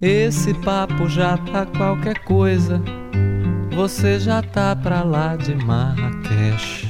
Esse 0.00 0.54
papo 0.54 1.08
já 1.08 1.36
tá 1.36 1.66
qualquer 1.66 2.20
coisa. 2.20 2.80
Você 3.74 4.20
já 4.20 4.40
tá 4.40 4.76
pra 4.76 5.02
lá 5.02 5.34
de 5.34 5.56
Marrakech. 5.56 6.86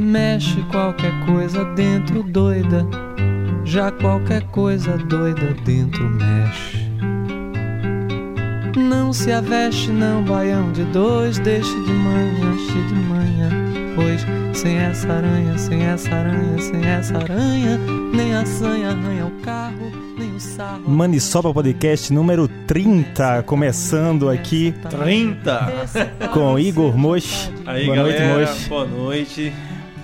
Mexe 0.00 0.62
qualquer 0.70 1.12
coisa 1.26 1.66
dentro 1.74 2.22
doida. 2.22 2.86
Já 3.62 3.90
qualquer 3.90 4.42
coisa 4.44 4.96
doida 4.96 5.54
dentro 5.66 6.02
mexe. 6.08 6.78
Não 8.74 9.12
se 9.12 9.30
aveste, 9.30 9.90
não, 9.90 10.24
baião 10.24 10.72
de 10.72 10.84
dois. 10.84 11.38
Deixe 11.38 11.78
de 11.84 11.92
manhã, 11.92 12.56
cheio 12.56 12.88
de 12.88 12.94
manhã. 12.94 13.50
Pois 13.94 14.24
sem 14.54 14.76
essa 14.76 15.12
aranha, 15.12 15.58
sem 15.58 15.82
essa 15.82 16.14
aranha, 16.14 16.58
sem 16.58 16.84
essa 16.84 17.18
aranha, 17.18 17.78
nem 18.14 18.34
a 18.34 18.46
sanha 18.46 18.90
arranha 18.90 19.26
o 19.26 19.30
carro, 19.42 19.61
Manisoba 20.86 21.52
Podcast 21.52 22.12
número 22.12 22.48
30, 22.66 23.42
começando 23.44 24.28
aqui 24.28 24.74
30! 24.90 25.72
com 26.32 26.58
Igor 26.58 26.96
Moch. 26.96 27.50
Aí, 27.66 27.86
Boa 27.86 27.96
noite, 27.96 28.18
galera. 28.18 28.50
Moch. 28.50 28.68
Boa 28.68 28.86
noite. 28.86 29.52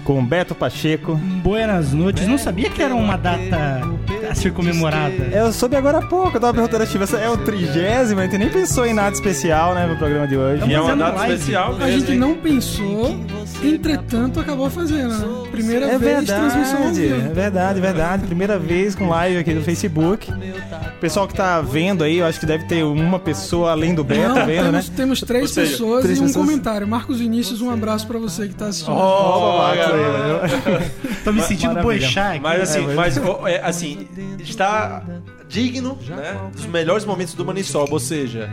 Com 0.04 0.24
Beto 0.24 0.54
Pacheco. 0.54 1.14
Buenas 1.16 1.92
noites. 1.92 2.26
Não 2.26 2.38
sabia 2.38 2.70
que 2.70 2.82
era 2.82 2.94
uma 2.94 3.16
data 3.16 3.82
a 4.30 4.34
ser 4.34 4.52
comemorada. 4.52 5.24
Eu 5.32 5.52
soube 5.52 5.76
agora 5.76 5.98
há 5.98 6.06
pouco, 6.06 6.36
eu 6.36 6.40
tava 6.40 6.54
perguntando 6.54 6.82
a 6.82 6.86
Chiva, 6.86 7.04
essa 7.04 7.18
é 7.18 7.28
o 7.28 7.36
trigésimo, 7.36 8.20
a 8.20 8.24
gente 8.24 8.38
nem 8.38 8.48
pensou 8.48 8.86
em 8.86 8.94
nada 8.94 9.14
especial, 9.14 9.74
né, 9.74 9.86
pro 9.86 9.96
programa 9.96 10.26
de 10.26 10.36
hoje. 10.36 10.66
E 10.66 10.72
é 10.72 10.80
uma 10.80 10.96
data 10.96 11.18
live. 11.18 11.34
especial 11.34 11.72
mesmo. 11.74 11.84
A 11.84 11.90
gente 11.90 12.12
hein? 12.12 12.18
não 12.18 12.34
pensou, 12.34 13.20
entretanto 13.62 14.38
acabou 14.40 14.70
fazendo, 14.70 15.16
né? 15.18 15.48
Primeira 15.50 15.86
É 15.86 15.98
vez 15.98 16.24
transmissão 16.24 16.76
ao 16.86 16.92
verdade, 16.92 17.00
vivo. 17.00 17.14
é 17.30 17.32
verdade, 17.34 17.80
verdade. 17.80 18.26
Primeira 18.26 18.58
vez 18.58 18.94
com 18.94 19.08
live 19.08 19.38
aqui 19.38 19.54
do 19.54 19.62
Facebook. 19.62 20.30
O 20.30 21.00
pessoal 21.00 21.26
que 21.28 21.34
tá 21.34 21.60
vendo 21.60 22.02
aí, 22.04 22.18
eu 22.18 22.26
acho 22.26 22.38
que 22.40 22.46
deve 22.46 22.64
ter 22.66 22.82
uma 22.84 23.18
pessoa 23.18 23.70
além 23.72 23.94
do 23.94 24.02
Beto 24.04 24.34
Não, 24.34 24.46
vendo, 24.46 24.64
né? 24.64 24.70
temos, 24.80 24.88
temos 24.90 25.20
três 25.20 25.50
seja, 25.50 25.70
pessoas 25.72 26.02
três 26.04 26.18
e 26.18 26.22
um 26.22 26.26
pessoas. 26.26 26.46
comentário. 26.46 26.86
Marcos 26.88 27.18
Vinícius, 27.20 27.60
um 27.60 27.70
abraço 27.70 28.06
pra 28.06 28.18
você 28.18 28.48
que 28.48 28.54
tá 28.54 28.66
assistindo. 28.66 28.94
Oh. 28.96 29.58
Tô 31.24 31.32
me 31.32 31.42
sentindo 31.42 31.74
boixá 31.82 32.30
aqui. 32.32 32.40
Mas 32.40 32.62
assim, 32.62 32.90
É, 32.90 32.94
mas, 32.94 33.16
é, 33.16 33.60
assim, 33.64 34.08
está 34.40 35.02
digno 35.48 35.98
né, 36.08 36.36
dos 36.52 36.66
melhores 36.66 37.04
momentos 37.04 37.34
do 37.34 37.44
Manisoba, 37.44 37.92
ou 37.92 38.00
seja, 38.00 38.50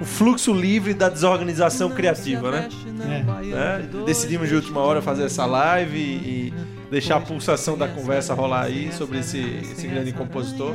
o 0.00 0.04
fluxo 0.04 0.52
livre 0.52 0.92
da 0.92 1.08
desorganização 1.08 1.90
criativa, 1.90 2.50
né? 2.50 2.68
É. 3.00 3.22
né? 3.22 3.88
Decidimos 4.04 4.48
de 4.48 4.54
última 4.54 4.80
hora 4.80 5.00
fazer 5.00 5.24
essa 5.24 5.46
live 5.46 5.98
e, 5.98 6.52
deixar 6.90 7.16
a 7.16 7.20
pulsação 7.20 7.76
da 7.76 7.88
conversa 7.88 8.34
rolar 8.34 8.62
aí 8.62 8.92
sobre 8.92 9.18
esse, 9.18 9.38
esse 9.72 9.86
grande 9.88 10.12
compositor. 10.12 10.74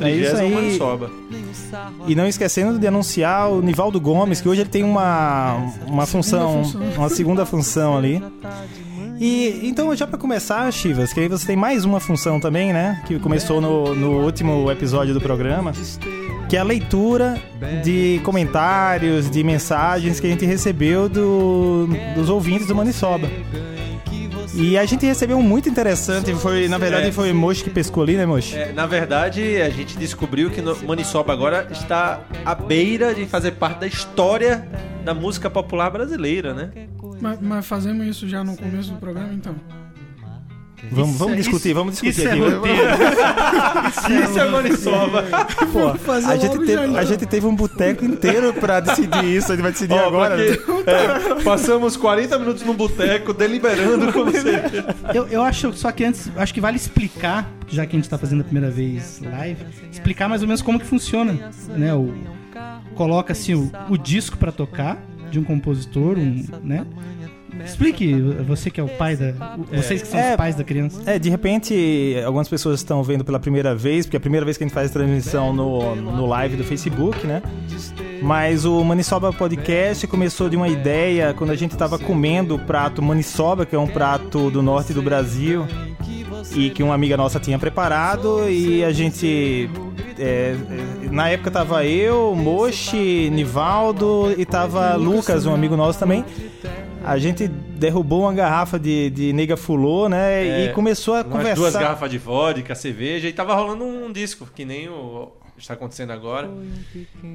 É 0.00 0.10
isso 0.10 0.36
aí. 0.36 0.78
E 2.06 2.14
não 2.14 2.26
esquecendo 2.26 2.78
de 2.78 2.86
anunciar 2.86 3.50
o 3.50 3.60
Nivaldo 3.60 4.00
Gomes, 4.00 4.40
que 4.40 4.48
hoje 4.48 4.60
ele 4.60 4.70
tem 4.70 4.84
uma, 4.84 5.56
uma 5.86 6.06
função, 6.06 6.62
uma 6.96 7.08
segunda 7.08 7.44
função 7.44 7.96
ali. 7.96 8.22
E 9.18 9.60
então, 9.68 9.94
já 9.94 10.06
pra 10.06 10.18
começar, 10.18 10.70
Chivas, 10.72 11.12
que 11.12 11.20
aí 11.20 11.28
você 11.28 11.46
tem 11.46 11.56
mais 11.56 11.84
uma 11.84 12.00
função 12.00 12.40
também, 12.40 12.72
né? 12.72 13.02
Que 13.06 13.18
começou 13.18 13.60
no, 13.60 13.94
no 13.94 14.24
último 14.24 14.70
episódio 14.70 15.14
do 15.14 15.20
programa, 15.20 15.72
que 16.52 16.56
é 16.58 16.60
a 16.60 16.64
leitura 16.64 17.40
de 17.82 18.20
comentários, 18.22 19.30
de 19.30 19.42
mensagens 19.42 20.20
que 20.20 20.26
a 20.26 20.30
gente 20.30 20.44
recebeu 20.44 21.08
do, 21.08 21.88
dos 22.14 22.28
ouvintes 22.28 22.66
do 22.66 22.74
Manisoba. 22.74 23.26
E 24.54 24.76
a 24.76 24.84
gente 24.84 25.06
recebeu 25.06 25.38
um 25.38 25.42
muito 25.42 25.70
interessante, 25.70 26.34
foi, 26.34 26.68
na 26.68 26.76
verdade, 26.76 27.06
É. 27.08 27.10
foi 27.12 27.32
o 27.32 27.34
Mocho 27.34 27.64
que 27.64 27.70
pescou 27.70 28.02
ali, 28.02 28.18
né, 28.18 28.26
Mocho? 28.26 28.54
É, 28.54 28.70
na 28.70 28.84
verdade, 28.84 29.62
a 29.62 29.70
gente 29.70 29.96
descobriu 29.96 30.50
que 30.50 30.60
no 30.60 30.76
Manisoba 30.86 31.32
agora 31.32 31.68
está 31.70 32.20
à 32.44 32.54
beira 32.54 33.14
de 33.14 33.24
fazer 33.24 33.52
parte 33.52 33.80
da 33.80 33.86
história 33.86 34.68
da 35.06 35.14
música 35.14 35.48
popular 35.48 35.88
brasileira, 35.88 36.52
né? 36.52 36.70
Mas, 37.18 37.40
mas 37.40 37.66
fazemos 37.66 38.06
isso 38.06 38.28
já 38.28 38.44
no 38.44 38.58
começo 38.58 38.92
do 38.92 38.98
programa, 38.98 39.32
então. 39.32 39.56
Vamos, 40.90 41.10
Isso 41.10 41.18
vamos 41.18 41.34
é- 41.34 41.36
discutir, 41.36 41.68
isso- 41.68 41.74
vamos 41.74 41.92
discutir 41.92 42.18
isso 42.18 42.28
é 42.28 42.30
aqui. 42.32 42.40
roteiro. 42.40 42.82
Isso 44.72 44.88
é. 44.90 45.66
Pô, 45.72 45.94
Fazer 45.98 46.26
a 46.32 46.36
gente, 46.36 46.58
teve, 46.58 46.72
já, 46.92 46.98
a 46.98 47.04
gente 47.04 47.26
teve 47.26 47.46
um 47.46 47.54
boteco 47.54 48.04
inteiro 48.04 48.52
pra 48.54 48.80
decidir 48.80 49.24
isso, 49.24 49.52
a 49.52 49.54
gente 49.54 49.62
vai 49.62 49.72
decidir 49.72 49.94
Ó, 49.94 50.06
agora. 50.08 50.36
porque, 50.36 50.90
é, 50.90 51.42
passamos 51.44 51.96
40 51.96 52.38
minutos 52.38 52.62
no 52.64 52.74
boteco 52.74 53.32
deliberando 53.32 54.12
como 54.12 54.30
você. 54.30 54.62
Eu, 55.14 55.26
eu 55.28 55.42
acho 55.42 55.72
só 55.74 55.90
que 55.92 56.04
antes, 56.04 56.30
acho 56.36 56.52
que 56.52 56.60
vale 56.60 56.76
explicar, 56.76 57.48
já 57.68 57.86
que 57.86 57.96
a 57.96 57.98
gente 57.98 58.08
tá 58.08 58.18
fazendo 58.18 58.40
a 58.40 58.44
primeira 58.44 58.70
vez 58.70 59.20
live, 59.24 59.64
explicar 59.90 60.28
mais 60.28 60.42
ou 60.42 60.48
menos 60.48 60.62
como 60.62 60.78
que 60.80 60.86
funciona, 60.86 61.50
né? 61.76 61.94
O, 61.94 62.12
Coloca-se 62.94 63.54
o, 63.54 63.70
o 63.88 63.96
disco 63.96 64.36
pra 64.36 64.52
tocar 64.52 64.98
de 65.30 65.38
um 65.38 65.44
compositor, 65.44 66.18
um, 66.18 66.44
né? 66.62 66.84
Explique, 67.64 68.14
você 68.46 68.70
que 68.70 68.80
é 68.80 68.82
o 68.84 68.88
pai 68.88 69.16
da. 69.16 69.32
Vocês 69.72 70.02
que 70.02 70.08
são 70.08 70.18
É. 70.18 70.30
os 70.30 70.36
pais 70.36 70.54
da 70.54 70.64
criança. 70.64 71.00
É, 71.06 71.18
de 71.18 71.28
repente, 71.30 72.14
algumas 72.24 72.48
pessoas 72.48 72.80
estão 72.80 73.02
vendo 73.02 73.24
pela 73.24 73.38
primeira 73.38 73.74
vez, 73.74 74.06
porque 74.06 74.16
é 74.16 74.18
a 74.18 74.20
primeira 74.20 74.44
vez 74.44 74.56
que 74.56 74.64
a 74.64 74.66
gente 74.66 74.74
faz 74.74 74.90
transmissão 74.90 75.52
no, 75.52 75.94
no 75.96 76.26
live 76.26 76.56
do 76.56 76.64
Facebook, 76.64 77.26
né? 77.26 77.42
Mas 78.22 78.64
o 78.64 78.82
Manisoba 78.84 79.32
Podcast 79.32 80.06
começou 80.06 80.48
de 80.48 80.56
uma 80.56 80.68
ideia 80.68 81.34
quando 81.34 81.50
a 81.50 81.56
gente 81.56 81.72
estava 81.72 81.98
comendo 81.98 82.54
o 82.54 82.58
prato 82.58 83.02
Manisoba, 83.02 83.66
que 83.66 83.74
é 83.74 83.78
um 83.78 83.86
prato 83.88 84.50
do 84.50 84.62
norte 84.62 84.92
do 84.92 85.02
Brasil, 85.02 85.66
e 86.54 86.70
que 86.70 86.82
uma 86.82 86.94
amiga 86.94 87.16
nossa 87.16 87.40
tinha 87.40 87.58
preparado, 87.58 88.48
e 88.48 88.84
a 88.84 88.92
gente. 88.92 89.68
é, 90.18 90.54
é, 91.04 91.10
na 91.10 91.28
época 91.28 91.50
tava 91.50 91.84
eu, 91.84 92.34
Mochi, 92.34 93.28
Nivaldo 93.30 94.32
e 94.38 94.44
tava 94.46 94.94
Lucas, 94.94 95.44
um 95.44 95.52
amigo 95.54 95.76
nosso 95.76 95.98
também. 95.98 96.24
A 97.04 97.18
gente 97.18 97.48
derrubou 97.48 98.22
uma 98.22 98.32
garrafa 98.32 98.78
de, 98.78 99.10
de 99.10 99.32
nega 99.32 99.56
fulô, 99.56 100.08
né? 100.08 100.44
É, 100.44 100.64
e 100.66 100.72
começou 100.72 101.14
a 101.14 101.22
Umas 101.22 101.32
conversar. 101.32 101.54
duas 101.54 101.72
garrafas 101.74 102.10
de 102.10 102.18
vodka, 102.18 102.74
cerveja, 102.74 103.28
e 103.28 103.32
tava 103.32 103.54
rolando 103.54 103.84
um 103.84 104.12
disco, 104.12 104.48
que 104.54 104.64
nem 104.64 104.88
o 104.88 105.32
está 105.62 105.74
acontecendo 105.74 106.12
agora. 106.12 106.50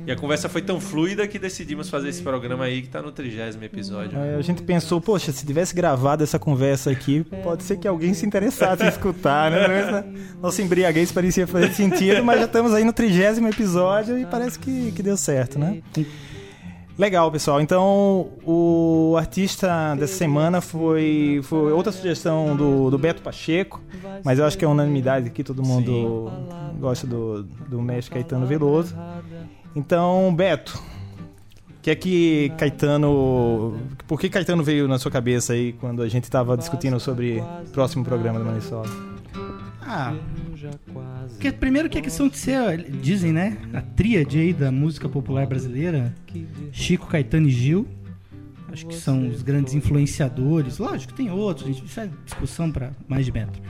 E 0.06 0.12
a 0.12 0.16
conversa 0.16 0.50
foi 0.50 0.62
tão 0.62 0.80
fluida 0.80 1.28
que 1.28 1.40
decidimos 1.40 1.90
fazer 1.90 2.10
esse 2.10 2.22
programa 2.22 2.66
aí 2.66 2.82
que 2.82 2.90
tá 2.90 3.02
no 3.02 3.12
trigésimo 3.12 3.64
episódio. 3.64 4.20
Aí 4.20 4.36
a 4.36 4.42
gente 4.42 4.62
pensou, 4.64 5.00
poxa, 5.00 5.32
se 5.32 5.46
tivesse 5.46 5.74
gravado 5.74 6.24
essa 6.24 6.38
conversa 6.38 6.92
aqui, 6.92 7.26
pode 7.44 7.64
ser 7.64 7.78
que 7.78 7.88
alguém 7.88 8.14
se 8.14 8.26
interessasse 8.26 8.84
em 8.84 8.88
escutar, 8.88 9.52
né? 9.52 9.68
Né, 9.88 10.04
Nossa 10.42 10.62
embriaguez 10.62 11.12
parecia 11.12 11.46
fazer 11.46 11.72
sentido, 11.72 12.24
mas 12.24 12.40
já 12.40 12.46
estamos 12.46 12.74
aí 12.74 12.84
no 12.84 12.92
trigésimo 12.92 13.48
episódio 13.48 14.18
e 14.18 14.26
parece 14.26 14.58
que, 14.58 14.92
que 14.92 15.04
deu 15.04 15.16
certo, 15.16 15.60
né? 15.60 15.82
Legal, 16.98 17.32
pessoal. 17.32 17.62
Então, 17.62 18.30
o 18.44 19.16
artista 19.18 19.96
dessa 19.96 20.16
semana 20.16 20.62
foi, 20.62 21.42
foi 21.44 21.72
outra 21.72 21.92
sugestão 21.92 22.56
do, 22.56 22.90
do 22.90 22.98
Beto 22.98 23.22
Pacheco, 23.22 23.80
mas 24.24 24.40
eu 24.40 24.46
acho 24.46 24.58
que 24.58 24.66
é 24.66 24.68
unanimidade 24.68 25.28
aqui, 25.28 25.44
todo 25.44 25.62
mundo 25.62 26.32
gosta 26.80 27.06
do, 27.06 27.44
do 27.44 27.82
mestre 27.82 28.16
Caetano 28.16 28.48
Veloso. 28.48 28.96
Então, 29.76 30.34
Beto, 30.36 30.82
o 31.70 31.82
que 31.84 31.92
é 31.92 31.96
que 31.96 32.52
Caetano. 32.58 33.78
Por 34.08 34.20
que 34.20 34.28
Caetano 34.28 34.64
veio 34.64 34.88
na 34.88 34.98
sua 34.98 35.12
cabeça 35.12 35.54
aí 35.54 35.74
quando 35.74 36.02
a 36.02 36.08
gente 36.08 36.24
estava 36.24 36.58
discutindo 36.58 37.00
sobre 37.00 37.40
o 37.40 37.70
próximo 37.72 38.04
programa 38.04 38.40
do 38.40 38.46
Manisola? 38.46 38.88
Ah, 39.82 40.16
porque 41.30 41.52
primeiro 41.52 41.90
que 41.90 41.98
a 41.98 42.02
questão 42.02 42.28
de 42.28 42.38
ser, 42.38 42.84
dizem, 43.02 43.32
né? 43.32 43.58
A 43.74 43.82
tríade 43.82 44.40
aí 44.40 44.54
da 44.54 44.72
música 44.72 45.08
popular 45.08 45.46
brasileira, 45.46 46.14
Chico, 46.72 47.08
Caetano 47.08 47.48
e 47.48 47.52
Gil. 47.52 47.88
Acho 48.72 48.86
que 48.86 48.96
são 48.96 49.28
os 49.28 49.42
grandes 49.42 49.74
influenciadores. 49.74 50.78
Lógico, 50.78 51.14
tem 51.14 51.32
outros, 51.32 51.82
isso 51.84 52.00
é 52.00 52.10
discussão 52.26 52.72
para 52.72 52.92
mais 53.08 53.26
de 53.26 53.32
metro. 53.32 53.62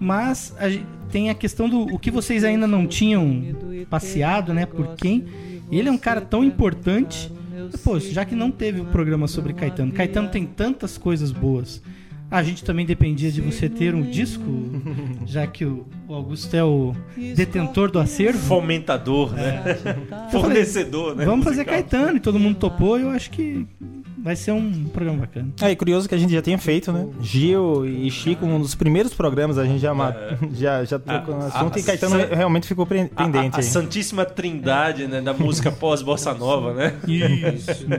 Mas 0.00 0.54
a 0.58 0.64
tem 1.10 1.30
a 1.30 1.34
questão 1.34 1.68
do 1.68 1.82
o 1.82 1.98
que 1.98 2.10
vocês 2.10 2.42
ainda 2.42 2.66
não 2.66 2.86
tinham 2.86 3.54
passeado, 3.88 4.52
né? 4.52 4.66
Por 4.66 4.96
quem. 4.96 5.24
Ele 5.70 5.88
é 5.88 5.92
um 5.92 5.98
cara 5.98 6.20
tão 6.20 6.42
importante. 6.44 7.32
Pô, 7.82 7.98
já 7.98 8.24
que 8.24 8.34
não 8.34 8.50
teve 8.50 8.80
o 8.80 8.84
programa 8.86 9.26
sobre 9.26 9.52
Caetano, 9.52 9.92
Caetano 9.92 10.28
tem 10.28 10.44
tantas 10.44 10.98
coisas 10.98 11.30
boas. 11.30 11.80
A 12.30 12.42
gente 12.42 12.64
também 12.64 12.84
dependia 12.84 13.30
de 13.30 13.40
você 13.40 13.68
ter 13.68 13.94
um 13.94 14.02
disco, 14.02 14.42
já 15.24 15.46
que 15.46 15.64
o 15.64 15.86
Augusto 16.08 16.54
é 16.54 16.64
o 16.64 16.94
detentor 17.36 17.90
do 17.90 17.98
acervo. 17.98 18.38
Fomentador, 18.38 19.32
né? 19.34 19.62
Falei, 19.62 20.28
Fornecedor, 20.30 21.14
né? 21.14 21.24
Vamos 21.24 21.44
fazer 21.44 21.58
musical. 21.62 21.74
Caetano 21.74 22.16
e 22.16 22.20
todo 22.20 22.38
mundo 22.38 22.58
topou. 22.58 22.98
Eu 22.98 23.10
acho 23.10 23.30
que 23.30 23.66
vai 24.24 24.34
ser 24.34 24.52
um 24.52 24.84
programa 24.84 25.18
bacana. 25.20 25.50
É, 25.60 25.70
e 25.70 25.76
curioso 25.76 26.08
que 26.08 26.14
a 26.14 26.18
gente 26.18 26.32
já 26.32 26.40
tenha 26.42 26.58
feito, 26.58 26.90
né? 26.90 27.06
Gil 27.20 27.84
e 27.86 28.10
Chico, 28.10 28.44
um 28.46 28.58
dos 28.58 28.74
primeiros 28.74 29.12
programas, 29.14 29.58
a 29.58 29.64
gente 29.66 29.78
já, 29.80 29.92
ma- 29.94 30.14
já, 30.54 30.82
já 30.84 30.98
trocou 30.98 31.36
no 31.36 31.42
A- 31.42 31.46
assunto 31.48 31.76
a- 31.76 31.80
e 31.80 31.82
Caetano 31.82 32.18
San- 32.18 32.34
realmente 32.34 32.66
ficou 32.66 32.86
pen- 32.86 33.10
A- 33.14 33.22
a- 33.22 33.24
pendente 33.26 33.56
A, 33.56 33.58
aí. 33.58 33.62
santíssima 33.64 34.24
trindade 34.24 35.06
né, 35.06 35.20
da 35.20 35.34
música 35.34 35.70
pós-bossa 35.70 36.32
nova, 36.34 36.72
né? 36.72 36.94
Isso. 37.06 37.84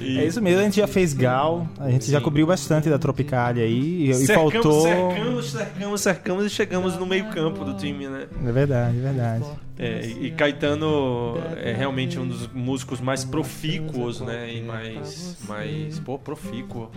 É 0.00 0.24
isso 0.24 0.40
mesmo, 0.40 0.60
a 0.60 0.64
gente 0.64 0.76
já 0.76 0.86
fez 0.86 1.12
Gal, 1.12 1.66
a 1.78 1.90
gente 1.90 2.10
já 2.10 2.18
Sim. 2.18 2.24
cobriu 2.24 2.46
bastante 2.46 2.88
da 2.88 2.98
Tropicália 2.98 3.64
aí, 3.64 4.06
e, 4.06 4.10
e 4.10 4.14
cercamos, 4.14 4.52
faltou... 4.52 4.82
cercamos, 4.82 5.50
cercamos, 5.50 6.00
cercamos 6.00 6.46
e 6.46 6.50
chegamos 6.50 6.96
no 6.96 7.04
meio 7.06 7.26
campo 7.30 7.64
do 7.64 7.74
time, 7.74 8.06
né? 8.08 8.26
É 8.46 8.52
verdade, 8.52 8.96
é 8.96 9.00
verdade. 9.00 9.44
É, 9.78 10.04
e 10.04 10.32
Caetano 10.32 11.36
é 11.56 11.72
realmente 11.72 12.18
um 12.18 12.26
dos 12.26 12.48
músicos 12.48 13.00
mais 13.00 13.24
profícuos, 13.24 14.20
né? 14.20 14.52
E 14.52 14.60
mais, 14.60 15.36
mais 15.46 16.00
pô, 16.00 16.18
profícuo. 16.18 16.90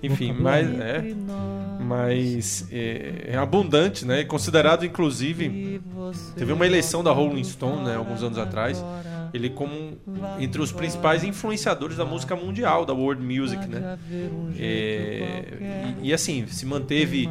Enfim, 0.00 0.32
mais, 0.32 0.68
é, 0.80 1.14
mais 1.80 2.68
é, 2.70 3.30
é 3.32 3.36
abundante, 3.36 4.06
né? 4.06 4.22
Considerado, 4.22 4.86
inclusive, 4.86 5.80
teve 6.36 6.52
uma 6.52 6.64
eleição 6.64 7.02
da 7.02 7.10
Rolling 7.10 7.42
Stone, 7.42 7.86
né? 7.86 7.96
Alguns 7.96 8.22
anos 8.22 8.38
atrás. 8.38 8.82
Ele 9.34 9.48
como 9.48 9.98
entre 10.38 10.60
os 10.60 10.70
principais 10.70 11.24
influenciadores 11.24 11.96
da 11.96 12.04
música 12.04 12.36
mundial, 12.36 12.84
da 12.84 12.92
world 12.92 13.22
music, 13.22 13.66
né? 13.66 13.98
É, 14.58 15.96
e, 16.02 16.08
e, 16.08 16.12
assim, 16.12 16.46
se 16.46 16.66
manteve 16.66 17.28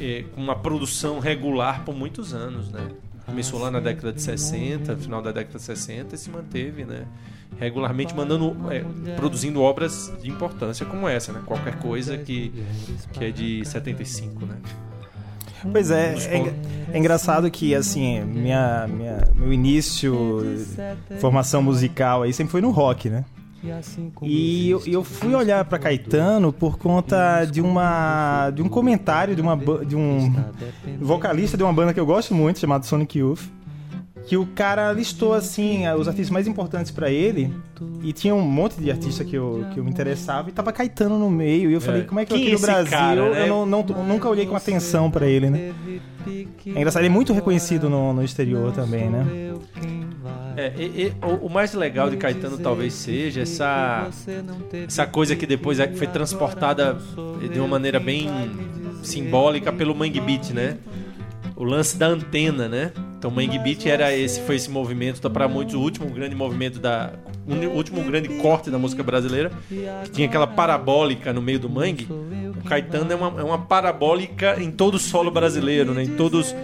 é, 0.00 0.24
com 0.34 0.40
uma 0.40 0.54
produção 0.56 1.18
regular 1.18 1.84
por 1.84 1.94
muitos 1.94 2.32
anos, 2.32 2.70
né? 2.70 2.88
Começou 3.26 3.60
lá 3.60 3.70
na 3.70 3.80
década 3.80 4.12
de 4.12 4.22
60, 4.22 4.96
final 4.96 5.20
da 5.20 5.32
década 5.32 5.58
de 5.58 5.64
60 5.64 6.14
e 6.14 6.18
se 6.18 6.30
manteve, 6.30 6.84
né? 6.84 7.04
Regularmente 7.58 8.14
mandando, 8.14 8.56
é, 8.70 8.84
produzindo 9.16 9.60
obras 9.60 10.12
de 10.22 10.30
importância 10.30 10.86
como 10.86 11.08
essa, 11.08 11.32
né? 11.32 11.42
Qualquer 11.44 11.76
coisa 11.78 12.16
que, 12.16 12.52
que 13.12 13.24
é 13.24 13.30
de 13.30 13.64
75, 13.64 14.46
né? 14.46 14.56
Pois 15.72 15.90
é, 15.90 16.14
é, 16.14 16.54
é 16.92 16.98
engraçado 16.98 17.50
que, 17.50 17.74
assim, 17.74 18.22
minha, 18.22 18.86
minha, 18.86 19.18
meu 19.34 19.52
início, 19.52 20.14
formação 21.18 21.62
musical 21.62 22.22
aí 22.22 22.32
sempre 22.32 22.52
foi 22.52 22.60
no 22.60 22.70
rock, 22.70 23.10
né? 23.10 23.24
E 24.22 24.70
eu, 24.70 24.82
eu 24.86 25.04
fui 25.04 25.34
olhar 25.34 25.64
pra 25.64 25.78
Caetano 25.78 26.52
por 26.52 26.78
conta 26.78 27.44
de 27.44 27.60
uma 27.60 28.50
de 28.50 28.62
um 28.62 28.68
comentário 28.68 29.34
de 29.34 29.42
uma 29.42 29.56
de 29.84 29.96
um 29.96 30.34
vocalista 31.00 31.56
de 31.56 31.62
uma 31.62 31.72
banda 31.72 31.92
que 31.94 32.00
eu 32.00 32.06
gosto 32.06 32.34
muito 32.34 32.58
chamado 32.58 32.84
Sonic 32.86 33.18
Youth, 33.18 33.40
que 34.26 34.36
o 34.36 34.46
cara 34.46 34.92
listou 34.92 35.32
assim 35.34 35.86
os 35.88 36.08
artistas 36.08 36.30
mais 36.30 36.46
importantes 36.46 36.90
pra 36.90 37.10
ele 37.10 37.52
e 38.02 38.12
tinha 38.12 38.34
um 38.34 38.40
monte 38.42 38.80
de 38.80 38.90
artista 38.90 39.24
que 39.24 39.36
eu, 39.36 39.64
que 39.72 39.78
eu 39.78 39.84
me 39.84 39.90
interessava 39.90 40.48
e 40.48 40.52
tava 40.52 40.72
Caetano 40.72 41.18
no 41.18 41.30
meio 41.30 41.70
e 41.70 41.74
eu 41.74 41.80
falei 41.80 42.02
como 42.02 42.18
é 42.20 42.24
que 42.24 42.34
Quem 42.34 42.42
aqui 42.42 42.48
é 42.48 42.50
no 42.50 42.56
esse 42.56 42.66
Brasil 42.66 42.90
cara, 42.90 43.30
né? 43.30 43.42
eu 43.44 43.48
não, 43.48 43.66
não- 43.66 44.04
nunca 44.04 44.28
olhei 44.28 44.46
com 44.46 44.56
atenção 44.56 45.10
pra 45.10 45.26
ele, 45.26 45.48
né? 45.50 45.72
É 46.26 46.70
engraçado, 46.70 47.02
ele 47.02 47.08
é 47.08 47.14
muito 47.14 47.32
reconhecido 47.32 47.88
no, 47.88 48.12
no 48.12 48.24
exterior 48.24 48.72
também, 48.72 49.08
né? 49.08 49.24
É, 50.56 50.72
e- 50.76 50.82
e 50.82 51.12
o, 51.24 51.46
o 51.46 51.50
mais 51.50 51.74
legal 51.74 52.08
de 52.08 52.16
Caetano 52.16 52.56
talvez 52.58 52.94
seja 52.94 53.42
essa, 53.42 54.06
essa 54.86 55.06
coisa 55.06 55.36
que 55.36 55.46
depois 55.46 55.78
é- 55.78 55.88
foi 55.92 56.06
transportada 56.06 56.96
de 57.52 57.58
uma 57.58 57.68
maneira 57.68 58.00
bem 58.00 58.28
simbólica 59.02 59.72
pelo 59.72 59.94
Mangue 59.94 60.20
Beat, 60.20 60.50
né? 60.50 60.76
O 61.54 61.64
lance 61.64 61.96
da 61.96 62.06
antena, 62.06 62.68
né? 62.68 62.92
Então, 63.18 63.30
o 63.30 63.34
Mangue 63.34 63.58
Beat 63.58 63.86
era 63.86 64.14
esse, 64.14 64.40
foi 64.42 64.56
esse 64.56 64.70
movimento, 64.70 65.28
para 65.30 65.48
muitos, 65.48 65.74
o 65.74 65.80
último 65.80 66.08
grande 66.10 66.34
movimento 66.34 66.78
da. 66.78 67.12
O 67.46 67.76
último 67.76 68.02
grande 68.02 68.28
corte 68.40 68.70
da 68.70 68.78
música 68.78 69.02
brasileira, 69.02 69.50
que 70.04 70.10
tinha 70.10 70.26
aquela 70.26 70.46
parabólica 70.46 71.32
no 71.32 71.40
meio 71.40 71.58
do 71.60 71.68
mangue. 71.70 72.06
O 72.60 72.64
Caetano 72.68 73.10
é 73.12 73.14
uma, 73.14 73.40
é 73.40 73.44
uma 73.44 73.58
parabólica 73.58 74.60
em 74.60 74.70
todo 74.70 74.96
o 74.96 74.98
solo 74.98 75.30
brasileiro, 75.30 75.94
né? 75.94 76.02
Em 76.02 76.08
todos 76.16 76.54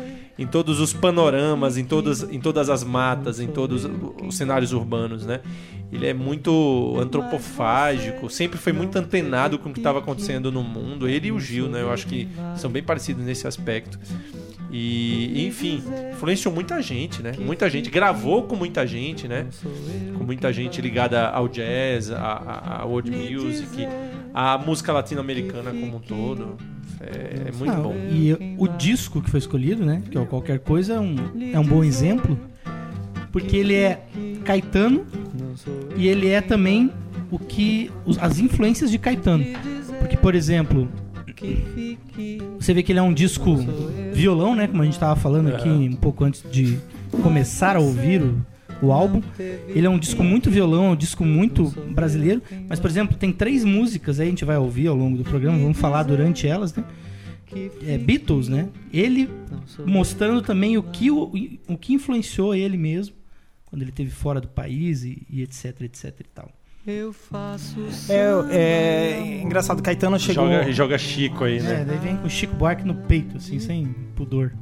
em 0.42 0.46
todos 0.46 0.80
os 0.80 0.92
panoramas, 0.92 1.76
em 1.78 1.84
todas, 1.84 2.22
em 2.24 2.40
todas 2.40 2.68
as 2.68 2.82
matas, 2.84 3.38
em 3.40 3.46
todos 3.46 3.88
os 4.26 4.36
cenários 4.36 4.72
urbanos, 4.72 5.24
né? 5.24 5.40
Ele 5.92 6.06
é 6.06 6.14
muito 6.14 6.96
antropofágico, 6.98 8.28
sempre 8.30 8.58
foi 8.58 8.72
muito 8.72 8.96
antenado 8.98 9.58
com 9.58 9.68
o 9.68 9.72
que 9.72 9.78
estava 9.78 9.98
acontecendo 9.98 10.50
no 10.50 10.62
mundo. 10.62 11.06
Ele 11.08 11.28
e 11.28 11.32
o 11.32 11.38
Gil, 11.38 11.68
né? 11.68 11.82
Eu 11.82 11.90
acho 11.92 12.06
que 12.06 12.28
são 12.56 12.70
bem 12.70 12.82
parecidos 12.82 13.24
nesse 13.24 13.46
aspecto. 13.46 13.98
E, 14.70 15.46
enfim, 15.46 15.82
influenciou 16.12 16.54
muita 16.54 16.80
gente, 16.80 17.22
né? 17.22 17.32
Muita 17.38 17.68
gente 17.68 17.90
gravou 17.90 18.44
com 18.44 18.56
muita 18.56 18.86
gente, 18.86 19.28
né? 19.28 19.46
Com 20.16 20.24
muita 20.24 20.50
gente 20.50 20.80
ligada 20.80 21.28
ao 21.28 21.46
jazz, 21.46 22.10
à, 22.10 22.80
à- 22.80 22.84
world 22.86 23.10
music, 23.10 23.86
à 24.32 24.56
música 24.56 24.90
latino-americana 24.94 25.72
como 25.72 25.96
um 25.96 26.00
todo. 26.00 26.56
É, 27.02 27.48
é 27.48 27.52
muito 27.52 27.64
Não, 27.64 27.82
bom. 27.82 27.94
E 28.10 28.56
o 28.58 28.68
disco 28.68 29.20
que 29.20 29.30
foi 29.30 29.38
escolhido, 29.38 29.84
né? 29.84 30.02
Que 30.10 30.16
é 30.16 30.20
o 30.20 30.26
Qualquer 30.26 30.58
Coisa, 30.60 30.94
é 30.94 31.00
um, 31.00 31.16
é 31.52 31.58
um 31.58 31.64
bom 31.64 31.82
exemplo. 31.82 32.38
Porque 33.32 33.56
ele 33.56 33.74
é 33.74 34.02
Caetano 34.44 35.04
e 35.96 36.06
ele 36.06 36.28
é 36.28 36.40
também 36.40 36.90
o 37.30 37.38
que. 37.38 37.90
os- 38.04 38.18
as 38.18 38.38
influências 38.38 38.90
de 38.90 38.98
Caetano. 38.98 39.44
Porque, 39.98 40.16
por 40.16 40.34
exemplo, 40.34 40.88
você 42.58 42.74
vê 42.74 42.82
que 42.82 42.92
ele 42.92 42.98
é 42.98 43.02
um 43.02 43.12
disco 43.12 43.56
violão, 44.12 44.54
né? 44.54 44.66
Como 44.66 44.82
a 44.82 44.84
gente 44.84 44.94
estava 44.94 45.16
falando 45.18 45.48
aqui 45.54 45.68
um 45.68 45.92
pouco 45.94 46.24
antes 46.24 46.44
de 46.50 46.78
começar 47.22 47.76
a 47.76 47.80
ouvir 47.80 48.22
o, 48.22 48.44
o 48.82 48.92
álbum. 48.92 49.22
Ele 49.68 49.86
é 49.86 49.90
um 49.90 49.98
disco 49.98 50.22
muito 50.22 50.50
violão, 50.50 50.86
é 50.86 50.90
um 50.90 50.96
disco 50.96 51.24
muito 51.24 51.64
brasileiro. 51.90 52.42
Mas, 52.68 52.80
por 52.80 52.90
exemplo, 52.90 53.16
tem 53.16 53.32
três 53.32 53.64
músicas 53.64 54.20
aí, 54.20 54.26
a 54.26 54.30
gente 54.30 54.44
vai 54.44 54.56
ouvir 54.58 54.88
ao 54.88 54.96
longo 54.96 55.16
do 55.16 55.24
programa, 55.24 55.58
vamos 55.58 55.78
falar 55.78 56.02
durante 56.02 56.46
elas, 56.46 56.74
né? 56.74 56.84
É, 57.86 57.98
Beatles, 57.98 58.48
né? 58.48 58.68
Ele 58.92 59.28
mostrando 59.84 60.40
também 60.40 60.78
o 60.78 60.82
que, 60.82 61.10
o, 61.10 61.30
o 61.68 61.76
que 61.76 61.92
influenciou 61.92 62.54
ele 62.54 62.76
mesmo 62.78 63.14
quando 63.66 63.82
ele 63.82 63.90
esteve 63.90 64.10
fora 64.10 64.40
do 64.40 64.48
país 64.48 65.02
e, 65.04 65.26
e 65.30 65.42
etc, 65.42 65.82
etc 65.82 66.14
e 66.20 66.24
tal. 66.34 66.50
Eu 66.86 67.12
faço 67.12 67.76
É, 68.08 68.52
é 68.58 69.40
engraçado, 69.42 69.82
Caetano 69.82 70.18
chegou. 70.18 70.50
Joga, 70.50 70.72
joga 70.72 70.98
Chico 70.98 71.44
aí, 71.44 71.58
É, 71.58 71.62
né? 71.62 71.84
daí 71.86 71.98
vem 71.98 72.16
com 72.16 72.26
o 72.26 72.30
Chico 72.30 72.54
Buarque 72.56 72.84
no 72.84 72.94
peito, 72.94 73.36
assim, 73.36 73.58
sem 73.60 73.86
pudor. 74.16 74.52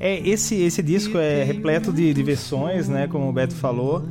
É, 0.00 0.18
esse, 0.26 0.54
esse 0.62 0.82
disco 0.82 1.18
é 1.18 1.44
repleto 1.44 1.92
de, 1.92 2.14
de 2.14 2.22
versões, 2.22 2.88
né? 2.88 3.06
Como 3.06 3.28
o 3.28 3.32
Beto 3.32 3.54
falou. 3.54 4.02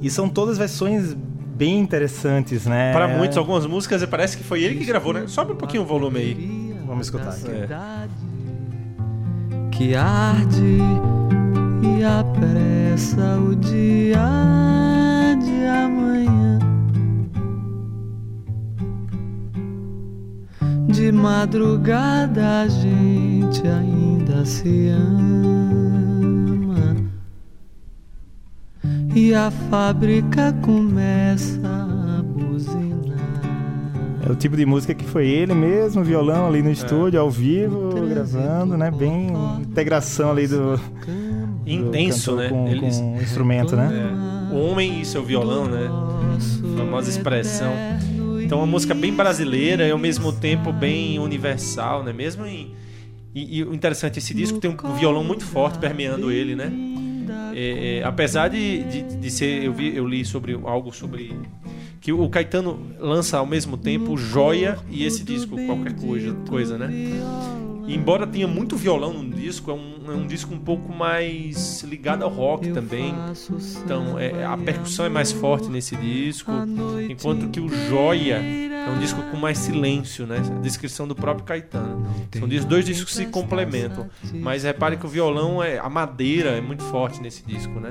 E 0.00 0.08
são 0.08 0.26
todas 0.26 0.56
versões 0.56 1.14
bem 1.14 1.78
interessantes, 1.78 2.64
né? 2.64 2.92
Para 2.92 3.06
muitos, 3.06 3.36
algumas 3.36 3.66
músicas 3.66 4.04
parece 4.06 4.38
que 4.38 4.42
foi 4.42 4.62
ele 4.62 4.76
que 4.76 4.86
gravou, 4.86 5.12
né? 5.12 5.24
Sobe 5.26 5.52
um 5.52 5.56
pouquinho 5.56 5.82
o 5.82 5.86
volume 5.86 6.18
aí. 6.18 6.74
Vamos 6.86 7.06
escutar 7.06 7.28
aqui. 7.30 7.50
É. 7.50 8.08
que 9.70 9.94
arde 9.94 10.78
e 11.82 12.02
apressa 12.04 13.36
o 13.38 13.54
dia 13.54 14.18
de 15.42 15.66
amanhã. 15.66 16.33
De 20.88 21.10
madrugada 21.10 22.62
a 22.62 22.68
gente 22.68 23.66
ainda 23.66 24.44
se 24.44 24.88
ama 24.88 25.24
e 29.14 29.32
a 29.34 29.50
fábrica 29.70 30.52
começa 30.60 31.60
a 31.64 32.22
buzinar. 32.22 33.40
É 34.26 34.30
o 34.30 34.34
tipo 34.34 34.56
de 34.56 34.66
música 34.66 34.94
que 34.94 35.04
foi 35.04 35.26
ele 35.28 35.54
mesmo, 35.54 36.02
violão 36.04 36.46
ali 36.46 36.62
no 36.62 36.70
estúdio, 36.70 37.20
ao 37.20 37.30
vivo, 37.30 37.90
gravando, 38.08 38.76
né? 38.76 38.90
Bem 38.90 39.28
integração 39.60 40.30
ali 40.32 40.46
do, 40.48 40.78
Intenso, 41.66 42.36
né? 42.36 42.48
Com, 42.50 42.68
Eles- 42.68 42.98
com 42.98 43.16
o 43.16 43.22
instrumento, 43.22 43.74
né? 43.76 43.90
É, 44.50 44.54
o 44.54 44.58
homem 44.70 45.00
e 45.00 45.04
seu 45.04 45.24
violão, 45.24 45.64
né? 45.66 45.88
Famosa 46.76 47.08
expressão. 47.08 47.72
Então, 48.54 48.62
uma 48.62 48.70
música 48.70 48.94
bem 48.94 49.12
brasileira 49.12 49.84
e 49.84 49.90
ao 49.90 49.98
mesmo 49.98 50.32
tempo 50.32 50.72
bem 50.72 51.18
universal, 51.18 52.04
né? 52.04 52.12
Mesmo 52.12 52.46
em. 52.46 52.72
E, 53.34 53.64
o 53.64 53.74
interessante, 53.74 54.20
esse 54.20 54.32
disco 54.32 54.60
tem 54.60 54.70
um 54.70 54.94
violão 54.94 55.24
muito 55.24 55.44
forte 55.44 55.76
permeando 55.76 56.30
ele, 56.30 56.54
né? 56.54 56.72
É, 57.52 57.98
é, 57.98 58.04
apesar 58.04 58.46
de, 58.46 58.84
de, 58.84 59.02
de 59.16 59.30
ser. 59.32 59.64
Eu, 59.64 59.72
vi, 59.72 59.96
eu 59.96 60.06
li 60.06 60.24
sobre 60.24 60.52
algo 60.52 60.92
sobre. 60.92 61.36
Que 62.00 62.12
o 62.12 62.28
Caetano 62.28 62.78
lança 63.00 63.38
ao 63.38 63.46
mesmo 63.46 63.76
tempo 63.76 64.16
Joia 64.16 64.78
e 64.88 65.04
esse 65.04 65.24
disco, 65.24 65.56
qualquer 65.66 65.96
coisa, 65.96 66.32
coisa 66.48 66.78
né? 66.78 66.88
Embora 67.86 68.26
tenha 68.26 68.46
muito 68.46 68.76
violão 68.76 69.12
no 69.12 69.30
disco, 69.30 69.70
é 69.70 69.74
um, 69.74 69.94
é 70.08 70.14
um 70.14 70.26
disco 70.26 70.54
um 70.54 70.58
pouco 70.58 70.92
mais 70.92 71.82
ligado 71.82 72.22
ao 72.22 72.30
rock 72.30 72.70
também. 72.72 73.14
Então 73.84 74.18
é, 74.18 74.44
a 74.44 74.56
percussão 74.56 75.04
é 75.04 75.08
mais 75.08 75.32
forte 75.32 75.68
nesse 75.68 75.96
disco, 75.96 76.50
enquanto 77.08 77.48
que 77.48 77.60
o 77.60 77.68
Joia 77.68 78.36
é 78.36 78.90
um 78.90 78.98
disco 78.98 79.22
com 79.30 79.36
mais 79.36 79.58
silêncio, 79.58 80.26
né? 80.26 80.38
A 80.38 80.60
descrição 80.60 81.06
do 81.08 81.14
próprio 81.14 81.44
Caetano. 81.44 82.06
São 82.38 82.48
dois 82.66 82.84
discos 82.84 83.12
que 83.12 83.24
se 83.24 83.26
complementam. 83.26 84.08
Mas 84.34 84.64
repare 84.64 84.96
que 84.96 85.06
o 85.06 85.08
violão, 85.08 85.62
é, 85.62 85.78
a 85.78 85.88
madeira 85.88 86.50
é 86.50 86.60
muito 86.60 86.82
forte 86.84 87.20
nesse 87.20 87.44
disco, 87.44 87.80
né? 87.80 87.90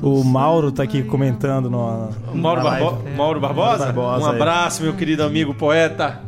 O 0.00 0.22
Mauro 0.22 0.70
tá 0.70 0.84
aqui 0.84 1.02
comentando 1.02 1.68
no. 1.68 2.10
Mauro, 2.34 2.62
Barbo. 2.62 3.10
Mauro 3.16 3.40
Barbosa? 3.40 3.86
Barbosa, 3.86 4.26
um 4.26 4.32
é. 4.32 4.36
abraço, 4.36 4.82
meu 4.82 4.94
querido 4.94 5.24
amigo 5.24 5.52
poeta. 5.52 6.22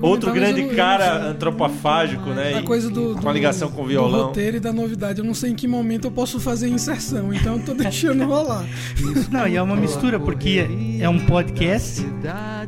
Outro 0.00 0.32
grande 0.32 0.64
cara 0.74 1.18
não 1.18 1.30
antropofágico, 1.30 2.30
né? 2.30 2.54
A 2.58 2.62
coisa 2.62 2.88
do, 2.90 3.14
com 3.14 3.20
do- 3.20 3.28
a 3.28 3.32
ligação 3.32 3.70
com 3.70 3.80
o 3.80 3.84
do 3.84 3.88
violão. 3.90 4.26
roteiro 4.26 4.56
e 4.56 4.60
da 4.60 4.72
novidade. 4.72 5.18
Eu 5.20 5.24
não 5.24 5.34
sei 5.34 5.50
em 5.50 5.54
que 5.54 5.66
momento 5.68 6.06
eu 6.06 6.10
posso 6.10 6.38
fazer 6.40 6.68
inserção, 6.68 7.32
então 7.32 7.54
eu 7.56 7.60
tô 7.64 7.72
deixando 7.74 8.24
rolar. 8.26 8.64
Não, 9.30 9.46
e 9.46 9.56
é 9.56 9.62
uma 9.62 9.76
mistura, 9.76 10.18
porque 10.18 10.66
é 11.00 11.08
um 11.08 11.18
podcast. 11.26 12.04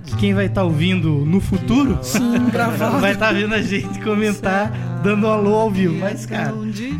que 0.05 0.17
Quem 0.17 0.35
vai 0.35 0.47
estar 0.47 0.65
ouvindo 0.65 1.11
no 1.25 1.41
futuro 1.41 1.99
Sim, 2.03 2.35
vai 3.01 3.13
estar 3.13 3.33
vendo 3.33 3.55
a 3.55 3.63
gente 3.63 3.99
comentar, 4.01 4.71
dando 5.03 5.27
um 5.27 5.31
alô 5.31 5.55
ao 5.55 5.71
vivo. 5.71 5.97
Mas, 5.99 6.27
cara, 6.27 6.55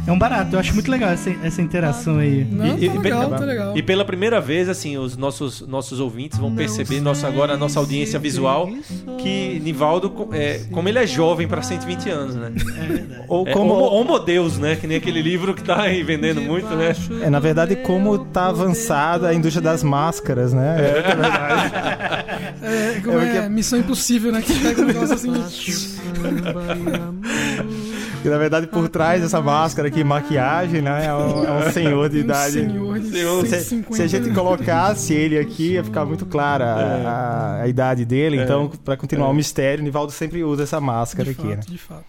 é 0.07 0.13
um 0.13 0.19
barato. 0.19 0.55
Eu 0.57 0.61
acho 0.61 0.75
muito 0.75 0.91
legal 0.91 1.11
essa, 1.11 1.31
essa 1.43 1.61
interação 1.63 2.19
aí. 2.19 2.45
Não, 2.45 2.79
E- 2.79 2.89
tá 2.89 2.95
e- 2.95 2.99
legal, 2.99 3.27
e- 3.35 3.39
tá 3.39 3.45
legal. 3.45 3.77
E 3.79 3.83
pela 3.83 4.05
primeira 4.05 4.41
vez, 4.41 4.69
assim, 4.69 4.97
os 4.97 5.17
nossos, 5.17 5.61
nossos 5.67 6.01
ouvintes 6.01 6.39
vão 6.39 6.55
perceber, 6.55 7.01
nossa, 7.01 7.27
agora 7.27 7.55
a 7.55 7.57
nossa 7.57 7.79
audiência 7.79 8.19
visual, 8.19 8.69
que 9.19 9.61
Nivaldo, 9.63 9.98
é, 10.33 10.61
como 10.73 10.89
ele 10.89 10.99
é 10.99 11.07
jovem 11.07 11.47
para 11.49 11.63
120 11.63 12.11
anos, 12.11 12.35
né? 12.35 12.53
Ou 13.29 13.47
É, 13.47 13.53
como. 13.53 13.75
homo, 13.75 13.85
homo 14.15 14.19
Deus, 14.19 14.59
né? 14.59 14.77
Que 14.77 14.87
nem 14.87 14.97
aquele 14.99 15.21
livro 15.23 15.55
que 15.55 15.63
tá 15.63 15.83
aí 15.83 16.03
vendendo 16.03 16.41
muito, 16.41 16.69
né? 16.75 16.95
É, 17.23 17.31
na 17.31 17.39
verdade, 17.41 17.77
como 17.77 18.19
tá 18.27 18.47
avançada 18.47 19.29
a 19.29 19.35
indústria 19.35 19.63
das 19.63 19.83
máscaras, 19.83 20.53
né? 20.53 20.77
É, 22.63 23.01
como 23.03 23.19
É 23.19 23.25
é, 23.25 23.33
porque- 23.35 23.49
Missão 23.49 23.79
Impossível, 23.79 24.33
né? 24.33 24.43
Que 24.43 24.55
pega 24.55 24.83
um 24.83 24.85
negócio 24.87 25.15
assim. 25.15 25.33
E, 28.29 28.31
na 28.31 28.39
verdade, 28.39 28.67
por 28.67 28.89
trás 28.89 29.23
dessa 29.23 29.41
máscara 29.41 29.89
aqui, 29.89 30.05
maquiagem, 30.05 30.83
né? 30.83 31.07
É 31.07 31.15
um, 31.15 31.45
é 31.45 31.67
um 31.67 31.73
senhor 31.73 32.09
de 32.11 32.19
um 32.19 32.21
idade. 32.21 32.53
senhor 32.53 32.99
de 32.99 33.09
Senhor, 33.09 33.47
Se, 33.47 33.49
150 33.49 33.95
se 33.97 34.03
a 34.03 34.07
gente 34.07 34.35
colocasse 34.35 35.15
ele 35.15 35.39
aqui, 35.39 35.73
ia 35.73 35.83
ficar 35.83 36.05
muito 36.05 36.27
clara 36.27 36.67
a, 36.67 37.63
a 37.63 37.69
idade 37.69 38.05
dele. 38.05 38.37
Então, 38.41 38.69
pra 38.85 38.97
continuar 38.97 39.29
o 39.29 39.35
mistério, 39.35 39.81
o 39.81 39.85
Nivaldo 39.85 40.13
sempre 40.13 40.45
usa 40.45 40.65
essa 40.65 40.81
máscara 40.81 41.33
de 41.33 41.41
aqui, 41.41 41.49
né? 41.49 41.57
fato, 41.57 41.71
de 41.71 41.79
fato. 41.79 42.05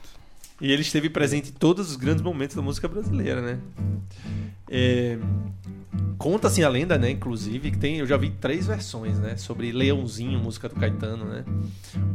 E 0.61 0.71
ele 0.71 0.81
esteve 0.81 1.09
presente 1.09 1.49
em 1.49 1.53
todos 1.53 1.89
os 1.89 1.95
grandes 1.95 2.21
momentos 2.21 2.55
da 2.55 2.61
música 2.61 2.87
brasileira, 2.87 3.41
né? 3.41 3.57
É, 4.69 5.17
Conta-se 6.17 6.63
a 6.63 6.69
lenda, 6.69 6.97
né? 6.97 7.09
Inclusive, 7.11 7.71
que 7.71 7.77
tem, 7.77 7.97
eu 7.97 8.05
já 8.05 8.17
vi 8.17 8.29
três 8.29 8.67
versões, 8.67 9.17
né? 9.19 9.37
Sobre 9.37 9.71
Leãozinho, 9.71 10.37
música 10.39 10.67
do 10.69 10.75
Caetano, 10.75 11.25
né? 11.25 11.43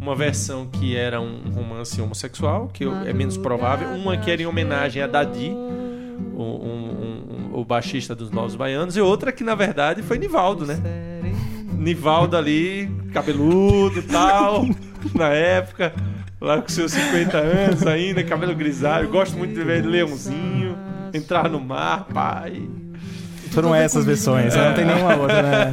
Uma 0.01 0.15
versão 0.15 0.67
que 0.67 0.95
era 0.97 1.21
um 1.21 1.51
romance 1.51 2.01
homossexual, 2.01 2.69
que 2.69 2.85
é 2.85 3.13
menos 3.13 3.37
provável. 3.37 3.89
Uma 3.91 4.17
que 4.17 4.31
era 4.31 4.43
em 4.43 4.47
homenagem 4.47 5.03
a 5.03 5.07
Dadi, 5.07 5.51
o, 6.35 6.43
um- 6.43 7.51
um- 7.53 7.59
o 7.61 7.65
baixista 7.65 8.15
dos 8.15 8.31
Novos 8.31 8.55
Baianos. 8.55 8.97
E 8.97 9.01
outra 9.01 9.33
que, 9.33 9.43
na 9.43 9.55
verdade, 9.55 10.03
foi 10.03 10.19
Nivaldo, 10.19 10.67
né? 10.67 10.79
Nivaldo 11.79 12.37
ali, 12.37 12.89
cabeludo 13.13 13.99
e 13.99 14.03
tal, 14.03 14.65
na 15.15 15.29
época, 15.29 15.93
lá 16.41 16.61
com 16.63 16.69
seus 16.69 16.93
50 16.93 17.37
anos 17.39 17.87
ainda, 17.87 18.23
cabelo 18.23 18.55
grisalho. 18.55 19.09
Gosto 19.09 19.37
muito 19.37 19.55
de 19.55 19.63
ver 19.65 19.85
Leãozinho, 19.85 20.77
entrar 21.13 21.49
no 21.49 21.61
mar, 21.61 22.05
pai. 22.13 22.63
Foram 23.55 23.75
essas 23.75 24.05
versões, 24.05 24.55
né? 24.55 24.69
não 24.69 24.75
tem 24.75 24.85
nenhuma 24.85 25.17
outra, 25.17 25.43
né? 25.43 25.73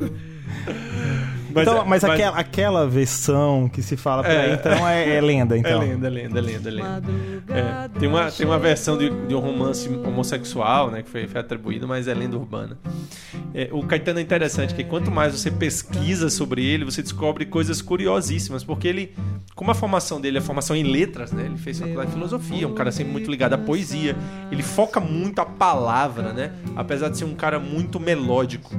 Mas, 1.54 1.68
então, 1.68 1.82
é- 1.82 1.84
mas, 1.86 2.04
aquela, 2.04 2.36
aquela 2.36 2.86
versão 2.86 3.68
que 3.72 3.82
se 3.82 3.96
fala 3.96 4.22
por 4.22 4.30
aí, 4.30 4.50
É. 4.50 4.54
então 4.54 4.88
é, 4.88 5.16
é 5.16 5.20
lenda, 5.20 5.54
É 5.56 5.58
então. 5.58 5.80
lenda, 5.80 6.06
é 6.06 6.10
lenda, 6.10 6.38
é 6.38 6.42
lenda, 6.42 6.68
é 6.68 6.72
lenda. 6.72 7.02
É, 7.48 7.88
tem, 7.98 8.08
uma, 8.08 8.30
tem 8.30 8.46
uma 8.46 8.58
versão 8.58 8.98
de, 8.98 9.08
de 9.10 9.34
um 9.34 9.38
romance 9.38 9.88
homossexual, 9.88 10.90
né, 10.90 11.02
que 11.02 11.08
foi, 11.10 11.26
foi 11.26 11.40
atribuído, 11.40 11.86
mas 11.86 12.08
é 12.08 12.14
lenda 12.14 12.36
urbana. 12.36 12.76
É, 13.54 13.68
o 13.72 13.82
Caetano 13.84 14.18
é 14.18 14.22
interessante, 14.22 14.74
que 14.74 14.82
quanto 14.82 15.10
mais 15.10 15.32
você 15.38 15.50
pesquisa 15.50 16.28
sobre 16.28 16.64
ele, 16.64 16.84
você 16.84 17.02
descobre 17.02 17.44
coisas 17.46 17.80
curiosíssimas, 17.80 18.64
porque 18.64 18.88
ele, 18.88 19.14
como 19.54 19.70
a 19.70 19.74
formação 19.74 20.20
dele 20.20 20.38
é 20.38 20.40
a 20.40 20.42
formação 20.42 20.74
em 20.74 20.82
letras, 20.82 21.30
né, 21.32 21.44
ele 21.46 21.56
fez 21.56 21.78
faculdade 21.78 22.08
de 22.08 22.14
filosofia, 22.14 22.66
um 22.66 22.74
cara 22.74 22.90
sempre 22.90 23.12
muito 23.12 23.30
ligado 23.30 23.52
à 23.52 23.58
poesia, 23.58 24.16
ele 24.50 24.62
foca 24.62 24.98
muito 24.98 25.38
a 25.40 25.46
palavra, 25.46 26.32
né, 26.32 26.50
apesar 26.74 27.08
de 27.10 27.18
ser 27.18 27.24
um 27.26 27.34
cara 27.34 27.60
muito 27.60 28.00
melódico. 28.00 28.74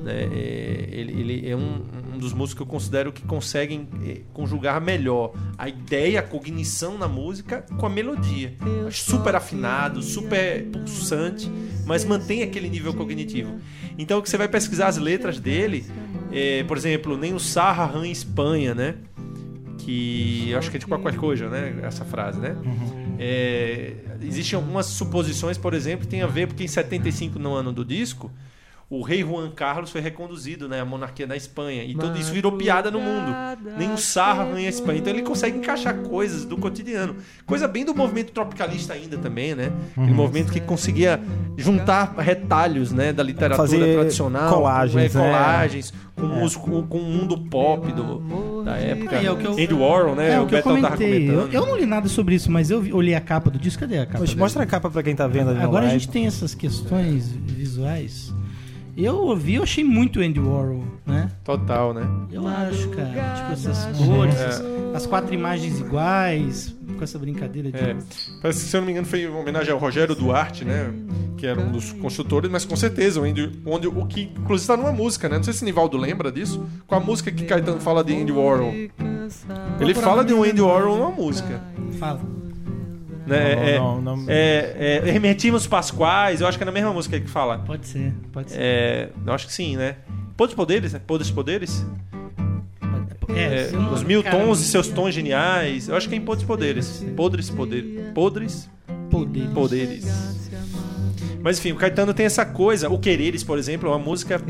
Né, 0.00 0.12
é, 0.32 0.88
ele, 0.92 1.20
ele 1.20 1.50
é 1.50 1.56
um, 1.56 1.82
um 2.14 2.18
dos 2.20 2.32
músicos 2.32 2.54
que 2.54 2.62
eu 2.62 2.66
considero 2.66 3.12
que 3.12 3.22
conseguem 3.22 3.88
é, 4.04 4.20
conjugar 4.32 4.80
melhor 4.80 5.32
a 5.58 5.68
ideia, 5.68 6.20
a 6.20 6.22
cognição 6.22 6.96
na 6.98 7.08
música 7.08 7.64
com 7.78 7.86
a 7.86 7.90
melodia. 7.90 8.54
Super 8.90 9.34
afinado, 9.34 10.02
super 10.02 10.64
pulsante, 10.66 11.50
mas 11.86 12.04
mantém 12.04 12.42
aquele 12.42 12.68
nível 12.68 12.94
cognitivo. 12.94 13.58
Então, 13.98 14.20
que 14.20 14.28
você 14.28 14.36
vai 14.36 14.48
pesquisar 14.48 14.88
as 14.88 14.96
letras 14.96 15.40
dele, 15.40 15.84
é, 16.30 16.62
por 16.64 16.76
exemplo, 16.76 17.16
nem 17.16 17.34
o 17.34 17.40
Sarra 17.40 17.86
Ran 17.86 18.06
Espanha, 18.06 18.74
né? 18.74 18.94
Que 19.78 20.50
eu 20.50 20.58
acho 20.58 20.70
que 20.70 20.76
é 20.76 20.80
de 20.80 20.86
qualquer 20.86 21.16
coisa, 21.16 21.48
né? 21.48 21.80
Essa 21.82 22.04
frase, 22.04 22.38
né? 22.38 22.56
É, 23.18 23.94
existem 24.22 24.56
algumas 24.56 24.86
suposições, 24.86 25.58
por 25.58 25.74
exemplo, 25.74 26.06
que 26.06 26.10
tem 26.10 26.22
a 26.22 26.26
ver 26.26 26.46
porque 26.46 26.64
em 26.64 26.68
75, 26.68 27.38
no 27.38 27.54
ano 27.54 27.72
do 27.72 27.84
disco, 27.84 28.30
o 28.90 29.02
rei 29.02 29.22
Juan 29.22 29.52
Carlos 29.52 29.90
foi 29.90 30.00
reconduzido, 30.00 30.68
né, 30.68 30.80
à 30.80 30.84
monarquia 30.84 31.24
da 31.24 31.36
Espanha. 31.36 31.84
E 31.84 31.94
tudo 31.94 32.18
isso 32.18 32.32
virou 32.32 32.50
piada 32.52 32.90
no 32.90 32.98
mundo. 33.00 33.32
Nem 33.78 33.92
o 33.92 33.96
Sarra 33.96 34.42
arranha 34.42 34.66
a 34.66 34.70
Espanha. 34.70 34.98
Então 34.98 35.12
ele 35.12 35.22
consegue 35.22 35.58
encaixar 35.58 35.94
coisas 35.98 36.44
do 36.44 36.56
cotidiano. 36.56 37.14
Coisa 37.46 37.68
bem 37.68 37.84
do 37.84 37.94
movimento 37.94 38.32
tropicalista 38.32 38.92
ainda 38.94 39.16
também, 39.16 39.54
né? 39.54 39.70
Aquele 39.96 40.12
movimento 40.12 40.50
que 40.52 40.58
conseguia 40.60 41.20
juntar 41.56 42.14
retalhos, 42.18 42.90
né, 42.90 43.12
da 43.12 43.22
literatura 43.22 43.68
Fazer 43.68 43.94
tradicional. 43.94 44.52
colagens, 44.52 45.14
é, 45.14 45.18
né? 45.18 45.24
colagens 45.24 45.94
com, 46.16 46.26
músico, 46.26 46.68
com, 46.68 46.82
com 46.88 46.98
o 46.98 47.02
mundo 47.04 47.38
pop 47.48 47.92
do, 47.92 48.62
da 48.64 48.76
época. 48.76 49.14
É, 49.16 49.24
é 49.26 49.30
o 49.30 49.36
que 49.36 49.44
eu- 49.46 49.52
Andy 49.52 49.72
Warhol, 49.74 50.14
né? 50.16 50.32
É 50.34 50.40
o 50.40 50.46
que 50.46 50.54
eu 50.54 50.58
Betão 50.58 50.80
tava 50.82 50.96
comentei. 50.96 51.28
Eu, 51.30 51.34
comentando. 51.36 51.54
eu 51.54 51.66
não 51.66 51.76
li 51.76 51.86
nada 51.86 52.08
sobre 52.08 52.34
isso, 52.34 52.50
mas 52.50 52.70
eu 52.72 52.80
vi- 52.80 52.92
olhei 52.92 53.14
a 53.14 53.20
capa 53.20 53.50
do 53.50 53.58
disco. 53.58 53.78
Cadê 53.80 53.98
a 53.98 54.04
capa? 54.06 54.18
Poxa, 54.18 54.32
dele? 54.32 54.40
mostra 54.40 54.64
a 54.64 54.66
capa 54.66 54.90
pra 54.90 55.00
quem 55.02 55.14
tá 55.14 55.28
vendo 55.28 55.50
Agora 55.50 55.86
a 55.86 55.90
gente 55.90 56.08
tem 56.08 56.26
essas 56.26 56.54
questões 56.56 57.28
visuais. 57.30 58.34
Eu 59.02 59.16
ouvi, 59.16 59.54
eu 59.54 59.62
achei 59.62 59.82
muito 59.84 60.20
Andy 60.20 60.38
Warhol, 60.40 60.84
né? 61.06 61.30
Total, 61.44 61.94
né? 61.94 62.06
Eu 62.30 62.46
acho, 62.46 62.88
cara. 62.90 63.34
Tipo, 63.36 63.52
essas 63.52 63.96
cores, 63.96 64.34
É. 64.34 64.96
as 64.96 65.06
quatro 65.06 65.32
imagens 65.34 65.80
iguais, 65.80 66.74
com 66.96 67.02
essa 67.04 67.18
brincadeira 67.18 67.70
de. 67.70 67.78
É. 67.78 67.96
Parece 68.42 68.64
que, 68.64 68.70
se 68.70 68.76
eu 68.76 68.80
não 68.80 68.86
me 68.86 68.92
engano, 68.92 69.06
foi 69.06 69.26
uma 69.26 69.38
homenagem 69.40 69.72
ao 69.72 69.78
Rogério 69.78 70.14
Duarte, 70.14 70.64
né? 70.64 70.92
Que 71.36 71.46
era 71.46 71.58
um 71.60 71.72
dos 71.72 71.92
construtores, 71.92 72.50
mas 72.50 72.64
com 72.64 72.76
certeza, 72.76 73.20
o, 73.20 73.24
Andy, 73.24 73.60
onde, 73.64 73.86
o 73.88 74.04
que 74.06 74.22
inclusive 74.36 74.64
está 74.64 74.76
numa 74.76 74.92
música, 74.92 75.28
né? 75.28 75.36
Não 75.36 75.44
sei 75.44 75.54
se 75.54 75.64
Nivaldo 75.64 75.96
lembra 75.96 76.30
disso. 76.30 76.66
Com 76.86 76.94
a 76.94 77.00
música 77.00 77.30
que 77.30 77.44
Caetano 77.44 77.80
fala 77.80 78.04
de 78.04 78.14
Andy 78.14 78.32
Warhol. 78.32 78.72
Ele 79.80 79.94
fala 79.94 80.24
de 80.24 80.34
um 80.34 80.42
Andy 80.44 80.60
Warhol 80.60 80.98
numa 80.98 81.10
música. 81.10 81.62
Fala. 81.98 82.20
Né? 83.30 83.54
Não, 83.78 83.98
é, 83.98 84.00
não, 84.00 84.16
não. 84.16 84.24
é, 84.28 85.00
é, 85.06 85.10
Remetimos 85.10 85.66
Pasquais, 85.66 86.40
eu 86.40 86.46
acho 86.46 86.58
que 86.58 86.64
é 86.64 86.66
na 86.66 86.72
mesma 86.72 86.92
música 86.92 87.18
que 87.20 87.28
fala. 87.30 87.58
Pode 87.58 87.86
ser, 87.86 88.12
pode 88.32 88.50
ser. 88.50 88.58
É, 88.60 89.08
eu 89.26 89.32
acho 89.32 89.46
que 89.46 89.52
sim, 89.52 89.76
né? 89.76 89.96
Podres 90.36 90.54
Poderes, 90.56 90.92
né? 90.92 91.00
Podres 91.06 91.30
Poderes? 91.30 91.84
É, 93.34 93.70
não- 93.70 93.92
os 93.92 94.02
mil 94.02 94.22
cara, 94.22 94.36
tons 94.38 94.60
e 94.60 94.64
seus 94.64 94.88
tons 94.88 95.14
geniais. 95.14 95.88
Eu 95.88 95.96
acho 95.96 96.08
que 96.08 96.14
é 96.14 96.18
em 96.18 96.20
Podres 96.20 96.44
Poderes. 96.46 97.04
Podres 97.16 97.48
Poderes. 97.50 98.10
Podres 98.12 98.70
Poder. 99.10 99.48
poderes. 99.50 100.40
Mas 101.42 101.58
enfim, 101.58 101.72
o 101.72 101.76
Caetano 101.76 102.12
tem 102.12 102.26
essa 102.26 102.44
coisa. 102.44 102.90
O 102.90 102.98
Quereres, 102.98 103.42
por 103.42 103.58
exemplo, 103.58 103.88
é 103.88 103.92
uma 103.92 103.98
música 103.98 104.40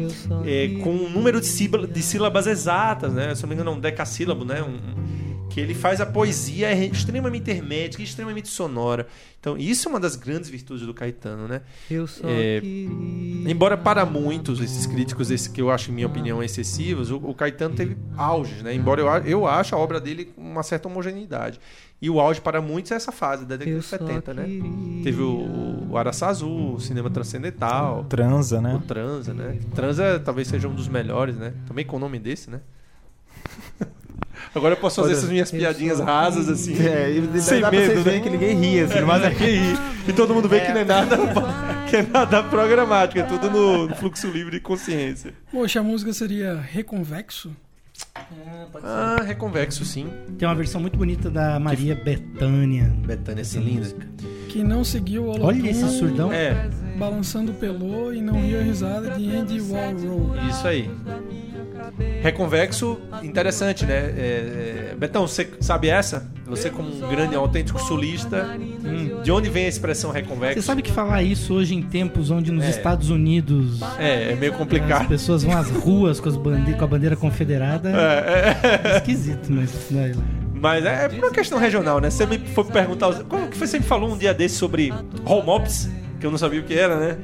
é, 0.44 0.68
com 0.82 0.90
um 0.90 1.08
número 1.08 1.40
de, 1.40 1.46
sílaba- 1.46 1.86
de 1.86 2.02
sílabas 2.02 2.46
exatas, 2.46 3.12
né? 3.12 3.34
Se 3.34 3.42
não 3.42 3.48
me 3.48 3.54
engano, 3.54 3.70
é 3.70 3.74
um 3.74 3.80
decassílabo, 3.80 4.44
né? 4.44 4.60
Um- 4.62 4.66
um- 4.66 5.09
que 5.50 5.60
ele 5.60 5.74
faz 5.74 6.00
a 6.00 6.06
poesia 6.06 6.68
é 6.68 6.86
extremamente 6.86 7.50
hermética, 7.50 8.02
extremamente 8.02 8.48
sonora. 8.48 9.06
Então, 9.40 9.56
isso 9.56 9.88
é 9.88 9.90
uma 9.90 9.98
das 9.98 10.16
grandes 10.16 10.48
virtudes 10.48 10.86
do 10.86 10.94
Caetano, 10.94 11.48
né? 11.48 11.62
Eu 11.90 12.06
só 12.06 12.22
É, 12.24 12.60
Embora 13.46 13.76
para 13.76 14.06
muitos, 14.06 14.60
esses 14.60 14.86
críticos, 14.86 15.30
esse 15.30 15.50
que 15.50 15.60
eu 15.60 15.70
acho, 15.70 15.90
em 15.90 15.94
minha 15.94 16.06
opinião, 16.06 16.42
excessivos, 16.42 17.10
o, 17.10 17.16
o 17.16 17.34
Caetano 17.34 17.74
teve 17.74 17.96
auges, 18.16 18.62
né? 18.62 18.74
Embora 18.74 19.00
eu, 19.00 19.08
eu 19.26 19.46
ache 19.46 19.74
a 19.74 19.78
obra 19.78 20.00
dele 20.00 20.26
com 20.26 20.40
uma 20.40 20.62
certa 20.62 20.88
homogeneidade. 20.88 21.58
E 22.02 22.08
o 22.08 22.20
auge 22.20 22.40
para 22.40 22.62
muitos 22.62 22.92
é 22.92 22.94
essa 22.94 23.12
fase, 23.12 23.44
da 23.44 23.56
década 23.56 23.78
de 23.78 23.84
só 23.84 23.98
70, 23.98 24.32
né? 24.32 24.44
Teve 25.02 25.20
o, 25.20 25.88
o 25.90 25.96
Araçá 25.98 26.28
Azul, 26.28 26.74
o 26.74 26.80
Cinema 26.80 27.10
Transcendental, 27.10 28.04
Transa, 28.04 28.58
o 28.58 28.62
né? 28.62 28.82
Transa, 28.86 29.34
né? 29.34 29.58
Transa 29.74 30.20
talvez 30.24 30.48
seja 30.48 30.68
um 30.68 30.74
dos 30.74 30.88
melhores, 30.88 31.36
né? 31.36 31.52
Também 31.66 31.84
com 31.84 31.96
o 31.96 31.98
nome 31.98 32.18
desse, 32.18 32.48
né? 32.48 32.60
Agora 34.54 34.74
eu 34.74 34.78
posso 34.78 34.96
fazer 34.96 35.12
Olha, 35.12 35.18
essas 35.18 35.30
minhas 35.30 35.50
piadinhas 35.50 36.00
rasas, 36.00 36.48
assim. 36.48 36.74
É, 36.84 37.10
e 37.10 37.40
Sem 37.40 37.60
medo, 37.70 38.04
né? 38.04 38.20
que 38.20 38.30
ninguém 38.30 38.56
ria, 38.56 38.84
assim, 38.84 39.00
mas 39.02 39.20
Mas 39.20 39.22
é 39.22 39.28
ri. 39.28 39.78
E 40.08 40.12
todo 40.12 40.34
mundo 40.34 40.48
vê 40.48 40.60
que 40.60 40.72
não 40.72 40.80
é 40.80 40.84
nada, 40.84 41.16
que 41.88 41.96
é 41.96 42.02
nada 42.02 42.42
programático, 42.42 43.20
é 43.20 43.22
tudo 43.22 43.48
no, 43.50 43.86
no 43.86 43.94
fluxo 43.94 44.26
livre 44.26 44.52
de 44.52 44.60
consciência. 44.60 45.32
Poxa, 45.52 45.80
a 45.80 45.82
música 45.82 46.12
seria 46.12 46.60
Reconvexo? 46.60 47.54
Ah, 48.82 49.22
reconvexo, 49.26 49.84
sim. 49.84 50.08
Tem 50.38 50.46
uma 50.48 50.54
versão 50.54 50.80
muito 50.80 50.96
bonita 50.96 51.30
da 51.30 51.58
Maria 51.58 51.94
Bethânia. 51.94 52.92
Betânia, 53.06 53.42
assim, 53.42 53.60
linda. 53.60 53.88
Que 54.48 54.62
não 54.62 54.82
seguiu 54.84 55.24
o 55.26 55.44
Olha 55.44 55.70
esse 55.70 55.88
surdão. 55.98 56.32
É, 56.32 56.68
Balançando 56.98 57.52
Pelô 57.54 58.12
e 58.12 58.20
Não 58.20 58.34
Ria 58.40 58.62
Risada 58.62 59.10
de 59.12 59.34
Andy 59.34 59.60
Warhol. 59.60 60.34
Isso 60.48 60.66
aí. 60.66 60.90
Reconvexo, 62.22 62.98
interessante, 63.22 63.86
né? 63.86 63.94
É, 63.94 64.90
é, 64.92 64.96
Betão, 64.98 65.26
você 65.26 65.48
sabe 65.60 65.88
essa? 65.88 66.28
Você 66.46 66.68
como 66.68 66.88
um 66.88 67.08
grande 67.08 67.34
autêntico 67.36 67.78
sulista, 67.80 68.48
de 69.22 69.30
onde 69.30 69.48
vem 69.48 69.64
a 69.66 69.68
expressão 69.68 70.10
Você 70.10 70.18
reconvexo? 70.20 70.62
sabe 70.62 70.82
que 70.82 70.90
falar 70.90 71.22
isso 71.22 71.54
hoje 71.54 71.74
em 71.76 71.82
tempos 71.82 72.30
onde 72.30 72.50
nos 72.50 72.64
É. 72.64 72.70
Estados 72.70 73.08
Unidos 73.08 73.80
É, 73.98 74.32
é 74.32 74.34
meio 74.34 74.52
as 74.52 74.58
complicado. 74.58 75.06
pessoas 75.08 75.44
vão 75.44 75.56
às 75.56 75.70
ruas 75.70 76.18
com, 76.20 76.28
as 76.28 76.36
bande 76.36 76.74
com 76.74 76.84
a 76.84 76.86
bandeira 76.88 77.14
confederada 77.16 77.88
É, 78.00 78.96
esquisito, 78.96 79.52
mas 79.52 79.90
né, 79.90 80.12
Mas 80.54 80.84
é 80.84 81.08
por 81.08 81.18
uma 81.18 81.30
questão 81.30 81.58
regional, 81.58 82.00
né? 82.00 82.10
Você 82.10 82.26
me 82.26 82.38
foi 82.38 82.64
perguntar. 82.64 83.24
Como 83.24 83.48
que 83.48 83.56
você 83.56 83.78
me 83.78 83.84
falou 83.84 84.12
um 84.12 84.18
dia 84.18 84.34
desse 84.34 84.56
sobre 84.56 84.92
home 85.24 85.48
ops? 85.48 85.88
Que 86.18 86.26
eu 86.26 86.30
não 86.30 86.38
sabia 86.38 86.60
o 86.60 86.64
que 86.64 86.74
era, 86.74 86.96
né? 86.96 87.16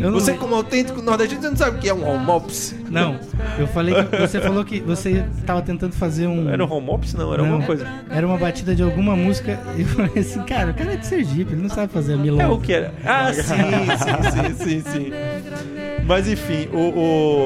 Eu 0.00 0.10
não- 0.10 0.18
Você, 0.20 0.34
como 0.34 0.54
autêntico 0.54 1.02
nordestino, 1.02 1.40
você 1.42 1.48
não 1.50 1.56
sabe 1.56 1.76
o 1.76 1.80
que 1.80 1.88
é 1.88 1.94
um 1.94 2.06
home 2.08 2.30
ops? 2.30 2.74
Não, 2.90 3.18
eu 3.58 3.66
falei 3.66 3.94
que 3.94 4.16
você 4.16 4.40
falou 4.40 4.64
que 4.64 4.80
você 4.80 5.24
tava 5.46 5.60
tentando 5.62 5.92
fazer 5.94 6.26
um. 6.26 6.48
Era 6.48 6.64
um 6.64 6.70
home 6.72 6.90
ops? 6.90 7.14
Não, 7.14 7.32
era 7.32 7.42
Não. 7.42 7.50
alguma 7.50 7.66
coisa. 7.66 7.86
Era 8.10 8.26
uma 8.26 8.36
batida 8.38 8.74
de 8.74 8.82
alguma 8.82 9.14
música. 9.16 9.58
E 9.76 9.82
eu 9.82 9.86
falei 9.88 10.18
assim, 10.18 10.42
cara, 10.42 10.70
o 10.70 10.74
cara 10.74 10.92
é 10.92 10.96
de 10.96 11.06
Sergipe, 11.06 11.52
ele 11.52 11.62
não 11.62 11.68
sabe 11.70 11.92
fazer 11.92 12.12
a 12.12 12.16
É 12.16 12.18
o 12.18 12.22
milonga. 12.22 12.64
que 12.64 12.72
era? 12.72 12.94
Ah, 13.04 13.32
sim, 13.32 13.42
sim, 13.42 14.54
sim, 14.54 14.80
sim, 14.82 14.90
sim. 14.90 15.12
Mas 16.04 16.26
enfim, 16.26 16.68
o, 16.72 16.78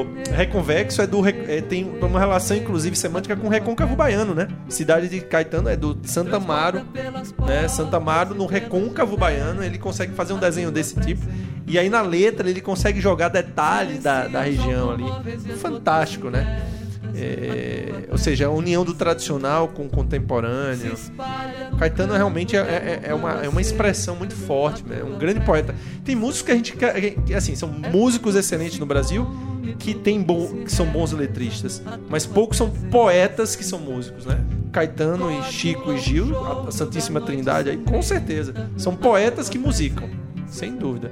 o 0.01 0.07
reconvexo 0.35 1.01
é 1.01 1.07
do 1.07 1.25
é, 1.27 1.61
tem 1.61 1.89
uma 2.01 2.19
relação 2.19 2.57
inclusive 2.57 2.95
semântica 2.95 3.35
com 3.35 3.45
o 3.47 3.49
recôncavo 3.49 3.95
baiano, 3.95 4.33
né? 4.33 4.47
Cidade 4.67 5.07
de 5.07 5.21
Caetano 5.21 5.69
é 5.69 5.75
do 5.75 5.93
de 5.93 6.09
Santa 6.09 6.37
Amaro, 6.37 6.81
né? 7.45 7.67
Santa 7.67 7.97
Amaro 7.97 8.33
no 8.33 8.45
recôncavo 8.47 9.15
baiano, 9.15 9.63
ele 9.63 9.77
consegue 9.77 10.13
fazer 10.13 10.33
um 10.33 10.39
desenho 10.39 10.71
desse 10.71 10.99
tipo. 10.99 11.21
E 11.67 11.77
aí 11.77 11.89
na 11.89 12.01
letra 12.01 12.49
ele 12.49 12.61
consegue 12.61 12.99
jogar 13.01 13.27
detalhes 13.29 14.01
da, 14.01 14.27
da 14.27 14.41
região 14.41 14.91
ali. 14.91 15.03
Fantástico, 15.57 16.29
né? 16.29 16.63
É, 17.19 18.05
ou 18.11 18.17
seja, 18.17 18.45
a 18.45 18.49
união 18.49 18.85
do 18.85 18.93
tradicional 18.93 19.67
com 19.69 19.85
o 19.85 19.89
contemporâneo. 19.89 20.93
Caetano 21.77 22.13
realmente 22.13 22.55
é, 22.55 22.59
é- 22.59 23.09
é 23.09 23.13
uma, 23.13 23.31
é 23.45 23.49
uma 23.49 23.59
expressão 23.61 24.15
muito 24.15 24.35
forte, 24.35 24.83
é 24.89 25.03
um 25.03 25.17
grande 25.17 25.41
poeta. 25.41 25.73
Tem 26.05 26.15
músicos 26.15 26.41
que 26.43 26.51
a 26.51 26.55
gente 26.55 26.73
quer- 26.73 26.93
que, 27.25 27.33
assim 27.33 27.55
são 27.55 27.67
músicos 27.69 28.35
excelentes 28.35 28.77
no 28.79 28.85
Brasil 28.85 29.27
que 29.79 29.93
tem 29.93 30.21
bom, 30.21 30.63
que 30.63 30.71
são 30.71 30.85
bons 30.85 31.11
letristas, 31.11 31.81
mas 32.09 32.25
poucos 32.25 32.57
são 32.57 32.69
poetas 32.69 33.55
que 33.55 33.63
são 33.63 33.79
músicos, 33.79 34.25
né? 34.25 34.39
Caetano 34.71 35.29
e 35.31 35.43
Chico 35.51 35.91
e 35.93 35.97
Gil, 35.97 36.33
a 36.67 36.71
Santíssima 36.71 37.19
Trindade 37.19 37.69
aí, 37.71 37.77
com 37.77 38.01
certeza, 38.01 38.53
são 38.77 38.95
poetas 38.95 39.49
que 39.49 39.57
musicam, 39.57 40.09
sem 40.47 40.75
dúvida. 40.75 41.11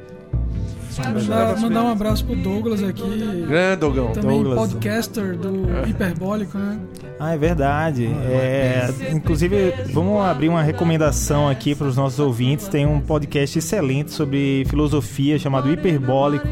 Mandar, 1.04 1.60
mandar 1.60 1.84
um 1.84 1.90
abraço 1.90 2.26
pro 2.26 2.36
Douglas 2.36 2.84
aqui. 2.84 3.02
Grande. 3.48 3.80
Também 4.14 4.44
Douglas. 4.44 4.72
podcaster 4.72 5.38
do 5.38 5.88
Hiperbólico, 5.88 6.58
né? 6.58 6.80
Ah, 7.20 7.34
é 7.34 7.38
verdade. 7.38 8.06
É, 8.06 8.90
inclusive, 9.12 9.74
vamos 9.92 10.22
abrir 10.24 10.50
uma 10.50 10.62
recomendação 10.62 11.48
aqui 11.48 11.74
para 11.76 11.88
os 11.88 11.96
nossos 11.96 12.20
ouvintes. 12.20 12.68
Tem 12.68 12.86
um 12.86 13.00
podcast 13.00 13.58
excelente 13.58 14.12
sobre 14.12 14.66
filosofia 14.68 15.38
chamado 15.40 15.72
Hiperbólico. 15.72 16.48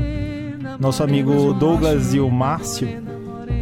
Nosso 0.80 1.04
amigo 1.04 1.54
Douglas 1.54 2.14
e 2.14 2.20
o 2.20 2.30
Márcio, 2.30 2.88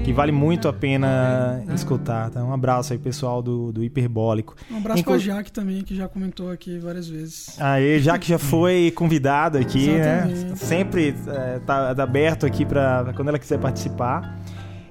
que 0.03 0.12
vale 0.12 0.31
muito 0.31 0.67
a 0.67 0.74
pena 0.74 1.63
escutar. 1.74 2.29
Tá? 2.29 2.43
Um 2.43 2.53
abraço 2.53 2.93
aí, 2.93 3.00
pessoal 3.00 3.41
do, 3.41 3.72
do 3.72 3.84
Hiperbólico. 3.84 4.55
Um 4.72 4.77
abraço 4.77 5.00
Inclu- 5.00 5.13
pra 5.13 5.22
Jaque 5.22 5.51
também, 5.51 5.81
que 5.84 5.96
já 5.96 6.08
comentou 6.08 6.50
aqui 6.51 6.79
várias 6.79 7.08
vezes. 7.08 7.55
Aí, 7.62 8.00
já 8.00 8.17
que 8.17 8.27
já 8.27 8.39
foi 8.39 8.91
convidado 8.96 9.58
aqui, 9.58 9.88
né? 9.91 10.27
Exatamente. 10.31 10.60
Sempre 10.60 11.15
é, 11.27 11.60
tá, 11.60 11.93
tá 11.93 12.03
aberto 12.03 12.46
aqui 12.46 12.65
para 12.65 13.13
quando 13.15 13.27
ela 13.29 13.39
quiser 13.39 13.60
participar. 13.60 14.39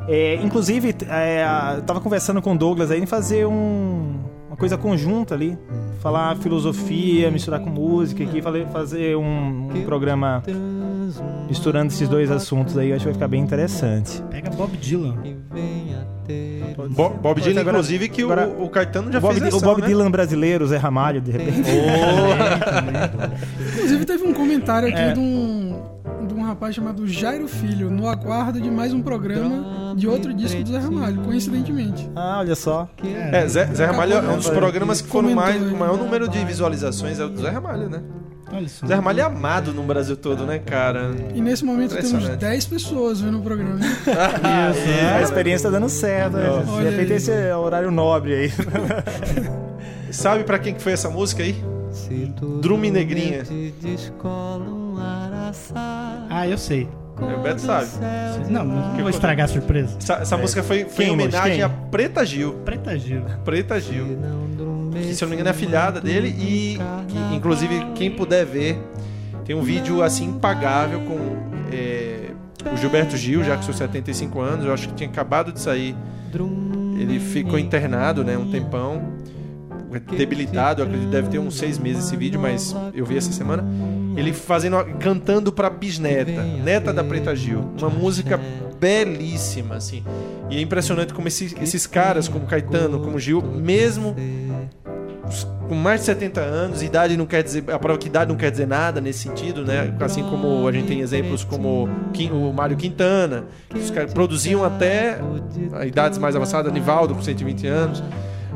É, 0.09 0.37
inclusive, 0.37 0.95
é, 1.09 1.45
eu 1.76 1.83
tava 1.83 2.00
conversando 2.00 2.40
com 2.40 2.55
o 2.55 2.59
Douglas 2.59 2.90
aí 2.90 3.00
em 3.02 3.07
fazer 3.07 3.47
um- 3.47 4.19
uma 4.49 4.57
coisa 4.57 4.76
conjunta 4.79 5.35
ali. 5.35 5.59
Falar 6.00 6.35
filosofia, 6.38 7.31
misturar 7.31 7.61
com 7.61 7.69
música 7.69 8.25
aqui, 8.25 8.40
fazer 8.73 9.17
um, 9.17 9.69
um 9.76 9.83
programa 9.85 10.43
misturando 11.49 11.93
esses 11.93 12.09
dois 12.09 12.31
assuntos 12.31 12.76
aí, 12.79 12.90
eu 12.90 12.97
acho 12.97 13.02
que 13.05 13.09
vai 13.09 13.14
ficar 13.14 13.29
bem 13.29 13.40
interessante. 13.43 14.23
Pega 14.31 14.50
Bob 14.50 14.76
Dylan. 14.76 15.17
Bo- 16.90 17.11
Bob 17.11 17.40
Dylan, 17.40 17.61
agora- 17.61 17.76
inclusive, 17.79 18.09
que 18.09 18.23
o- 18.25 18.33
agora- 18.33 18.49
o, 18.49 18.69
Caetano 18.69 19.11
já 19.11 19.19
O 19.19 19.21
Bob, 19.21 19.31
fez 19.33 19.43
Di- 19.43 19.49
o 19.49 19.52
versão, 19.52 19.69
Bob 19.69 19.81
né? 19.83 19.87
Dylan 19.88 20.11
brasileiro, 20.11 20.67
Zé 20.67 20.76
Ramalho, 20.76 21.21
de 21.21 21.31
repente. 21.33 21.71
Inclusive 23.75 24.04
teve 24.04 24.25
um 24.25 24.32
comentário 24.32 24.89
aqui 24.89 24.99
É. 24.99 25.13
de 25.13 25.21
um 25.21 25.60
rapaz 26.50 26.75
chamado 26.75 27.06
Jairo 27.06 27.47
Filho, 27.47 27.89
no 27.91 28.08
aguardo 28.08 28.60
de 28.60 28.69
mais 28.69 28.93
um 28.93 29.00
programa 29.00 29.95
de 29.97 30.08
outro 30.08 30.34
disco 30.34 30.60
do 30.65 30.73
Zé 30.73 30.78
Ramalho, 30.78 31.23
coincidentemente. 31.23 32.10
Ah, 32.17 32.39
olha 32.41 32.56
só. 32.56 32.89
É, 33.32 33.47
Zé, 33.47 33.67
Zé 33.67 33.84
Ramalho 33.84 34.15
é 34.15 34.21
um 34.21 34.36
dos 34.36 34.50
programas 34.50 35.00
que 35.00 35.08
foram 35.08 35.30
mais, 35.30 35.63
o 35.63 35.76
maior 35.76 35.97
número 35.97 36.28
de 36.28 36.45
visualizações 36.45 37.21
é 37.21 37.25
o 37.25 37.28
do 37.28 37.41
Zé 37.41 37.50
Ramalho, 37.50 37.89
né? 37.89 38.02
Olha 38.52 38.69
só. 38.69 38.84
Zé 38.84 38.97
Ramalho 38.97 39.21
é 39.21 39.23
amado 39.23 39.73
no 39.73 39.84
Brasil 39.84 40.17
todo, 40.17 40.45
né, 40.45 40.58
cara? 40.58 41.13
E 41.32 41.41
nesse 41.41 41.65
momento 41.65 41.91
temos 41.91 42.10
Impressionante. 42.10 42.41
10 42.41 42.67
pessoas 42.67 43.21
vendo 43.21 43.39
o 43.39 43.43
programa. 43.43 43.78
É, 44.10 45.19
a 45.19 45.23
experiência 45.23 45.71
tá 45.71 45.78
dando 45.78 45.89
certo. 45.89 46.36
né? 46.36 46.49
De 46.82 46.91
repente 46.91 47.13
esse 47.13 47.30
é 47.30 47.54
o 47.54 47.60
horário 47.60 47.93
nobre 47.93 48.34
aí. 48.34 48.52
Sabe 50.10 50.43
pra 50.43 50.58
quem 50.58 50.75
que 50.75 50.82
foi 50.82 50.93
essa 50.93 51.08
música 51.08 51.45
aí? 51.45 51.63
Drum 52.60 52.84
e 52.84 52.91
Negrinha. 52.91 53.45
Ah, 56.28 56.47
eu 56.47 56.58
sei. 56.58 56.89
O 57.21 57.43
Beto 57.43 57.60
sabe. 57.60 57.86
Não, 58.49 58.65
não 58.65 58.97
vou 58.99 59.10
estragar 59.10 59.45
a 59.45 59.49
surpresa. 59.49 59.97
Essa, 59.99 60.15
essa 60.15 60.36
música 60.36 60.63
foi, 60.63 60.84
foi 60.84 61.06
em 61.06 61.10
homenagem 61.10 61.56
Quem? 61.56 61.63
a 61.63 61.69
Preta 61.69 62.25
Gil. 62.25 62.54
Preta 62.65 62.99
Gil. 62.99 63.23
Preta 63.45 63.80
Gil. 63.80 64.19
Que, 64.93 65.15
se 65.15 65.23
eu 65.23 65.26
não 65.26 65.30
me 65.30 65.34
engano, 65.36 65.49
é 65.49 65.52
a 65.52 65.54
filhada 65.54 66.00
dele. 66.00 66.28
E, 66.28 66.78
que, 67.08 67.34
inclusive, 67.34 67.84
quem 67.95 68.10
puder 68.10 68.47
ver, 68.47 68.78
tem 69.45 69.54
um 69.54 69.63
vídeo 69.63 70.02
assim 70.02 70.26
impagável 70.26 71.00
com 71.00 71.19
é, 71.73 72.30
o 72.73 72.76
Gilberto 72.76 73.17
Gil, 73.17 73.45
já 73.45 73.56
com 73.56 73.63
seus 73.63 73.76
75 73.76 74.41
anos. 74.41 74.65
Eu 74.65 74.73
acho 74.73 74.89
que 74.89 74.95
tinha 74.95 75.08
acabado 75.08 75.52
de 75.52 75.60
sair. 75.60 75.95
Ele 76.99 77.19
ficou 77.21 77.58
internado, 77.58 78.25
né, 78.25 78.36
um 78.36 78.50
tempão. 78.50 79.21
Debilitado, 80.17 80.82
eu 80.82 80.86
acredito 80.86 81.08
que 81.08 81.13
deve 81.13 81.28
ter 81.28 81.39
uns 81.41 81.56
seis 81.56 81.76
meses 81.76 82.06
esse 82.06 82.17
vídeo, 82.17 82.39
mas 82.39 82.75
eu 82.95 83.04
vi 83.04 83.17
essa 83.17 83.32
semana. 83.32 83.65
Ele 84.17 84.33
fazendo, 84.33 84.77
cantando 84.99 85.53
pra 85.53 85.71
bisneta, 85.71 86.43
neta 86.43 86.93
da 86.93 87.05
Preta 87.05 87.35
Gil. 87.35 87.65
Uma 87.79 87.91
música 87.91 88.41
belíssima, 88.81 89.77
assim. 89.77 90.03
E 90.49 90.57
é 90.57 90.61
impressionante 90.61 91.13
como 91.13 91.29
esses, 91.29 91.55
esses 91.61 91.87
caras, 91.87 92.29
como 92.29 92.47
Caetano, 92.47 93.01
como 93.01 93.19
Gil, 93.19 93.43
mesmo 93.43 94.17
com 95.69 95.77
mais 95.77 96.01
de 96.01 96.07
70 96.07 96.41
anos, 96.41 96.83
idade 96.83 97.17
não 97.17 97.27
quer 97.27 97.45
dizer, 97.45 97.63
a 97.71 97.79
prova 97.79 97.97
que 97.97 98.09
idade 98.09 98.29
não 98.29 98.37
quer 98.37 98.51
dizer 98.51 98.67
nada 98.67 99.01
nesse 99.01 99.21
sentido, 99.21 99.65
né? 99.65 99.95
Assim 100.01 100.23
como 100.25 100.67
a 100.67 100.73
gente 100.73 100.89
tem 100.89 101.01
exemplos 101.01 101.45
como 101.45 101.89
o 102.33 102.53
Mário 102.53 102.77
Quintana, 102.77 103.45
que 103.69 103.79
os 103.79 103.91
caras 103.91 104.13
produziam 104.13 104.65
até 104.65 105.21
a 105.73 105.87
idades 105.87 106.19
mais 106.19 106.35
avançadas, 106.35 106.73
Nivaldo 106.73 107.15
com 107.15 107.23
120 107.23 107.67
anos. 107.69 108.03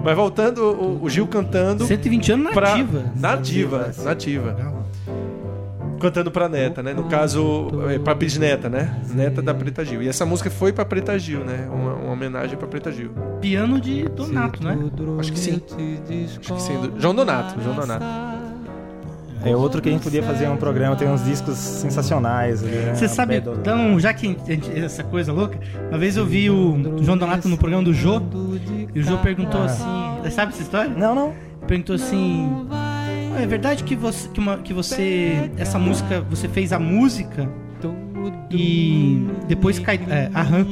Mas 0.03 0.17
voltando, 0.17 0.59
o, 0.64 1.05
o 1.05 1.09
Gil 1.09 1.29
cantando 1.29 1.87
120 1.87 2.33
anos 2.33 2.53
pra 2.53 2.71
nativa. 2.71 3.05
nativa, 3.14 3.95
nativa. 4.03 4.84
Cantando 6.05 6.31
pra 6.31 6.49
neta, 6.49 6.83
né? 6.83 6.93
No 6.93 7.05
caso, 7.05 7.69
é, 7.88 7.99
pra 7.99 8.14
bisneta, 8.14 8.69
né? 8.69 8.95
Neta 9.14 9.40
da 9.40 9.55
Preta 9.55 9.83
Gil. 9.85 10.03
E 10.03 10.09
essa 10.09 10.27
música 10.27 10.51
foi 10.51 10.71
pra 10.73 10.85
Preta 10.85 11.19
Gil, 11.19 11.40
né? 11.45 11.67
Uma, 11.73 11.95
uma 11.95 12.12
homenagem 12.12 12.59
pra 12.59 12.69
Preta 12.69 12.93
Gil. 12.93 13.11
Piano 13.40 13.81
de 13.81 14.05
Donato, 14.09 14.62
né? 14.62 14.79
Acho 15.19 15.33
que 15.33 15.38
sim. 15.38 15.62
Acho 16.29 16.40
que 16.55 16.61
sim. 16.62 16.79
Do- 16.79 17.01
João 17.01 17.14
Donato, 17.14 17.59
João 17.62 17.75
Donato. 17.75 18.05
É 19.47 19.55
outro 19.55 19.81
que 19.83 19.88
a 19.88 19.93
gente 19.93 20.03
podia 20.03 20.23
fazer 20.23 20.49
um 20.49 20.57
programa, 20.57 20.97
tem 20.97 21.09
uns 21.09 21.23
discos 21.25 21.57
sensacionais. 21.57 22.62
ali, 22.62 22.73
né? 22.77 22.95
Você 22.95 23.09
sabe, 23.09 23.40
Bad- 23.40 23.59
então, 23.61 23.99
já 24.01 24.12
que 24.14 24.37
gente- 24.47 24.71
essa 24.79 25.03
coisa 25.05 25.33
louca, 25.33 25.59
uma 25.90 25.99
vez 25.99 26.17
eu 26.17 26.25
vi 26.27 26.49
o 26.51 26.99
João 27.03 27.17
Donato 27.19 27.49
no 27.49 27.57
programa 27.59 27.83
do 27.85 27.93
Jô, 27.93 28.21
e 28.95 29.01
o 29.01 29.03
Jô 29.03 29.19
perguntou 29.19 29.62
assim, 29.62 29.85
sabe 30.31 30.53
essa 30.53 30.62
história? 30.62 30.90
Não, 30.95 31.14
não. 31.14 31.33
Perguntou 31.67 31.95
assim, 31.97 32.67
"Ah, 33.37 33.42
é 33.42 33.47
verdade 33.47 33.85
que 33.85 33.94
você, 33.97 34.29
que, 34.29 34.40
uma- 34.40 34.59
que 34.59 34.73
você, 34.73 35.51
essa 35.57 35.79
música, 35.79 36.20
você 36.31 36.49
fez 36.49 36.73
a 36.73 36.79
música 36.79 37.49
e 38.51 39.27
depois 39.49 39.79
Cai- 39.79 40.01
é, 40.09 40.31
a 40.33 40.42
Ram 40.42 40.66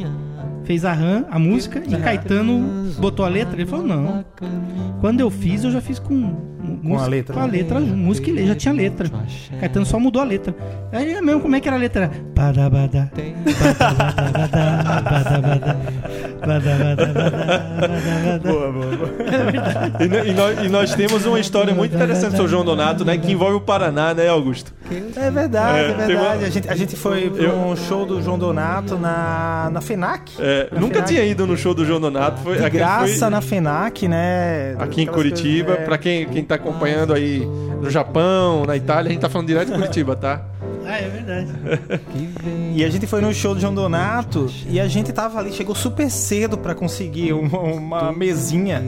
fez 0.65 0.85
a 0.85 0.93
Ram, 0.93 1.25
a 1.31 1.39
música, 1.39 1.83
e 1.87 1.97
Caetano 1.97 2.91
botou 2.99 3.25
a 3.25 3.29
letra? 3.29 3.55
Ele 3.57 3.67
falou, 3.67 3.87
não, 3.87 4.25
quando 5.01 5.21
eu 5.21 5.31
fiz, 5.31 5.65
eu 5.65 5.71
já 5.71 5.81
fiz 5.81 5.99
com... 5.99 6.15
música- 6.15 7.05
a 7.05 7.07
letra. 7.09 7.35
Com 7.35 7.41
a 7.41 7.47
letra, 7.47 7.81
música 7.81 8.31
e 8.31 8.47
já 8.47 8.55
tinha 8.55 8.73
letra. 8.75 9.11
Caetano 9.61 9.85
só 9.87 9.99
mudou 9.99 10.21
a 10.23 10.25
letra. 10.25 10.55
Aí 10.93 11.13
é 11.13 11.21
mesmo, 11.21 11.41
como 11.41 11.57
é 11.57 11.61
que 11.61 11.69
era 11.69 11.77
a 11.77 11.81
letra? 11.81 12.11
Badabada. 12.35 13.11
Boa, 18.43 18.73
boa, 18.73 18.97
boa. 18.97 19.11
E, 20.01 20.09
no- 20.09 20.25
e 20.27 20.33
nós, 20.33 20.65
e 20.65 20.69
nós 20.69 20.95
temos 20.95 21.25
uma 21.27 21.39
história 21.41 21.75
muito 21.75 21.95
interessante 21.95 22.41
o 22.41 22.49
João 22.49 22.65
Donato, 22.65 23.05
né? 23.05 23.17
Que 23.19 23.33
envolve 23.33 23.57
o 23.57 23.61
Paraná, 23.61 24.15
né, 24.15 24.29
Augusto? 24.29 24.73
É 25.17 25.31
verdade, 25.31 25.79
é, 25.79 25.83
É, 25.83 25.87
verdade. 25.89 26.13
uma- 26.15 26.31
A, 26.33 26.51
gente, 26.51 26.69
a 26.71 26.75
gente 26.77 26.97
foi 26.97 27.31
pra 27.31 27.43
Eu- 27.45 27.55
um 27.55 27.77
show 27.77 28.05
do 28.07 28.23
João 28.23 28.39
Donato 28.39 28.97
na, 28.99 29.71
na 29.73 29.81
FENAC. 29.81 30.33
É, 30.39 30.69
Na 30.73 30.81
nunca 30.81 30.95
FENAC. 30.95 31.09
tinha 31.13 31.25
ido 31.25 31.47
no 31.47 31.57
show 31.57 31.75
do 31.75 31.85
João 31.85 32.01
Donato. 32.01 32.41
Foi, 32.43 32.57
De 32.59 32.71
graça 32.71 33.19
foi 33.21 33.31
na 33.31 33.41
FENAC, 33.41 34.09
né? 34.09 34.75
Aqui 34.79 35.03
em 35.03 35.07
Curitiba. 35.07 35.67
coisas, 35.69 35.83
é. 35.83 35.85
Pra 35.87 35.99
quem, 35.99 36.27
quem 36.27 36.45
tá 36.45 36.55
acompanhando 36.57 37.13
aí 37.13 37.41
no 37.81 37.91
Japão, 37.91 38.65
na 38.67 38.77
Itália, 38.77 39.09
a 39.09 39.13
gente 39.13 39.21
tá 39.21 39.29
falando 39.29 39.47
direto 39.49 39.69
de 39.69 39.75
Curitiba, 39.75 40.17
tá? 40.17 40.43
Ah, 40.85 40.99
é 40.99 41.09
verdade. 41.09 41.49
E 42.75 42.83
a 42.83 42.89
gente 42.89 43.07
foi 43.07 43.21
no 43.21 43.33
show 43.35 43.55
do 43.55 43.61
João 43.61 43.75
Donato 43.75 44.51
e 44.67 44.81
a 44.81 44.89
gente 44.89 45.13
tava 45.13 45.39
ali, 45.39 45.53
chegou 45.53 45.75
super 45.75 46.11
cedo 46.11 46.57
pra 46.57 46.75
conseguir 46.75 47.35
uma, 47.35 47.59
uma 47.61 48.13
mesinha 48.13 48.83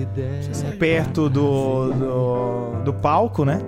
perto 0.79 1.29
do, 1.29 1.93
do, 1.93 2.83
do 2.85 2.93
palco, 2.95 3.45
né? 3.45 3.61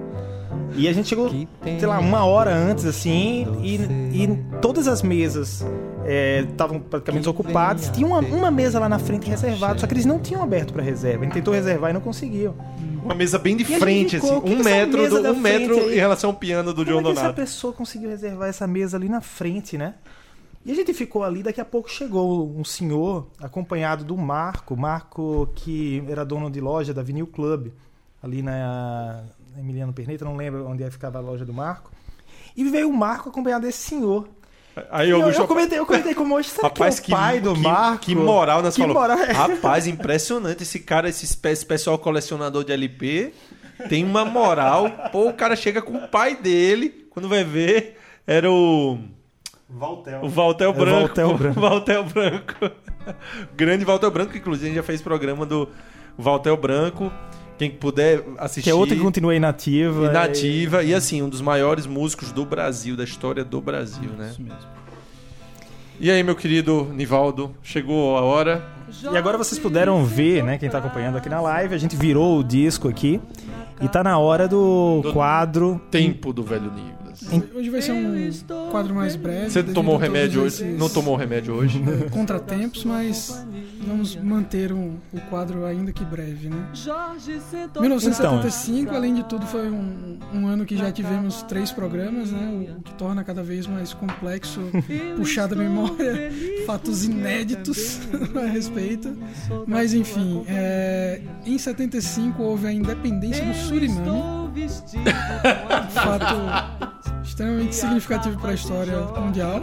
E 0.74 0.88
a 0.88 0.92
gente 0.92 1.08
chegou, 1.08 1.30
sei 1.30 1.86
lá, 1.86 1.98
uma 1.98 2.24
hora 2.24 2.54
antes, 2.54 2.84
assim, 2.84 3.46
e, 3.62 3.76
e 4.22 4.44
todas 4.60 4.86
as 4.88 5.02
mesas 5.02 5.64
estavam 6.48 6.78
praticamente 6.80 7.28
ocupadas. 7.28 7.88
Tinha 7.90 8.06
uma, 8.06 8.20
uma 8.20 8.50
mesa 8.50 8.78
lá 8.78 8.88
na 8.88 8.98
frente 8.98 9.28
reservada, 9.28 9.78
só 9.78 9.86
que 9.86 9.94
eles 9.94 10.04
não 10.04 10.18
tinham 10.18 10.42
aberto 10.42 10.72
pra 10.72 10.82
reserva. 10.82 11.20
A 11.20 11.24
gente 11.24 11.34
tentou 11.34 11.54
reservar 11.54 11.90
e 11.90 11.94
não 11.94 12.00
conseguiu. 12.00 12.54
Uma 13.02 13.14
mesa 13.14 13.38
bem 13.38 13.56
de 13.56 13.62
E 13.62 13.78
frente, 13.78 14.16
ficou, 14.20 14.38
assim, 14.38 14.54
um 14.54 14.62
metro, 14.62 15.08
do, 15.08 15.30
um 15.32 15.36
metro 15.40 15.78
aí? 15.78 15.94
em 15.94 15.98
relação 15.98 16.30
ao 16.30 16.36
piano 16.36 16.74
do 16.74 16.84
João 16.84 16.96
Como 16.96 17.08
é 17.08 17.12
que 17.12 17.18
essa 17.18 17.22
Donato. 17.22 17.40
pessoa 17.40 17.72
conseguiu 17.72 18.10
reservar 18.10 18.48
essa 18.48 18.66
mesa 18.66 18.96
ali 18.96 19.08
na 19.08 19.20
frente, 19.20 19.78
né? 19.78 19.94
E 20.64 20.72
a 20.72 20.74
gente 20.74 20.92
ficou 20.92 21.22
ali, 21.22 21.44
daqui 21.44 21.60
a 21.60 21.64
pouco 21.64 21.88
chegou 21.88 22.52
um 22.58 22.64
senhor 22.64 23.28
acompanhado 23.40 24.04
do 24.04 24.16
Marco, 24.16 24.76
Marco 24.76 25.48
que 25.54 26.02
era 26.08 26.24
dono 26.24 26.50
de 26.50 26.60
loja 26.60 26.92
da 26.92 27.02
Vinil 27.04 27.28
Club, 27.28 27.68
ali 28.20 28.42
na 28.42 29.22
Emiliano 29.58 29.92
Perneta, 29.92 30.24
não 30.24 30.36
lembro 30.36 30.66
onde 30.68 30.82
é 30.82 30.86
que 30.86 30.92
ficava 30.92 31.18
a 31.18 31.20
loja 31.20 31.44
do 31.44 31.52
Marco. 31.52 31.90
E 32.56 32.64
veio 32.64 32.88
o 32.88 32.96
Marco 32.96 33.28
acompanhado 33.28 33.66
desse 33.66 33.78
senhor. 33.78 34.28
Aí 34.90 35.08
o 35.08 35.16
eu, 35.16 35.22
Augusto 35.22 35.40
eu 35.42 35.46
comentei, 35.48 35.78
eu 35.78 35.86
comentei 35.86 36.14
com 36.14 36.22
o 36.22 36.26
moço, 36.26 36.50
será 36.50 36.68
Rapaz, 36.68 37.00
que 37.00 37.10
é 37.10 37.14
o 37.14 37.18
pai 37.18 37.40
do 37.40 37.54
que, 37.54 37.60
Marco? 37.60 37.98
que 38.04 38.14
moral, 38.14 38.62
nós 38.62 38.74
Que 38.74 38.82
falou. 38.82 38.94
moral 38.94 39.18
é- 39.18 39.32
Rapaz, 39.32 39.86
impressionante. 39.86 40.62
Esse 40.62 40.80
cara, 40.80 41.08
esse, 41.08 41.24
esse 41.42 41.64
pessoal 41.66 41.98
colecionador 41.98 42.62
de 42.64 42.72
LP, 42.72 43.32
tem 43.88 44.04
uma 44.04 44.24
moral. 44.24 44.90
Pô, 45.10 45.28
o 45.28 45.32
cara 45.34 45.56
chega 45.56 45.80
com 45.80 45.94
o 45.96 46.08
pai 46.08 46.36
dele, 46.36 47.06
quando 47.10 47.28
vai 47.28 47.42
ver, 47.44 47.98
era 48.26 48.50
o. 48.50 48.98
Valtel. 49.68 50.22
O 50.22 50.28
Valtel 50.28 50.68
É 50.68 50.70
o 50.70 50.74
Branco. 50.74 51.00
Valtel. 51.00 51.34
Branco. 51.38 51.60
Valtel 51.60 52.04
Branco. 52.04 52.70
Grande 53.56 53.84
Valtel 53.84 54.10
Branco, 54.10 54.36
inclusive 54.36 54.66
a 54.66 54.68
gente 54.68 54.76
já 54.76 54.82
fez 54.82 55.00
programa 55.00 55.44
do 55.46 55.68
Valtel 56.18 56.56
Branco. 56.56 57.10
Quem 57.58 57.70
puder 57.70 58.22
assistir. 58.38 58.64
Que 58.64 58.70
é 58.70 58.74
outro 58.74 58.94
que 58.94 59.02
continua 59.02 59.34
inativa. 59.34 60.06
inativa 60.06 60.82
e 60.84 60.92
assim, 60.94 61.22
um 61.22 61.28
dos 61.28 61.40
maiores 61.40 61.86
músicos 61.86 62.30
do 62.32 62.44
Brasil, 62.44 62.96
da 62.96 63.04
história 63.04 63.44
do 63.44 63.60
Brasil, 63.60 64.10
né? 64.16 64.28
Isso 64.30 64.42
mesmo. 64.42 64.58
E 65.98 66.10
aí, 66.10 66.22
meu 66.22 66.34
querido 66.36 66.84
Nivaldo, 66.92 67.54
chegou 67.62 68.18
a 68.18 68.20
hora. 68.20 68.62
E 69.10 69.16
agora 69.16 69.38
vocês 69.38 69.58
puderam 69.58 70.04
ver, 70.04 70.44
né, 70.44 70.58
quem 70.58 70.68
tá 70.68 70.78
acompanhando 70.78 71.16
aqui 71.16 71.28
na 71.28 71.40
live, 71.40 71.74
a 71.74 71.78
gente 71.78 71.96
virou 71.96 72.38
o 72.38 72.44
disco 72.44 72.86
aqui 72.88 73.18
e 73.80 73.88
tá 73.88 74.04
na 74.04 74.18
hora 74.18 74.46
do 74.46 75.00
Do- 75.02 75.12
quadro 75.14 75.80
Tempo 75.90 76.32
do 76.34 76.42
velho 76.42 76.70
Nivas. 76.70 77.05
Hoje 77.54 77.70
vai 77.70 77.80
ser 77.82 77.92
um 77.92 78.30
quadro 78.70 78.94
mais 78.94 79.16
breve. 79.16 79.50
Você 79.50 79.62
tomou 79.62 79.96
remédio 79.96 80.42
hoje? 80.42 80.64
esses, 80.64 80.78
Não 80.78 80.88
tomou 80.88 81.16
remédio 81.16 81.54
hoje? 81.54 81.82
Contratempos, 82.10 82.84
mas 82.84 83.44
vamos 83.86 84.16
manter 84.16 84.72
um- 84.72 84.96
o 85.12 85.20
quadro 85.30 85.64
ainda 85.64 85.92
que 85.92 86.04
breve, 86.04 86.48
né? 86.48 86.68
Então, 87.70 87.80
1975, 87.82 88.94
além 88.94 89.14
de 89.14 89.24
tudo, 89.24 89.46
foi 89.46 89.70
um, 89.70 90.18
um 90.34 90.46
ano 90.46 90.64
que 90.66 90.76
já 90.76 90.92
tivemos 90.92 91.42
três 91.44 91.72
programas, 91.72 92.30
né? 92.30 92.74
O 92.78 92.82
que 92.82 92.92
torna 92.94 93.24
cada 93.24 93.42
vez 93.42 93.66
mais 93.66 93.92
complexo 93.94 94.60
puxar 95.16 95.46
da 95.48 95.56
memória 95.56 96.30
fatos 96.66 97.04
inéditos 97.04 98.00
a 98.34 98.46
respeito. 98.46 99.16
Mas 99.66 99.94
enfim, 99.94 100.44
é, 100.48 101.20
em 101.44 101.56
75 101.58 102.42
houve 102.42 102.66
a 102.66 102.72
independência 102.72 103.44
do 103.44 103.54
Suriname. 103.54 104.50
fato 105.90 106.95
extremamente 107.26 107.74
significativo 107.74 108.38
para 108.40 108.50
a 108.50 108.54
história 108.54 108.98
mundial. 108.98 109.62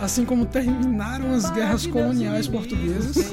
Assim 0.00 0.24
como 0.24 0.46
terminaram 0.46 1.34
as 1.34 1.50
guerras 1.50 1.84
coloniais 1.86 2.46
portuguesas. 2.46 3.16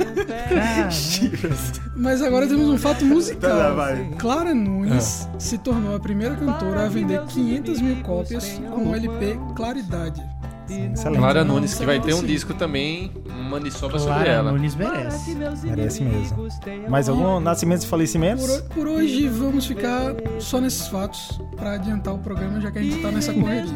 Mas 1.96 2.22
agora 2.24 2.48
temos 2.48 2.70
um 2.70 2.78
fato 2.78 3.06
musical. 3.06 3.76
Clara 4.18 4.56
Nunes 4.56 5.30
se 5.38 5.58
tornou 5.60 5.96
a 5.96 6.00
primeira 6.00 6.36
cantora 6.36 6.86
a 6.86 6.90
vender 6.90 7.22
500 7.26 7.82
mil 7.82 8.02
cópias 8.02 8.60
com 8.74 8.90
o 8.90 8.96
LP 8.96 9.38
Claridade. 9.56 10.24
Excelente. 10.70 11.20
Clara 11.20 11.44
Nunes, 11.44 11.74
que 11.76 11.86
vai 11.86 12.00
ter 12.00 12.14
um 12.14 12.24
disco 12.24 12.54
também, 12.54 13.12
uma 13.30 13.60
sobre 13.72 13.98
Clara 14.00 14.28
ela. 14.30 14.52
Nunes 14.52 14.76
merece. 14.76 15.36
Merece 15.64 16.04
mesmo. 16.04 16.48
Mais 16.90 17.10
algum 17.10 17.40
nascimentos 17.40 17.86
e 17.86 17.88
falecimentos? 17.88 18.46
Por, 18.46 18.62
por 18.76 18.88
hoje 18.88 19.28
vamos 19.28 19.66
ficar 19.66 20.14
só 20.40 20.60
nesses 20.60 20.88
fatos 20.88 21.40
para 21.56 21.74
adiantar 21.74 22.14
o 22.14 22.20
programa, 22.20 22.60
já 22.62 22.72
que 22.72 22.80
a 22.80 22.84
gente 22.84 23.02
tá 23.02 23.12
nessa 23.12 23.34
correria. 23.34 23.66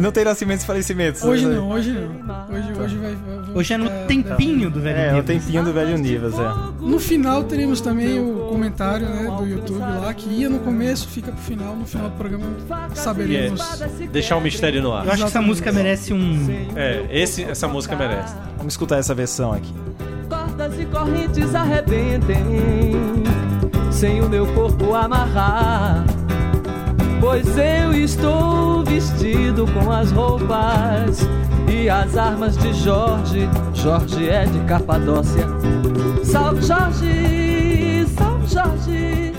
Não 0.00 0.12
tem 0.12 0.24
nascimentos 0.24 0.64
e 0.64 0.66
falecimentos. 0.66 1.22
Hoje 1.22 1.46
né? 1.46 1.56
não, 1.56 1.70
hoje 1.70 1.90
não. 1.92 2.46
Hoje, 2.48 2.72
hoje 2.80 2.96
vai. 2.98 3.14
vai- 3.14 3.44
Hoje 3.54 3.74
é 3.74 3.76
no 3.76 3.84
ficar- 3.86 4.06
tempinho 4.06 4.70
do 4.70 4.80
velho 4.80 4.98
É, 4.98 5.10
o 5.10 5.14
Nivas. 5.16 5.26
tempinho 5.26 5.64
do 5.64 5.72
velho 5.72 5.98
Nivas, 5.98 6.34
é. 6.38 6.48
No 6.80 6.98
final 6.98 7.44
teremos 7.44 7.80
também 7.80 8.18
o 8.18 8.43
comentário 8.54 9.08
né, 9.08 9.36
do 9.36 9.46
YouTube 9.46 9.80
lá, 9.80 10.14
que 10.14 10.28
ia 10.28 10.48
no 10.48 10.60
começo, 10.60 11.08
fica 11.08 11.32
pro 11.32 11.40
final. 11.40 11.74
No 11.74 11.86
final 11.86 12.08
do 12.08 12.16
programa 12.16 12.46
saberemos. 12.94 13.60
Deixar 14.12 14.36
um 14.36 14.40
mistério 14.40 14.80
no 14.82 14.92
ar. 14.92 15.04
Eu 15.04 15.12
acho 15.12 15.22
que 15.22 15.28
essa 15.28 15.42
música 15.42 15.72
merece 15.72 16.12
um. 16.12 16.46
É, 16.76 17.06
esse, 17.10 17.42
essa 17.42 17.66
música 17.66 17.96
merece. 17.96 18.34
Vamos 18.56 18.74
escutar 18.74 18.98
essa 18.98 19.14
versão 19.14 19.52
aqui. 19.52 19.72
Cordas 20.28 20.78
e 20.78 20.86
correntes 20.86 21.54
arrebentem 21.54 22.44
sem 23.90 24.20
o 24.20 24.28
meu 24.28 24.46
corpo 24.54 24.94
amarrar. 24.94 26.04
Pois 27.20 27.46
eu 27.56 27.92
estou 27.94 28.84
vestido 28.84 29.66
com 29.72 29.90
as 29.90 30.12
roupas 30.12 31.26
e 31.68 31.88
as 31.88 32.16
armas 32.16 32.56
de 32.58 32.72
Jorge. 32.74 33.48
Jorge 33.72 34.28
é 34.28 34.44
de 34.44 34.58
Capadócia. 34.60 35.46
Salve 36.22 36.62
Jorge, 36.62 37.43
Jorge. 38.64 39.32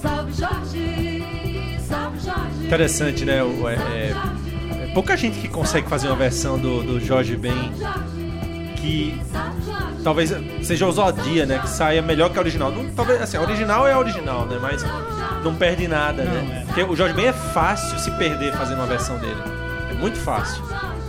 Salve 0.00 0.32
Jorge, 0.32 1.78
salve 1.88 2.18
Jorge. 2.20 2.66
Interessante, 2.66 3.24
né? 3.24 3.42
O- 3.42 3.68
é- 3.68 3.74
é- 3.74 4.14
é 4.84 4.90
pouca 4.94 5.16
gente 5.16 5.38
que 5.38 5.48
consegue 5.48 5.88
fazer 5.88 6.08
uma 6.08 6.16
versão 6.16 6.58
do, 6.58 6.82
do 6.82 7.00
Jorge 7.00 7.36
Ben 7.36 7.72
que 8.76 9.18
talvez 10.02 10.30
seja 10.62 10.86
ousadia, 10.86 11.46
né? 11.46 11.58
Que 11.58 11.68
saia 11.68 12.02
melhor 12.02 12.30
que 12.30 12.38
a 12.38 12.40
original. 12.42 12.70
Não, 12.70 12.90
talvez, 12.90 13.20
assim, 13.22 13.36
a 13.36 13.40
original 13.42 13.86
é 13.86 13.92
a 13.92 13.98
original, 13.98 14.46
né? 14.46 14.58
Mas 14.60 14.84
não 15.42 15.54
perde 15.54 15.88
nada, 15.88 16.22
né? 16.24 16.64
Porque 16.66 16.82
o 16.82 16.94
Jorge 16.96 17.14
Ben 17.14 17.26
é 17.26 17.32
fácil 17.32 17.98
se 17.98 18.10
perder 18.12 18.52
fazendo 18.52 18.78
uma 18.78 18.86
versão 18.86 19.18
dele. 19.18 19.40
É 19.90 19.94
muito 19.94 20.18
fácil. 20.18 20.62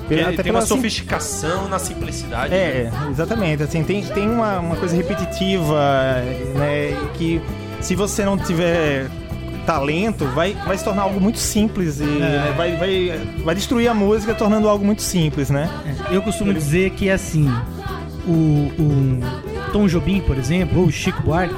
Ele 0.09 0.21
até 0.21 0.43
tem 0.43 0.51
uma 0.51 0.59
pela 0.59 0.61
sim- 0.61 0.75
sofisticação 0.75 1.67
na 1.67 1.79
simplicidade. 1.79 2.49
né? 2.51 2.57
É, 2.57 2.91
exatamente. 3.09 3.63
Assim, 3.63 3.83
tem, 3.83 4.03
tem 4.03 4.29
uma, 4.29 4.59
uma 4.59 4.75
coisa 4.75 4.95
repetitiva, 4.95 6.21
né? 6.55 6.95
Que 7.15 7.41
se 7.81 7.95
você 7.95 8.23
não 8.23 8.37
tiver 8.37 9.07
talento, 9.65 10.25
vai, 10.27 10.53
vai 10.65 10.77
se 10.77 10.83
tornar 10.83 11.03
algo 11.03 11.19
muito 11.19 11.39
simples 11.39 11.99
e 11.99 12.03
né, 12.03 12.53
vai, 12.55 12.75
vai, 12.75 13.19
vai 13.43 13.55
destruir 13.55 13.87
a 13.87 13.95
música 13.95 14.35
tornando 14.35 14.69
algo 14.69 14.85
muito 14.85 15.01
simples, 15.01 15.49
né? 15.49 15.67
Eu 16.11 16.21
costumo 16.21 16.53
dizer 16.53 16.91
que 16.91 17.09
assim, 17.09 17.49
o, 18.27 18.71
o 18.79 19.71
Tom 19.71 19.87
Jobim, 19.87 20.21
por 20.21 20.37
exemplo, 20.37 20.81
ou 20.81 20.85
o 20.87 20.91
Chico 20.91 21.19
Buarque, 21.23 21.55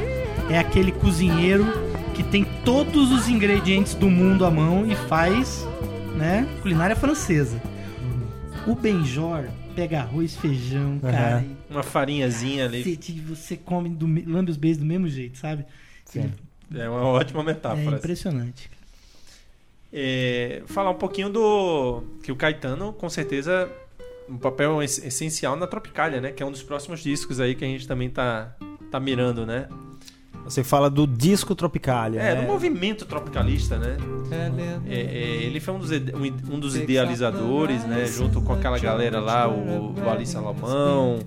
é 0.50 0.58
aquele 0.58 0.94
cozinheiro 0.94 1.66
que 2.14 2.24
tem 2.24 2.46
todos 2.64 3.12
os 3.12 3.28
ingredientes 3.28 3.94
do 3.94 4.10
mundo 4.10 4.46
à 4.46 4.50
mão 4.52 4.86
e 4.90 4.96
faz, 4.96 5.68
né, 6.16 6.48
culinária 6.62 6.96
francesa. 6.96 7.62
O 8.68 8.76
Benjor 8.76 9.46
pega 9.76 10.02
arroz, 10.02 10.36
feijão, 10.36 11.00
cara, 11.00 11.44
Uma 11.70 11.84
farinhazinha 11.84 12.66
ali. 12.66 12.84
cacete, 12.84 13.14
você 13.22 13.56
come, 13.56 13.90
do, 13.90 14.06
lambe 14.30 14.52
os 14.52 14.58
beijos 14.58 14.78
do 14.80 14.86
mesmo 14.86 15.08
jeito, 15.08 15.38
sabe? 15.38 15.66
Sim. 16.06 16.32
É 16.76 16.90
uma 16.90 17.02
ótima 17.04 17.42
É 17.42 17.46
metáfora. 17.46 17.96
impressionante. 17.98 18.70
É, 19.92 20.64
falar 20.66 20.90
um 20.92 20.96
pouquinho 20.96 21.30
do. 21.30 22.04
Que 22.22 22.30
o 22.32 22.36
Caetano, 22.36 22.92
com 22.92 23.10
certeza, 23.10 23.72
um 24.28 24.38
papel 24.38 24.84
es- 24.84 24.98
essencial 25.04 25.56
na 25.56 25.66
Tropicália, 25.66 26.20
né? 26.20 26.32
Que 26.34 26.44
é 26.44 26.46
um 26.46 26.52
dos 26.52 26.62
próximos 26.62 27.02
discos 27.02 27.40
aí 27.40 27.56
que 27.56 27.64
a 27.64 27.68
gente 27.68 27.88
também 27.88 28.10
tá, 28.10 28.54
tá 28.92 29.00
mirando, 29.00 29.46
né? 29.46 29.70
Você 30.48 30.64
fala 30.64 30.90
do 30.90 31.06
disco 31.06 31.54
Tropicália. 31.54 32.20
É, 32.22 32.36
né? 32.36 32.42
do 32.42 32.48
movimento 32.48 33.06
tropicalista, 33.06 33.78
né? 33.78 33.98
É, 34.88 34.94
é, 34.96 35.44
ele 35.44 35.60
foi 35.60 35.74
um 35.74 35.80
dos, 35.80 35.92
um, 35.92 36.56
um 36.56 36.60
dos 36.60 36.76
idealizadores, 36.76 37.84
né? 37.84 38.06
Junto 38.06 38.42
com 38.42 38.54
aquela 38.54 38.80
galera 38.80 39.20
lá, 39.20 39.48
o, 39.48 39.94
o 39.94 40.10
Ali 40.10 40.26
Salomão, 40.26 41.20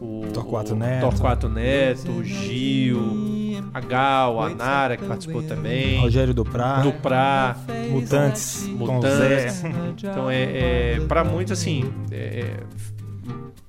o 0.00 0.26
Torquato 0.32 0.74
Neto. 0.74 1.00
Torquato 1.00 1.48
Neto, 1.48 2.10
o 2.10 2.24
Gil, 2.24 3.62
a 3.72 3.80
Gal, 3.80 4.42
a 4.42 4.50
Nara, 4.50 4.96
que 4.96 5.04
participou 5.04 5.42
também. 5.42 6.00
Rogério 6.00 6.34
Duprá, 6.34 6.80
Duprá, 6.80 7.56
Mutantes, 7.90 8.68
com 8.78 8.94
Mutantes. 8.94 9.54
Zé. 9.54 9.74
Então 9.96 10.30
é, 10.30 10.96
é 10.96 11.00
para 11.06 11.22
muitos 11.22 11.52
assim, 11.52 11.84
é, 12.10 12.56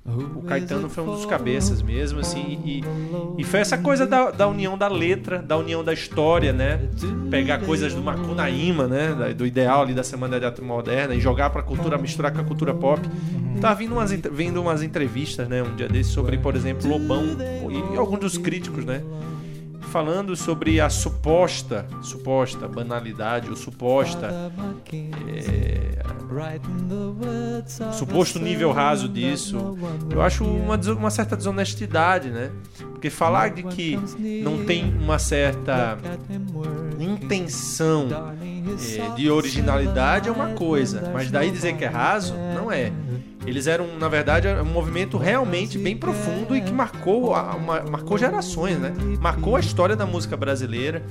o 0.07 0.41
Caetano 0.43 0.89
foi 0.89 1.03
um 1.03 1.07
dos 1.07 1.25
cabeças 1.25 1.81
mesmo, 1.81 2.19
assim, 2.21 2.59
e, 2.63 2.83
e 3.37 3.43
foi 3.43 3.59
essa 3.59 3.77
coisa 3.77 4.05
da, 4.05 4.31
da 4.31 4.47
união 4.47 4.77
da 4.77 4.87
letra, 4.87 5.39
da 5.39 5.57
união 5.57 5.83
da 5.83 5.93
história, 5.93 6.53
né? 6.53 6.79
Pegar 7.29 7.59
coisas 7.59 7.93
do 7.93 8.01
Macunaíma, 8.01 8.87
né? 8.87 9.13
Da- 9.13 9.33
Do 9.33 9.45
ideal 9.45 9.81
ali 9.81 9.93
da 9.93 10.03
Semana 10.03 10.39
de 10.39 10.45
Arte 10.45 10.61
Moderna 10.61 11.13
e 11.13 11.19
jogar 11.19 11.49
pra 11.49 11.61
cultura, 11.61 11.97
misturar 11.97 12.31
com 12.31 12.39
a 12.39 12.43
cultura 12.43 12.73
pop. 12.73 13.01
Tá 13.59 13.73
vindo 13.73 13.93
umas, 13.93 14.11
vendo 14.11 14.61
umas 14.61 14.81
entrevistas, 14.81 15.47
né? 15.49 15.61
Um 15.61 15.75
dia 15.75 15.89
desses 15.89 16.13
sobre, 16.13 16.37
por 16.37 16.55
exemplo, 16.55 16.87
Lobão 16.89 17.25
e 17.93 17.97
alguns 17.97 18.19
dos 18.19 18.37
críticos, 18.37 18.85
né? 18.85 19.01
Falando 19.97 20.35
sobre 20.35 20.79
a 20.79 20.91
suposta, 20.91 21.87
suposta 22.03 22.67
banalidade, 22.67 23.49
ou 23.49 23.55
suposta 23.55 24.31
é, 25.25 26.03
suposto 27.93 28.37
nível 28.37 28.71
raso 28.71 29.09
disso, 29.09 29.75
eu 30.11 30.21
acho 30.21 30.43
uma, 30.43 30.75
uma 30.75 31.09
certa 31.09 31.35
desonestidade, 31.35 32.29
né? 32.29 32.51
Porque 32.77 33.09
falar 33.09 33.49
de 33.49 33.63
que 33.63 33.99
não 34.43 34.65
tem 34.65 34.95
uma 34.99 35.17
certa 35.17 35.97
intenção 36.99 38.07
é, 38.07 39.15
de 39.15 39.31
originalidade 39.31 40.29
é 40.29 40.31
uma 40.31 40.49
coisa, 40.49 41.09
mas 41.11 41.31
daí 41.31 41.49
dizer 41.49 41.75
que 41.75 41.83
é 41.83 41.87
raso, 41.87 42.35
não 42.53 42.71
é. 42.71 42.91
Eles 43.47 43.65
eram, 43.65 43.97
na 43.97 44.09
verdade, 44.09 44.47
um 44.47 44.65
movimento 44.65 45.17
realmente 45.17 45.77
bem 45.79 45.95
profundo 45.97 46.55
e 46.55 46.61
que 46.61 46.71
marcou, 46.71 47.33
a- 47.33 47.55
uma- 47.55 47.81
marcou 47.83 48.17
gerações, 48.17 48.77
né? 48.77 48.93
Marcou 49.21 49.55
a 49.55 49.59
história 49.61 49.95
da 49.95 50.05
música 50.05 50.35
brasileira 50.35 51.03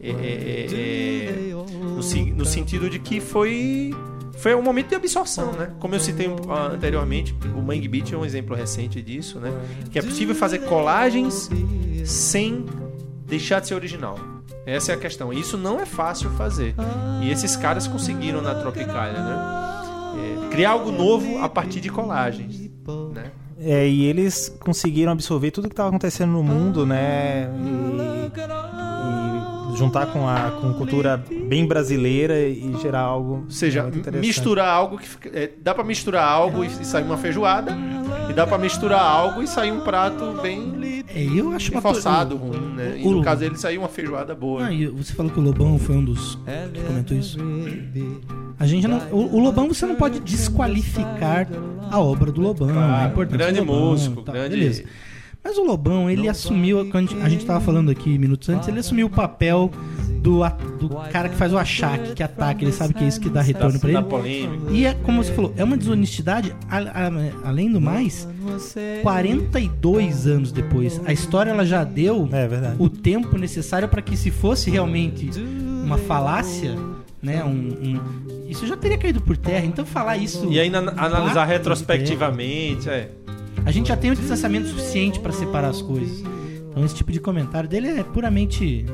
é, 0.00 0.08
é, 0.10 0.66
é, 0.72 1.52
no, 1.82 2.02
si- 2.02 2.30
no 2.30 2.44
sentido 2.44 2.88
de 2.88 2.98
que 2.98 3.20
foi 3.20 3.92
foi 4.38 4.54
um 4.54 4.62
momento 4.62 4.88
de 4.88 4.94
absorção, 4.94 5.52
né? 5.52 5.70
Como 5.78 5.94
eu 5.94 6.00
citei 6.00 6.26
ah, 6.48 6.70
anteriormente, 6.72 7.34
o 7.54 7.60
Mangue 7.60 7.86
Beat 7.88 8.12
é 8.12 8.16
um 8.16 8.24
exemplo 8.24 8.56
recente 8.56 9.02
disso, 9.02 9.38
né? 9.38 9.52
Que 9.90 9.98
é 9.98 10.02
possível 10.02 10.34
fazer 10.34 10.60
colagens 10.60 11.50
sem 12.06 12.64
deixar 13.26 13.60
de 13.60 13.66
ser 13.68 13.74
original. 13.74 14.18
Essa 14.64 14.92
é 14.92 14.94
a 14.94 14.98
questão. 14.98 15.30
E 15.32 15.40
isso 15.40 15.58
não 15.58 15.78
é 15.80 15.84
fácil 15.84 16.30
fazer. 16.30 16.74
E 17.22 17.30
esses 17.30 17.54
caras 17.56 17.86
conseguiram 17.86 18.40
na 18.40 18.54
Tropicália, 18.54 19.20
né? 19.20 19.69
Criar 20.50 20.70
algo 20.70 20.90
novo 20.90 21.38
a 21.38 21.48
partir 21.48 21.80
de 21.80 21.88
colagens, 21.88 22.70
né? 23.14 23.30
É, 23.62 23.86
e 23.86 24.04
eles 24.04 24.48
conseguiram 24.60 25.12
absorver 25.12 25.50
tudo 25.50 25.68
que 25.68 25.74
estava 25.74 25.90
acontecendo 25.90 26.32
no 26.32 26.42
mundo, 26.42 26.86
né? 26.86 27.48
E 27.62 28.89
juntar 29.76 30.06
com 30.06 30.28
a 30.28 30.50
com 30.60 30.72
cultura 30.74 31.22
bem 31.48 31.66
brasileira 31.66 32.38
e 32.40 32.74
gerar 32.80 33.00
algo 33.00 33.42
Ou 33.44 33.50
seja, 33.50 33.90
misturar 34.20 34.68
algo 34.68 34.98
que 34.98 35.08
fica- 35.08 35.30
é, 35.32 35.50
dá 35.62 35.74
pra 35.74 35.84
misturar 35.84 36.26
algo 36.26 36.64
e, 36.64 36.66
e 36.68 36.84
sair 36.84 37.04
uma 37.04 37.16
feijoada, 37.16 37.76
e 38.28 38.32
dá 38.32 38.46
pra 38.46 38.58
misturar 38.58 39.00
algo 39.00 39.42
e 39.42 39.46
sair 39.46 39.72
um 39.72 39.80
prato 39.80 40.38
bem 40.42 41.04
É, 41.14 41.24
eu 41.24 41.50
acho 41.52 41.72
forçado, 41.80 42.36
ruim, 42.36 42.74
né? 42.76 43.00
E 43.00 43.06
o- 43.06 43.10
no 43.12 43.22
caso 43.22 43.40
dele 43.40 43.56
saiu 43.56 43.80
uma 43.80 43.88
feijoada 43.88 44.32
boa. 44.34 44.66
Ah, 44.66 44.72
e 44.72 44.86
você 44.86 45.12
falou 45.12 45.32
que 45.32 45.40
o 45.40 45.42
Lobão 45.42 45.76
foi 45.78 45.96
um 45.96 46.04
dos 46.04 46.36
que 46.72 46.80
comentou 46.86 47.16
isso. 47.16 47.36
A 48.58 48.66
gente 48.66 48.86
não, 48.86 48.98
o, 49.10 49.36
o 49.36 49.40
Lobão 49.40 49.66
você 49.68 49.86
não 49.86 49.96
pode 49.96 50.20
desqualificar 50.20 51.48
a 51.90 51.98
obra 51.98 52.30
do 52.30 52.40
Lobão, 52.40 52.68
a 52.78 53.06
importância 53.06 53.38
grande 53.38 53.60
do 53.60 53.66
Lobão, 53.72 53.90
músico, 53.90 54.22
tal, 54.22 54.34
grande- 54.34 54.56
beleza. 54.56 54.84
Mas 55.42 55.56
o 55.56 55.64
Lobão, 55.64 56.08
ele 56.10 56.28
assumiu, 56.28 56.86
quando 56.90 57.14
a 57.22 57.28
gente 57.28 57.46
tava 57.46 57.60
falando 57.60 57.90
aqui 57.90 58.18
minutos 58.18 58.48
antes, 58.50 58.68
ele 58.68 58.78
assumiu 58.80 59.06
o 59.06 59.10
papel 59.10 59.70
do, 60.22 60.44
a- 60.44 60.50
do 60.50 60.90
cara 61.10 61.30
que 61.30 61.34
faz 61.34 61.50
o 61.50 61.56
achaque, 61.56 62.12
que 62.14 62.22
ataca, 62.22 62.62
ele 62.62 62.72
sabe 62.72 62.92
que 62.92 63.02
é 63.02 63.08
isso 63.08 63.18
que 63.18 63.30
dá 63.30 63.40
retorno 63.40 63.80
pra 63.80 63.88
ele. 63.90 64.02
polêmica. 64.02 64.70
E 64.70 64.84
é 64.84 64.92
como 64.92 65.24
você 65.24 65.32
falou, 65.32 65.54
é 65.56 65.64
uma 65.64 65.78
desonestidade, 65.78 66.54
a- 66.68 66.78
a- 66.78 67.48
além 67.48 67.72
do 67.72 67.80
mais, 67.80 68.28
42 69.02 70.26
anos 70.26 70.52
depois. 70.52 71.00
A 71.06 71.12
história 71.12 71.50
ela 71.50 71.64
já 71.64 71.84
deu 71.84 72.28
É 72.32 72.74
o 72.78 72.88
tempo 72.88 73.38
necessário 73.38 73.88
para 73.88 74.02
que 74.02 74.16
se 74.16 74.30
fosse 74.30 74.70
realmente 74.70 75.30
uma 75.84 75.96
falácia, 75.98 76.76
né, 77.22 77.42
um, 77.44 77.48
um- 77.50 78.00
isso 78.48 78.66
já 78.66 78.76
teria 78.76 78.98
caído 78.98 79.20
por 79.20 79.36
terra. 79.36 79.64
Então 79.64 79.86
falar 79.86 80.16
isso 80.16 80.46
E 80.50 80.58
ainda 80.60 80.80
an- 80.80 80.94
analisar 80.96 81.44
retrospectivamente, 81.44 82.88
é. 82.88 83.10
A 83.70 83.72
gente 83.72 83.88
já 83.88 83.96
tem 83.96 84.10
o 84.10 84.16
distanciamento 84.16 84.66
suficiente 84.68 85.20
para 85.20 85.32
separar 85.32 85.68
as 85.68 85.80
coisas. 85.80 86.22
Então 86.70 86.84
esse 86.84 86.94
tipo 86.94 87.10
de 87.12 87.20
comentário 87.20 87.68
dele 87.68 87.88
é 87.88 88.02
puramente 88.02 88.84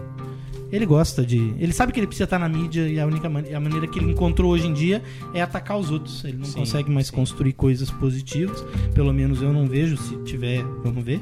ele 0.71 0.85
gosta 0.85 1.25
de. 1.25 1.55
Ele 1.59 1.73
sabe 1.73 1.93
que 1.93 2.01
ele 2.01 2.07
precisa 2.07 2.25
estar 2.25 2.39
na 2.39 2.49
mídia 2.49 2.89
e 2.89 2.99
a 3.01 3.07
única 3.07 3.29
man- 3.29 3.45
a 3.55 3.61
maneira 3.61 3.87
que 3.87 3.99
ele 3.99 4.11
encontrou 4.11 4.51
hoje 4.53 4.67
em 4.67 4.73
dia 4.75 5.03
é 5.33 5.41
atacar 5.41 5.79
os 5.79 5.91
outros. 5.91 6.25
Ele 6.25 6.39
não 6.39 6.45
Sim, 6.45 6.59
consegue 6.61 6.91
mais 6.91 7.07
sim. 7.07 7.15
construir 7.15 7.53
coisas 7.53 7.91
positivas. 7.91 8.65
Pelo 8.93 9.13
menos 9.15 9.41
eu 9.41 9.53
não 9.53 9.67
vejo. 9.67 9.97
Se 9.97 10.17
tiver, 10.25 10.63
vamos 10.83 11.05
ver. 11.05 11.21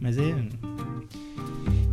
Mas 0.00 0.18
é. 0.18 0.34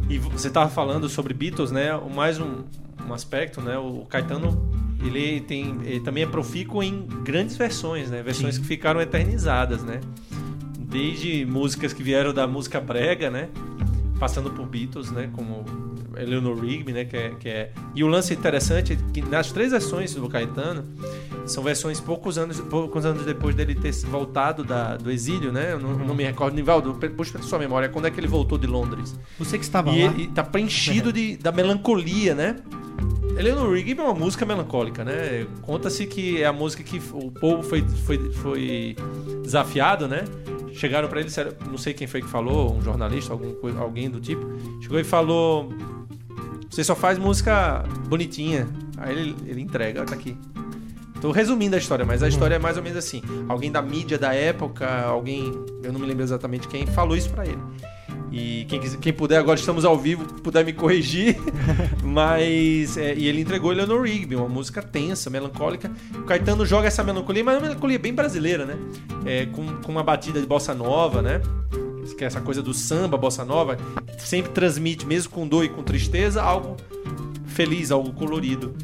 E 0.09 0.17
você 0.17 0.49
tava 0.49 0.69
falando 0.69 1.07
sobre 1.07 1.33
Beatles, 1.33 1.71
né? 1.71 1.95
O 1.95 2.09
Mais 2.13 2.39
um, 2.39 2.63
um 3.07 3.13
aspecto, 3.13 3.61
né? 3.61 3.77
O 3.77 4.05
Caetano, 4.09 4.69
ele 5.05 5.39
tem, 5.41 5.77
ele 5.85 6.01
também 6.01 6.23
é 6.23 6.27
profícuo 6.27 6.83
em 6.83 7.07
grandes 7.23 7.55
versões, 7.55 8.09
né? 8.11 8.21
Versões 8.21 8.57
que 8.57 8.65
ficaram 8.65 8.99
eternizadas, 8.99 9.81
né? 9.83 10.01
Desde 10.91 11.45
músicas 11.45 11.93
que 11.93 12.03
vieram 12.03 12.33
da 12.33 12.45
música 12.45 12.79
brega, 12.81 13.29
né? 13.29 13.47
Passando 14.19 14.51
por 14.51 14.65
Beatles, 14.67 15.09
né? 15.09 15.29
Como 15.33 15.63
Eleanor 16.17 16.59
Rigby, 16.59 16.91
né? 16.91 17.05
Que 17.05 17.17
é, 17.17 17.29
que 17.39 17.49
é... 17.49 17.71
E 17.95 18.03
o 18.03 18.07
lance 18.07 18.33
interessante 18.33 18.93
é 18.93 18.97
que 19.13 19.21
nas 19.21 19.51
três 19.51 19.71
versões 19.71 20.13
do 20.13 20.27
Caetano 20.27 20.83
são 21.45 21.63
versões 21.63 21.99
poucos 21.99 22.37
anos, 22.37 22.59
poucos 22.59 23.05
anos 23.05 23.25
depois 23.25 23.55
dele 23.55 23.73
ter 23.73 23.93
voltado 24.05 24.63
da, 24.63 24.97
do 24.97 25.09
exílio, 25.09 25.51
né? 25.51 25.71
Eu 25.71 25.79
não, 25.79 25.93
não 25.97 26.13
me 26.13 26.23
recordo. 26.23 26.53
Nivaldo, 26.53 26.93
puxa 27.15 27.31
pra 27.31 27.41
sua 27.41 27.57
memória, 27.57 27.87
quando 27.89 28.05
é 28.07 28.11
que 28.11 28.19
ele 28.19 28.27
voltou 28.27 28.57
de 28.57 28.67
Londres? 28.67 29.17
Você 29.39 29.57
que 29.57 29.63
estava 29.63 29.89
E 29.91 30.03
lá. 30.05 30.11
ele 30.11 30.27
tá 30.27 30.43
preenchido 30.43 31.11
de, 31.13 31.37
da 31.37 31.51
melancolia, 31.53 32.35
né? 32.35 32.57
Eleanor 33.37 33.71
Rigby 33.73 33.99
é 34.01 34.03
uma 34.03 34.13
música 34.13 34.45
melancólica, 34.45 35.03
né? 35.05 35.47
Conta-se 35.61 36.05
que 36.05 36.41
é 36.41 36.45
a 36.45 36.53
música 36.53 36.83
que 36.83 37.01
o 37.13 37.31
povo 37.31 37.63
foi, 37.63 37.81
foi, 38.05 38.31
foi 38.33 38.95
desafiado, 39.41 40.07
né? 40.07 40.25
Chegaram 40.73 41.07
pra 41.07 41.19
ele, 41.19 41.27
disseram- 41.27 41.53
não 41.69 41.77
sei 41.77 41.93
quem 41.93 42.07
foi 42.07 42.21
que 42.21 42.27
falou, 42.27 42.75
um 42.75 42.81
jornalista, 42.81 43.33
algum, 43.33 43.53
alguém 43.79 44.09
do 44.09 44.19
tipo, 44.19 44.45
chegou 44.81 44.99
e 44.99 45.03
falou: 45.03 45.69
Você 46.69 46.83
só 46.83 46.95
faz 46.95 47.17
música 47.19 47.83
bonitinha. 48.07 48.67
Aí 48.97 49.11
ele, 49.17 49.35
ele 49.45 49.61
entrega, 49.61 50.03
tá 50.05 50.13
aqui. 50.15 50.37
Tô 51.19 51.31
resumindo 51.31 51.75
a 51.75 51.79
história, 51.79 52.03
mas 52.05 52.23
a 52.23 52.27
história 52.27 52.55
é 52.55 52.59
mais 52.59 52.77
ou 52.77 52.83
menos 52.83 52.97
assim. 52.97 53.21
Alguém 53.47 53.71
da 53.71 53.81
mídia 53.81 54.17
da 54.17 54.33
época, 54.33 54.87
alguém, 55.03 55.51
eu 55.83 55.91
não 55.93 55.99
me 55.99 56.07
lembro 56.07 56.23
exatamente 56.23 56.67
quem, 56.67 56.87
falou 56.87 57.15
isso 57.15 57.29
pra 57.29 57.45
ele. 57.45 57.59
E 58.31 58.65
quem, 58.69 58.79
quem 58.79 59.13
puder, 59.13 59.37
agora 59.37 59.59
estamos 59.59 59.83
ao 59.83 59.97
vivo, 59.97 60.25
puder 60.41 60.63
me 60.63 60.71
corrigir. 60.71 61.37
Mas. 62.01 62.97
é, 62.97 63.13
e 63.13 63.27
ele 63.27 63.41
entregou 63.41 63.71
Eleanor 63.71 64.03
Rigby, 64.03 64.35
uma 64.35 64.47
música 64.47 64.81
tensa, 64.81 65.29
melancólica. 65.29 65.91
O 66.15 66.23
Caetano 66.23 66.65
joga 66.65 66.87
essa 66.87 67.03
melancolia, 67.03 67.43
mas 67.43 67.55
é 67.55 67.57
uma 67.57 67.67
melancolia 67.67 67.99
bem 67.99 68.13
brasileira, 68.13 68.65
né? 68.65 68.77
É, 69.25 69.45
com, 69.47 69.65
com 69.77 69.91
uma 69.91 70.03
batida 70.03 70.39
de 70.39 70.47
bossa 70.47 70.73
nova, 70.73 71.21
né? 71.21 71.41
Que 72.17 72.23
é 72.23 72.27
essa 72.27 72.41
coisa 72.41 72.61
do 72.61 72.73
samba, 72.73 73.17
bossa 73.17 73.43
nova, 73.43 73.77
sempre 74.19 74.51
transmite, 74.51 75.07
mesmo 75.07 75.31
com 75.31 75.47
dor 75.47 75.65
e 75.65 75.69
com 75.69 75.81
tristeza, 75.81 76.41
algo 76.41 76.77
feliz, 77.47 77.91
algo 77.91 78.13
colorido. 78.13 78.75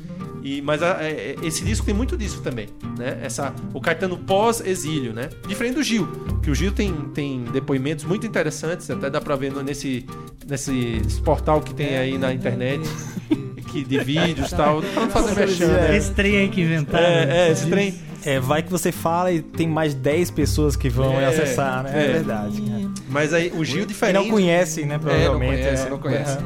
E, 0.48 0.62
mas 0.62 0.82
a- 0.82 0.98
é- 1.02 1.36
é- 1.42 1.46
esse 1.46 1.62
disco 1.66 1.86
tem 1.86 1.94
muito 1.94 2.16
disso 2.16 2.42
também, 2.42 2.68
né? 2.98 3.20
Essa, 3.22 3.54
o 3.74 3.82
Caetano 3.82 4.18
pós-exílio, 4.18 5.12
né? 5.12 5.30
Diferente 5.46 5.76
do 5.76 5.84
Gil, 5.84 6.08
que 6.42 6.50
o 6.50 6.56
Gil 6.56 6.72
tem, 6.72 6.94
tem 7.14 7.44
depoimentos 7.52 8.06
muito 8.06 8.26
interessantes, 8.26 8.90
até 8.90 9.10
dá 9.10 9.20
pra 9.20 9.36
ver 9.36 9.52
nesse, 9.62 10.06
nesse 10.48 11.02
portal 11.26 11.60
que 11.60 11.74
tem 11.74 11.98
aí 11.98 12.18
na 12.18 12.34
internet, 12.34 12.82
que, 13.72 13.84
de 13.84 14.00
vídeos 14.00 14.50
e 14.52 14.56
tal. 14.56 14.82
Pra 14.82 15.02
não 15.02 15.10
fazer 15.10 15.36
né? 15.68 15.98
Esse 15.98 16.12
trem 16.14 16.38
aí 16.38 16.48
que 16.48 16.62
inventaram. 16.62 17.06
É, 17.06 17.50
é, 17.50 17.52
esse 17.52 17.68
trem. 17.70 17.94
É, 18.26 18.40
vai 18.40 18.62
que 18.64 18.70
você 18.72 18.92
fala 18.92 19.32
e 19.32 19.42
tem 19.42 19.68
mais 19.68 19.94
10 19.94 20.32
pessoas 20.32 20.76
que 20.76 20.90
vão 20.90 21.20
É, 21.20 21.26
acessar, 21.26 21.84
né? 21.84 21.92
É, 21.94 22.04
é. 22.10 22.12
verdade. 22.14 22.62
Mas 23.10 23.34
aí 23.34 23.52
o 23.56 23.64
Gil 23.64 23.84
E 23.84 23.86
diferente. 23.86 24.16
não 24.16 24.30
conhecem, 24.30 24.86
né? 24.86 24.96
É, 24.96 24.98
não 24.98 25.04
Provavelmente. 25.04 25.62
conhece, 25.62 25.86
é. 25.86 25.90
não 25.90 25.98
conhece. 26.00 26.38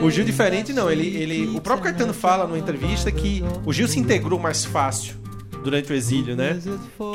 O 0.00 0.10
Gil 0.10 0.24
diferente 0.24 0.72
não, 0.72 0.90
ele, 0.90 1.06
ele, 1.16 1.56
o 1.56 1.60
próprio 1.60 1.84
Caetano 1.84 2.12
fala 2.12 2.46
numa 2.46 2.58
entrevista 2.58 3.10
que 3.12 3.44
o 3.64 3.72
Gil 3.72 3.86
se 3.86 3.98
integrou 4.00 4.38
mais 4.38 4.64
fácil 4.64 5.21
durante 5.62 5.92
o 5.92 5.94
exílio, 5.94 6.34
né? 6.36 6.58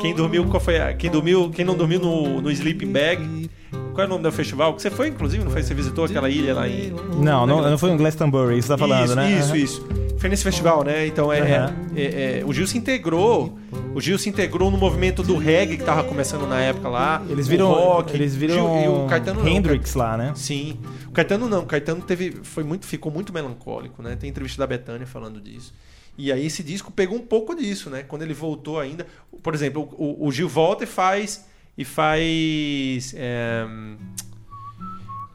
Quem 0.00 0.14
dormiu, 0.14 0.44
qual 0.46 0.60
foi 0.60 0.80
a, 0.80 0.94
quem 0.94 1.10
dormiu, 1.10 1.50
quem 1.50 1.64
não 1.64 1.76
dormiu 1.76 2.00
no, 2.00 2.40
no 2.40 2.50
sleeping 2.50 2.90
bag? 2.92 3.50
Qual 3.92 4.02
é 4.02 4.06
o 4.06 4.08
nome 4.08 4.22
do 4.22 4.32
festival? 4.32 4.74
Que 4.74 4.82
você 4.82 4.90
foi, 4.90 5.08
inclusive, 5.08 5.44
não 5.44 5.50
foi? 5.50 5.62
Você 5.62 5.74
visitou 5.74 6.04
aquela 6.04 6.30
ilha 6.30 6.54
lá 6.54 6.68
em 6.68 6.90
Não, 7.20 7.46
não, 7.46 7.60
não 7.62 7.76
foi 7.78 7.90
um 7.90 7.96
Glastonbury, 7.96 8.56
isso 8.58 8.68
tá 8.68 8.78
falando, 8.78 9.04
isso, 9.06 9.14
né? 9.16 9.32
Isso, 9.32 9.48
Aham. 9.50 9.56
isso. 9.56 9.88
Foi 10.18 10.28
nesse 10.28 10.42
festival, 10.42 10.82
né? 10.82 11.06
Então 11.06 11.32
é, 11.32 11.40
Aham. 11.40 11.74
é- 11.94 12.40
é- 12.40 12.44
o 12.44 12.52
Gil 12.52 12.66
se 12.66 12.76
integrou. 12.76 13.56
o 13.94 14.00
Gil 14.00 14.18
se 14.18 14.28
integrou 14.28 14.68
no 14.70 14.76
movimento 14.76 15.22
do 15.22 15.36
reggae 15.36 15.76
que 15.76 15.84
tava 15.84 16.02
começando 16.04 16.44
na 16.48 16.60
época 16.60 16.88
lá. 16.88 17.22
Eles 17.28 17.46
o 17.46 17.50
viram, 17.50 17.68
rock, 17.68 18.14
eles 18.14 18.34
viram 18.34 18.54
Gil- 18.54 18.84
e 18.84 18.88
o 19.04 19.06
Caetano 19.06 19.40
não, 19.42 19.48
Hendrix 19.48 19.94
lá, 19.94 20.16
né? 20.16 20.32
Sim. 20.34 20.78
O 21.06 21.12
Caetano 21.12 21.48
não, 21.48 21.60
o 21.62 21.66
Caetano 21.66 22.00
teve, 22.02 22.38
foi 22.42 22.64
muito, 22.64 22.84
ficou 22.86 23.12
muito 23.12 23.32
melancólico, 23.32 24.02
né? 24.02 24.16
Tem 24.16 24.28
entrevista 24.28 24.58
da 24.60 24.66
Betânia 24.66 25.06
falando 25.06 25.40
disso. 25.40 25.72
E 26.18 26.32
aí 26.32 26.44
esse 26.46 26.62
disco 26.64 26.90
pegou 26.90 27.16
um 27.16 27.24
pouco 27.24 27.54
disso, 27.54 27.88
né? 27.88 28.02
Quando 28.02 28.22
ele 28.22 28.34
voltou 28.34 28.78
ainda. 28.80 29.06
Por 29.42 29.54
exemplo, 29.54 29.88
o, 29.92 30.26
o 30.26 30.32
Gil 30.32 30.48
volta 30.48 30.82
e 30.84 30.86
faz. 30.86 31.46
E 31.76 31.84
faz. 31.84 33.14
é, 33.16 33.64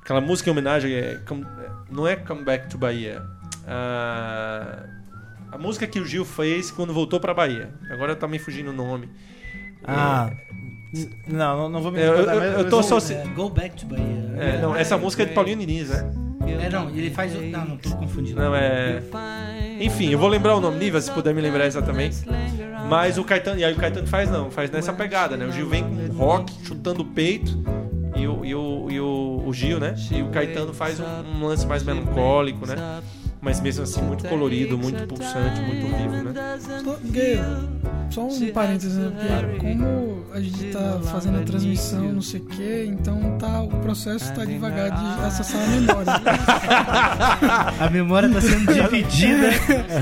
aquela 0.02 0.20
música 0.22 0.50
em 0.50 0.52
homenagem. 0.52 0.94
É, 0.94 1.16
Come- 1.26 1.46
não 1.90 2.06
é 2.08 2.16
Come 2.18 2.44
Back 2.44 2.70
to 2.70 2.78
Bahia. 2.78 3.22
Ah, 3.66 4.84
a 5.52 5.58
música 5.58 5.88
que 5.88 6.00
o 6.00 6.06
Gil 6.06 6.26
fez 6.26 6.70
quando 6.70 6.94
voltou 6.94 7.20
pra 7.20 7.34
Bahia. 7.34 7.74
Agora 7.90 8.16
tá 8.16 8.28
me 8.28 8.38
fugindo 8.40 8.72
o 8.72 8.74
nome. 8.74 9.10
Ah. 9.86 10.30
Não, 11.28 11.58
não, 11.58 11.70
não 11.70 11.82
vou 11.82 11.92
me 11.92 12.00
É, 12.00 12.08
eu- 12.08 12.12
recordar, 12.12 12.36
eu- 12.36 12.42
mas- 12.52 12.60
eu 12.60 12.70
tô 12.70 12.84
só- 12.84 12.98
É, 13.14 13.26
Go 13.30 13.50
Back 13.50 13.76
to 13.78 13.86
Bahia. 13.86 14.34
É, 14.38 14.62
não, 14.62 14.76
essa 14.76 14.98
música 14.98 15.24
é 15.24 15.26
de 15.26 15.34
Paulinho 15.34 15.58
Diniz, 15.60 15.90
né? 15.90 16.14
É, 16.48 16.70
não, 16.70 16.90
ele 16.90 17.10
faz. 17.10 17.36
o- 17.36 17.42
Não, 17.42 17.66
não 17.66 17.78
tô 17.78 17.90
confundindo. 17.96 18.40
Não, 18.40 18.56
é. 18.56 19.02
Enfim, 19.80 20.10
eu 20.10 20.20
vou 20.20 20.28
lembrar 20.30 20.56
o 20.56 20.62
nome, 20.62 20.78
Niva, 20.78 21.00
se 21.02 21.12
puder 21.12 21.34
me 21.34 21.42
lembrar 21.42 21.66
exatamente. 21.66 22.18
Mas 22.90 23.18
o 23.18 23.24
Caetano. 23.24 23.60
E 23.60 23.64
aí 23.66 23.74
o 23.74 23.78
Caetano 23.78 24.08
faz 24.08 24.30
não, 24.30 24.52
faz 24.52 24.70
nessa 24.70 24.94
pegada, 24.94 25.36
né? 25.38 25.46
O 25.46 25.52
Gil 25.52 25.68
vem 25.68 25.84
com 25.84 26.14
rock, 26.14 26.54
chutando 26.66 27.02
o 27.02 27.06
peito. 27.06 27.58
E 28.16 28.28
o, 28.28 28.46
e 28.46 28.54
o, 28.56 28.88
e 28.92 29.00
o, 29.00 29.44
o 29.48 29.54
Gil, 29.54 29.80
né? 29.80 29.96
E 30.12 30.22
o 30.22 30.28
Caetano 30.30 30.74
faz 30.74 31.00
um, 31.00 31.04
um 31.04 31.48
lance 31.48 31.66
mais 31.66 31.82
melancólico, 31.84 32.66
né? 32.68 33.02
Mas 33.42 33.60
mesmo 33.60 33.84
assim, 33.84 34.02
muito 34.02 34.26
colorido, 34.28 34.78
muito 34.78 35.06
pulsante, 35.08 35.60
muito 35.62 35.88
vivo, 35.98 36.24
né? 36.24 36.34
Só, 38.14 38.28
um 38.28 38.52
parênteses, 38.52 38.96
né? 38.96 39.12
Porque 39.42 39.60
como 39.60 40.24
a 40.34 40.40
gente 40.40 40.66
tá 40.72 41.00
fazendo 41.12 41.40
a 41.40 41.44
transmissão, 41.44 42.14
não 42.14 42.22
sei 42.22 42.42
o 42.42 42.46
quê, 42.46 42.86
então 42.88 43.38
tá, 43.40 43.62
o 43.62 43.70
processo 43.70 44.32
tá 44.34 44.46
devagar 44.46 44.92
de 44.92 45.26
acessar 45.26 45.62
a 45.62 45.68
memória. 45.68 46.14
A 47.80 47.90
memória 47.90 48.30
tá 48.30 48.42
sendo 48.42 48.72
dividida 48.74 49.50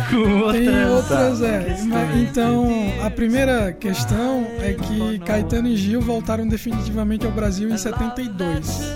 com 0.10 0.52
Tem 0.52 0.86
outras. 0.86 1.40
outras, 1.40 1.42
é. 1.42 1.78
Mas, 1.84 2.18
então, 2.18 2.68
a 3.04 3.10
primeira 3.10 3.72
questão 3.74 4.46
é 4.60 4.74
que 4.74 5.20
Caetano 5.20 5.68
e 5.68 5.78
Gil 5.78 6.02
voltaram 6.02 6.48
definitivamente 6.48 7.26
ao 7.26 7.32
Brasil 7.32 7.70
em 7.70 7.78
72. 7.78 8.96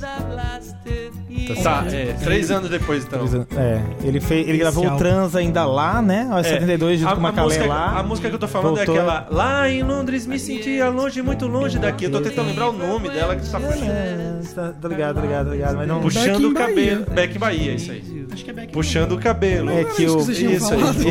Tá, 1.64 1.86
é, 1.92 2.14
três 2.24 2.50
anos 2.52 2.70
depois 2.70 3.06
então. 3.06 3.26
É, 3.58 3.82
ele, 4.04 4.20
fez, 4.20 4.48
ele 4.48 4.58
gravou 4.58 4.86
o. 4.88 4.98
Trans 4.98 5.36
ainda 5.36 5.66
lá, 5.66 6.02
né? 6.02 6.28
Ó, 6.32 6.40
É, 6.40 6.44
72 6.44 7.00
junto 7.00 7.12
a, 7.12 7.16
com 7.16 7.22
Macalé 7.22 7.46
música, 7.48 7.66
lá. 7.66 8.00
a 8.00 8.04
música 8.04 8.30
que 8.30 8.36
eu 8.36 8.40
tô 8.40 8.48
falando 8.48 8.76
voltou. 8.78 8.96
é 8.96 9.00
aquela 9.00 9.28
Lá 9.30 9.70
em 9.70 9.84
Londres 9.84 10.26
me 10.26 10.40
sentia 10.40 10.90
longe, 10.90 11.22
muito 11.22 11.48
longe 11.48 11.78
daqui. 11.80 12.06
Eu 12.06 12.12
tô 12.12 12.22
tentando 12.22 12.48
lembrar 12.48 12.70
o 12.70 12.74
nome 12.74 13.10
dela 13.10 13.36
que 13.36 13.50
tá 13.50 13.60
puxando, 13.60 13.90
É, 13.90 14.40
tá, 14.54 14.74
tá 14.82 14.88
ligado, 14.88 15.16
tá 15.16 15.22
ligado, 15.22 15.46
tá 15.48 15.52
ligado. 15.52 15.76
Mas 15.78 15.88
não. 15.88 16.02
puxando 16.02 16.46
o 16.46 16.54
cabelo. 16.54 17.06
Back 17.06 17.36
in 17.36 17.40
Bahia, 17.40 17.72
isso 17.74 17.92
aí. 17.92 18.26
Acho 18.32 18.44
que 18.44 18.50
é 18.50 18.54
Back 18.54 18.74
Puxando 18.74 19.12
o 19.14 19.18
cabelo. 19.20 19.70
É 19.72 19.84
que 19.84 20.06
o, 20.08 20.20
isso 20.20 20.32
aí. 20.32 20.58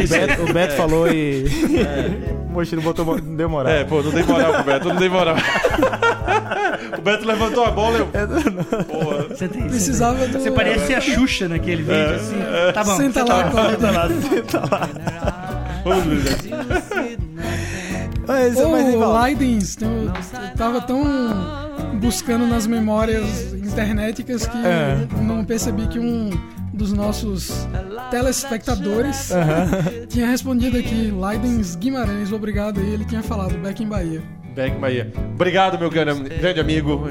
o, 0.04 0.08
Beto, 0.08 0.42
o 0.42 0.52
Beto 0.52 0.74
falou 0.74 1.08
e. 1.08 1.44
O 2.44 2.54
Mochilo 2.54 2.82
botou. 2.82 3.04
Não 3.20 3.34
deu 3.34 3.48
moral. 3.48 3.72
É, 3.72 3.82
pô, 3.82 4.00
não 4.00 4.12
dei 4.12 4.22
moral 4.22 4.54
pro 4.54 4.62
Beto, 4.62 4.88
não 4.88 4.94
dei 4.96 5.08
moral. 5.08 5.34
o 6.96 7.00
Beto 7.02 7.26
levantou 7.26 7.64
a 7.64 7.70
bola 7.70 7.98
e 7.98 8.00
eu. 8.00 8.06
Porra. 8.84 9.22
Você, 9.28 9.48
tem, 9.48 9.62
Precisava 9.68 10.26
do. 10.26 10.38
você 10.40 10.50
parece 10.50 10.94
a 10.94 11.00
Xuxa 11.00 11.48
naquele 11.48 11.82
vídeo, 11.82 12.14
assim. 12.16 12.36
Tá 12.72 12.84
bom. 12.84 12.96
Senta 12.96 13.24
lá, 13.24 13.50
Cláudio. 13.50 13.78
Vamos 15.84 16.04
ver. 16.04 17.18
Mas, 18.26 18.54
mas, 18.54 18.58
Ô, 18.58 18.76
Nivaldo, 18.76 19.22
Leidens, 19.22 19.76
tem 19.76 19.86
o- 19.88 20.04
eu 20.06 20.56
tava 20.56 20.80
tão 20.80 21.04
buscando 22.00 22.46
nas 22.46 22.66
memórias 22.66 23.52
internéticas 23.52 24.46
que 24.46 24.56
É. 24.56 25.06
não 25.22 25.44
percebi 25.44 25.86
que 25.88 25.98
um 25.98 26.30
dos 26.72 26.92
nossos 26.92 27.66
telespectadores 28.10 29.30
tinha 30.08 30.26
respondido 30.26 30.78
aqui, 30.78 31.12
Leidens 31.12 31.76
Guimarães, 31.76 32.32
obrigado 32.32 32.80
aí, 32.80 32.94
ele 32.94 33.04
tinha 33.04 33.22
falado 33.22 33.58
Back 33.58 33.82
in 33.82 33.88
Bahia. 33.88 34.22
Back 34.54 34.76
Bahia. 34.78 35.12
Obrigado, 35.34 35.78
meu 35.78 35.90
grande, 35.90 36.28
grande 36.28 36.60
amigo. 36.60 37.08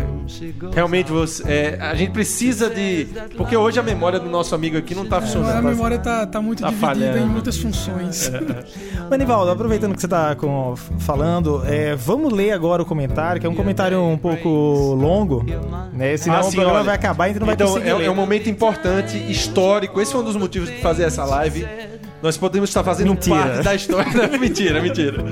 Realmente, 0.73 1.11
você, 1.11 1.43
é, 1.45 1.77
a 1.81 1.93
gente 1.93 2.11
precisa 2.11 2.69
de. 2.69 3.07
Porque 3.35 3.55
hoje 3.57 3.79
a 3.79 3.83
memória 3.83 4.19
do 4.19 4.29
nosso 4.29 4.55
amigo 4.55 4.77
aqui 4.77 4.95
não 4.95 5.05
tá 5.05 5.17
A 5.17 5.21
funcionando. 5.21 5.65
memória 5.65 5.97
tá, 5.99 6.25
tá 6.25 6.41
muito 6.41 6.61
Tá 6.61 6.69
dividida 6.69 6.87
falhando. 6.93 7.17
em 7.17 7.25
muitas 7.25 7.57
funções. 7.57 8.31
Mas, 9.09 9.19
Nivaldo, 9.19 9.51
aproveitando 9.51 9.93
que 9.93 9.99
você 10.01 10.07
tá 10.07 10.35
com- 10.35 10.73
falando, 10.99 11.61
é, 11.65 11.95
vamos 11.95 12.31
ler 12.31 12.51
agora 12.51 12.81
o 12.81 12.85
comentário, 12.85 13.41
que 13.41 13.45
é 13.45 13.49
um 13.49 13.55
comentário 13.55 14.01
um 14.01 14.17
pouco 14.17 14.47
longo, 14.95 15.45
né? 15.91 16.15
Senão 16.15 16.37
Ah, 16.37 16.41
o 16.41 16.43
sim, 16.45 16.51
programa 16.51 16.77
olha. 16.77 16.85
vai 16.85 16.95
acabar 16.95 17.25
e 17.27 17.29
a 17.31 17.33
gente 17.33 17.39
não 17.39 17.45
vai 17.47 17.55
então, 17.55 17.67
conseguir 17.67 17.89
é, 17.89 18.05
é 18.05 18.09
um 18.09 18.15
momento 18.15 18.49
importante, 18.49 19.17
histórico. 19.29 19.99
Esse 19.99 20.13
foi 20.13 20.21
um 20.21 20.25
dos 20.25 20.37
motivos 20.37 20.69
de 20.69 20.77
fazer 20.79 21.03
essa 21.03 21.25
live. 21.25 21.67
Nós 22.23 22.37
podemos 22.37 22.69
estar 22.69 22.85
fazendo 22.85 23.09
Mentira. 23.09 23.35
parte 23.35 23.63
da 23.63 23.75
história. 23.75 24.29
Não, 24.29 24.39
mentira, 24.39 24.81
mentira. 24.81 25.25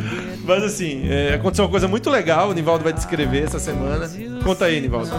Mas 0.44 0.62
assim, 0.62 1.08
é, 1.08 1.36
aconteceu 1.36 1.64
uma 1.64 1.72
coisa 1.72 1.88
muito 1.88 2.10
legal. 2.10 2.50
O 2.50 2.54
Nivaldo 2.54 2.84
vai 2.84 2.92
descrever 2.92 3.46
essa 3.46 3.60
semana. 3.60 4.12
Conta 4.44 4.66
aí, 4.66 4.82
Nivaldo. 4.82 5.10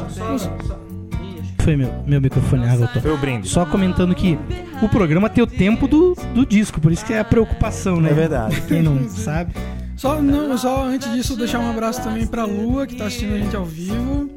Foi 1.61 1.75
meu, 1.75 1.91
meu 2.07 2.21
microfone, 2.21 2.67
voltou. 2.77 3.01
Foi 3.01 3.11
o 3.11 3.17
brinde. 3.17 3.49
Só 3.49 3.65
comentando 3.65 4.15
que 4.15 4.39
o 4.83 4.89
programa 4.89 5.31
tem 5.31 5.43
o 5.43 5.47
tempo 5.47 5.89
do, 5.89 6.15
do 6.35 6.45
disco, 6.45 6.79
por 6.79 6.93
isso 6.93 7.07
que 7.07 7.15
é 7.15 7.21
a 7.21 7.25
preocupação, 7.25 8.03
né? 8.03 8.11
É 8.11 8.13
verdade. 8.15 8.61
Quem 8.69 8.83
não 8.83 9.09
sabe. 9.09 9.55
Só, 9.97 10.21
não, 10.21 10.59
só 10.59 10.85
antes 10.85 11.11
disso, 11.11 11.37
deixar 11.37 11.61
um 11.61 11.71
abraço 11.71 12.03
também 12.03 12.27
pra 12.27 12.45
Lua, 12.45 12.87
que 12.87 12.97
tá 12.97 13.07
assistindo 13.07 13.35
a 13.35 13.39
gente 13.39 13.57
ao 13.57 13.65
vivo. 13.65 14.29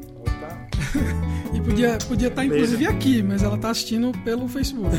Podia 1.66 1.98
podia 2.06 2.28
estar 2.28 2.44
inclusive 2.44 2.86
aqui, 2.86 3.22
mas 3.22 3.42
ela 3.42 3.58
tá 3.58 3.70
assistindo 3.70 4.12
pelo 4.24 4.46
Facebook. 4.48 4.94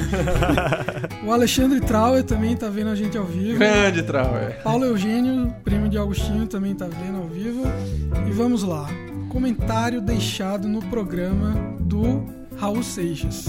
o 1.25 1.31
Alexandre 1.31 1.79
Trauer 1.79 2.23
também 2.23 2.55
tá 2.57 2.67
vendo 2.69 2.89
a 2.89 2.95
gente 2.95 3.17
ao 3.17 3.23
vivo. 3.25 3.57
Grande 3.59 4.03
Trauer. 4.03 4.61
Paulo 4.63 4.83
Eugênio, 4.85 5.55
primo 5.63 5.87
de 5.87 5.97
Augustinho, 5.97 6.45
também 6.45 6.75
tá 6.75 6.85
vendo 6.85 7.17
ao 7.17 7.27
vivo. 7.27 7.63
E 8.27 8.31
vamos 8.31 8.63
lá. 8.63 8.87
Comentário 9.29 10.01
deixado 10.01 10.67
no 10.67 10.81
programa 10.87 11.55
do 11.79 12.25
Raul 12.57 12.83
Seixas. 12.83 13.45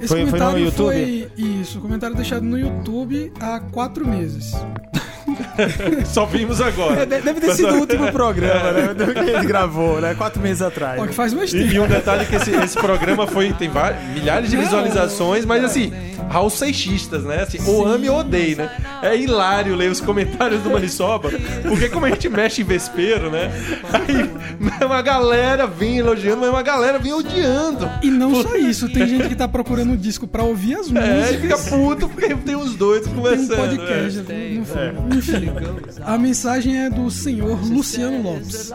Esse 0.00 0.08
Foi- 0.08 0.18
foi 0.18 0.20
no 0.20 0.26
comentário 0.26 0.64
YouTube? 0.64 0.84
foi- 0.84 1.28
Isso, 1.36 1.80
comentário 1.80 2.14
deixado 2.14 2.42
no 2.44 2.58
YouTube 2.58 3.32
há 3.40 3.58
quatro 3.58 4.06
meses. 4.06 4.52
Só 6.06 6.24
vimos 6.24 6.60
agora. 6.60 7.02
É, 7.02 7.06
de- 7.06 7.20
Deve 7.20 7.40
ter 7.40 7.54
sido 7.54 7.74
o 7.74 7.80
último 7.80 8.10
programa, 8.12 8.72
né? 8.72 8.94
que 9.14 9.30
ele 9.30 9.46
gravou, 9.46 10.00
né? 10.00 10.14
Quatro 10.14 10.40
meses 10.40 10.62
atrás. 10.62 11.00
Que 11.02 11.14
faz 11.14 11.32
mais 11.34 11.52
E, 11.52 11.58
tempo. 11.60 11.72
e 11.74 11.80
um 11.80 11.86
detalhe 11.86 12.22
é 12.22 12.24
que 12.24 12.36
esse, 12.36 12.50
esse 12.50 12.76
programa 12.78 13.26
foi 13.26 13.52
tem 13.52 13.70
milhares 14.14 14.50
de 14.50 14.56
visualizações, 14.56 15.44
mas 15.44 15.64
assim, 15.64 15.92
Raul 16.28 16.50
Seixistas, 16.50 17.24
né? 17.24 17.42
Assim, 17.42 17.58
ou 17.66 17.86
ame 17.86 18.08
ou 18.08 18.18
odeie, 18.18 18.54
né? 18.54 18.70
É 19.02 19.16
hilário 19.16 19.74
ler 19.74 19.90
os 19.90 20.00
comentários 20.00 20.62
do 20.62 20.70
Manisoba, 20.70 21.30
porque 21.68 21.88
como 21.88 22.06
a 22.06 22.10
gente 22.10 22.28
mexe 22.28 22.62
em 22.62 22.64
vespeiro, 22.64 23.30
né? 23.30 23.50
Aí 23.92 24.30
uma 24.84 25.00
galera 25.02 25.66
vinha 25.66 26.00
elogiando, 26.00 26.40
mas 26.40 26.50
uma 26.50 26.62
galera 26.62 26.98
vinha 26.98 27.16
odiando. 27.16 27.88
E 28.02 28.10
não 28.10 28.34
só 28.42 28.56
isso, 28.56 28.88
tem 28.92 29.06
gente 29.06 29.28
que 29.28 29.34
tá 29.36 29.46
procurando 29.48 29.92
o 29.92 29.96
disco 29.96 30.26
pra 30.26 30.42
ouvir 30.42 30.74
as 30.76 30.94
É, 30.94 31.32
e 31.34 31.38
fica 31.38 31.56
músicas. 31.56 31.68
puto 31.68 32.08
porque 32.08 32.34
tem 32.34 32.56
os 32.56 32.74
dois 32.76 33.02
Tem 33.04 33.12
um 33.12 33.16
conversando. 33.16 33.56
podcast. 33.56 34.24
é. 34.28 34.58
no 34.58 34.64
fundo. 34.64 35.16
Enfim, 35.16 35.50
a 36.04 36.18
mensagem 36.18 36.76
é 36.86 36.90
do 36.90 37.10
senhor 37.10 37.58
Luciano 37.68 38.22
Lopes. 38.22 38.70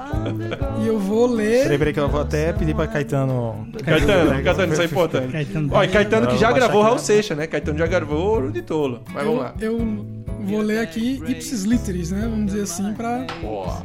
E 0.83 0.87
eu 0.87 0.99
vou 0.99 1.29
Peraí, 1.35 1.47
ler. 1.69 1.77
peraí, 1.79 1.93
que 1.93 1.99
eu 1.99 2.09
vou 2.09 2.21
até 2.21 2.53
pedir 2.53 2.75
pra 2.75 2.87
Caetano. 2.87 3.67
Caetano, 3.83 4.43
Caetano, 4.43 4.73
isso 4.73 4.81
é 4.81 4.85
importante. 4.85 5.31
Caetano. 5.31 5.69
Ó, 5.71 5.83
e 5.83 5.87
Caetano 5.87 6.27
que 6.27 6.37
já 6.37 6.47
vou 6.47 6.55
gravou 6.55 6.81
Raul 6.81 6.95
aqui. 6.95 7.05
Seixas, 7.05 7.37
né? 7.37 7.47
Caetano 7.47 7.77
já 7.77 7.87
gravou 7.87 8.17
Ouro 8.19 8.51
de 8.51 8.61
Tolo. 8.61 9.01
Mas 9.13 9.23
vamos 9.25 9.39
lá. 9.41 9.53
eu 9.59 10.05
vou 10.43 10.61
ler 10.61 10.79
aqui 10.79 11.21
ipsis 11.27 11.63
literis, 11.63 12.11
né? 12.11 12.21
Vamos 12.21 12.47
dizer 12.47 12.63
assim, 12.63 12.93
pra 12.93 13.25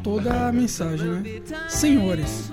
toda 0.02 0.48
a 0.48 0.52
mensagem, 0.52 1.08
né? 1.08 1.22
Senhores, 1.68 2.50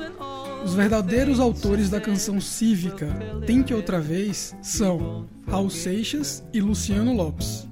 os 0.63 0.73
verdadeiros 0.73 1.39
autores 1.39 1.89
da 1.89 2.01
canção 2.01 2.41
cívica 2.41 3.07
Tente 3.45 3.73
Outra 3.73 3.99
Vez 3.99 4.55
são 4.61 5.25
Raul 5.47 5.69
Seixas 5.69 6.43
e 6.53 6.61
Luciano 6.61 7.13
Lopes. 7.13 7.67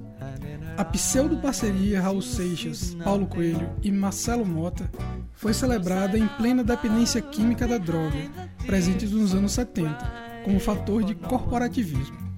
A 0.76 0.84
pseudo-parceria 0.84 2.00
Raul 2.00 2.20
Seixas, 2.20 2.96
Paulo 3.04 3.26
Coelho 3.26 3.70
e 3.82 3.92
Marcelo 3.92 4.44
Mota 4.44 4.90
foi 5.32 5.54
celebrada 5.54 6.18
em 6.18 6.26
plena 6.26 6.64
dependência 6.64 7.22
química 7.22 7.66
da 7.66 7.78
droga, 7.78 8.16
presente 8.66 9.06
nos 9.06 9.34
anos 9.34 9.52
70, 9.52 9.96
como 10.44 10.58
fator 10.58 11.04
de 11.04 11.14
corporativismo. 11.14 12.33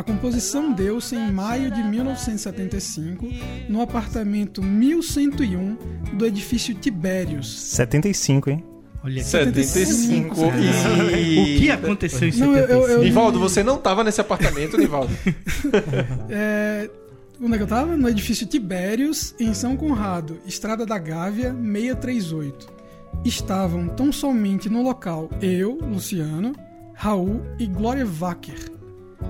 A 0.00 0.02
composição 0.02 0.72
deu-se 0.72 1.14
em 1.14 1.30
maio 1.30 1.70
de 1.70 1.82
1975 1.82 3.28
no 3.68 3.82
apartamento 3.82 4.62
1101 4.62 5.76
do 6.14 6.24
edifício 6.24 6.74
Tibérios. 6.74 7.60
75, 7.60 8.48
hein? 8.48 8.64
Olha 9.04 9.20
aqui. 9.20 9.24
75. 9.28 10.40
O 10.42 10.58
E... 10.58 11.58
que 11.58 11.70
aconteceu 11.70 12.28
em 12.28 12.32
Não, 12.38 12.56
eu- 12.56 12.60
75? 12.66 12.88
eu- 12.92 13.02
Nivaldo, 13.02 13.38
você 13.38 13.62
não 13.62 13.76
tava 13.76 14.02
nesse 14.02 14.22
apartamento, 14.22 14.78
Nivaldo. 14.78 15.12
É, 16.30 16.88
Onde 17.38 17.54
é 17.54 17.56
que 17.58 17.62
eu 17.64 17.66
tava? 17.68 17.94
No 17.94 18.08
edifício 18.08 18.46
Tibérios, 18.46 19.34
em 19.38 19.52
São 19.52 19.76
Conrado, 19.76 20.38
Estrada 20.46 20.86
da 20.86 20.96
Gávea, 20.96 21.54
638. 21.54 22.72
Estavam 23.22 23.86
tão 23.88 24.10
somente 24.10 24.70
no 24.70 24.82
local 24.82 25.28
eu, 25.42 25.78
Luciano, 25.78 26.54
Raul 26.94 27.42
e 27.58 27.66
Glória 27.66 28.06
Wacker, 28.06 28.79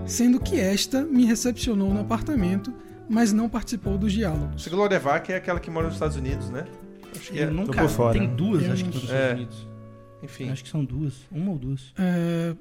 sendo 0.07 0.41
que 0.41 0.59
esta 0.59 1.05
me 1.05 1.24
recepcionou 1.24 1.93
no 1.93 2.01
apartamento, 2.01 2.72
mas 3.09 3.32
não 3.32 3.49
participou 3.49 3.99
dos 3.99 4.12
diálogos. 4.12 4.62
Essa 4.62 4.70
Gloria 4.70 4.99
Vac 5.01 5.28
é 5.30 5.36
aquela 5.36 5.59
que 5.61 5.70
mora 5.70 5.86
nos 5.86 5.97
Estados 5.97 6.16
Unidos, 6.16 6.49
né? 6.51 6.64
Acho 7.16 7.32
que 7.32 7.38
é. 7.41 7.45
Eu 7.45 7.51
nunca, 7.53 7.80
por 7.82 7.91
fora, 7.91 8.18
tem 8.18 8.28
duas, 8.34 8.62
Eu 8.64 8.72
acho 8.72 8.84
que 8.84 8.91
nos. 8.91 9.03
Estados 9.03 9.20
É. 9.20 9.34
Unidos. 9.34 9.68
Enfim. 10.22 10.51
Acho 10.51 10.62
que 10.62 10.70
são 10.70 10.84
duas, 10.84 11.14
uma 11.32 11.51
ou 11.51 11.59
duas. 11.59 11.93
É, 11.99 12.55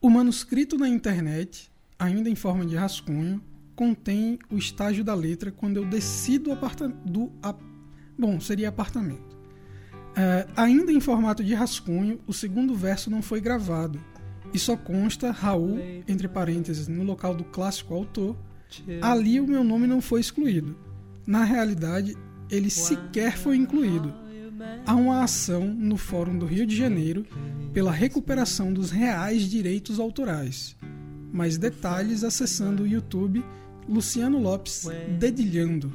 o 0.00 0.08
manuscrito 0.10 0.76
na 0.78 0.88
internet, 0.88 1.70
ainda 1.98 2.28
em 2.28 2.34
forma 2.34 2.64
de 2.66 2.76
rascunho, 2.76 3.42
contém 3.74 4.38
o 4.50 4.56
estágio 4.58 5.02
da 5.02 5.14
letra 5.14 5.50
quando 5.50 5.76
eu 5.78 5.84
desci 5.86 6.38
do 6.38 6.52
apartamento. 6.52 6.98
Do, 7.06 7.32
ap- 7.42 7.60
bom, 8.18 8.38
seria 8.38 8.68
apartamento. 8.68 9.36
É, 10.16 10.46
ainda 10.56 10.92
em 10.92 11.00
formato 11.00 11.42
de 11.42 11.54
rascunho, 11.54 12.20
o 12.26 12.32
segundo 12.32 12.74
verso 12.74 13.08
não 13.10 13.22
foi 13.22 13.40
gravado 13.40 13.98
e 14.52 14.58
só 14.58 14.76
consta 14.76 15.30
Raul, 15.30 15.78
entre 16.06 16.28
parênteses, 16.28 16.88
no 16.88 17.02
local 17.02 17.34
do 17.34 17.44
clássico 17.44 17.94
autor. 17.94 18.36
Ali 19.00 19.40
o 19.40 19.46
meu 19.46 19.64
nome 19.64 19.86
não 19.86 20.00
foi 20.00 20.20
excluído. 20.20 20.76
Na 21.26 21.44
realidade, 21.44 22.16
ele 22.50 22.70
sequer 22.70 23.36
foi 23.36 23.56
incluído. 23.56 24.12
Há 24.86 24.94
uma 24.94 25.22
ação 25.22 25.66
no 25.66 25.96
Fórum 25.96 26.38
do 26.38 26.46
Rio 26.46 26.66
de 26.66 26.76
Janeiro 26.76 27.26
pela 27.72 27.92
recuperação 27.92 28.72
dos 28.72 28.90
reais 28.90 29.42
direitos 29.42 30.00
autorais. 30.00 30.76
Mais 31.32 31.58
detalhes 31.58 32.24
acessando 32.24 32.82
o 32.82 32.86
YouTube 32.86 33.44
Luciano 33.88 34.38
Lopes 34.38 34.86
Dedilhando. 35.18 35.92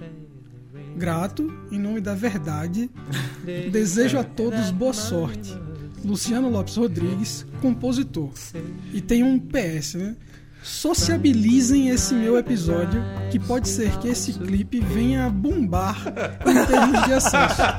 Grato, 0.95 1.51
em 1.72 1.80
nome 1.80 1.99
da 1.99 2.14
verdade, 2.14 2.89
desejo 3.72 4.20
a 4.20 4.24
todos 4.24 4.72
boa 4.72 4.93
sorte. 4.93 5.54
Luciano 6.04 6.49
Lopes 6.49 6.76
Rodrigues, 6.76 7.45
compositor. 7.62 8.30
E 8.93 9.01
tem 9.01 9.24
um 9.24 9.39
PS, 9.39 9.95
né? 9.95 10.16
Sociabilizem 10.62 11.89
esse 11.89 12.14
meu 12.14 12.38
episódio, 12.38 13.04
que 13.30 13.38
pode 13.38 13.68
ser 13.68 13.91
que 13.97 14.08
esse 14.08 14.32
clipe 14.34 14.80
venha 14.80 15.26
a 15.26 15.30
bombar 15.30 15.97
em 16.45 16.66
termos 16.66 17.04
de 17.04 17.14
acesso. 17.14 17.62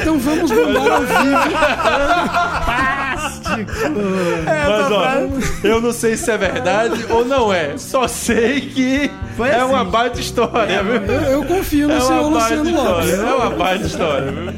Então 0.00 0.18
vamos 0.18 0.50
bombar 0.50 0.92
ao 0.92 1.00
vivo. 1.02 1.52
Mas 4.44 4.92
ó, 4.92 5.66
eu 5.66 5.80
não 5.80 5.92
sei 5.92 6.16
se 6.16 6.30
é 6.30 6.38
verdade 6.38 7.04
ou 7.10 7.24
não 7.24 7.52
é. 7.52 7.76
Só 7.76 8.08
sei 8.08 8.60
que 8.60 9.10
é 9.40 9.56
assim. 9.56 9.72
uma 9.72 9.84
baita 9.84 10.20
história, 10.20 10.82
viu? 10.82 10.94
Eu, 10.94 11.20
eu 11.22 11.44
confio 11.44 11.88
no 11.88 11.94
É 11.94 12.00
senhor 12.00 12.28
Luciano 12.28 12.70
Lopes. 12.72 13.10
É 13.12 13.22
uma 13.34 13.50
baita 13.50 13.86
história, 13.86 14.32
viu? 14.32 14.52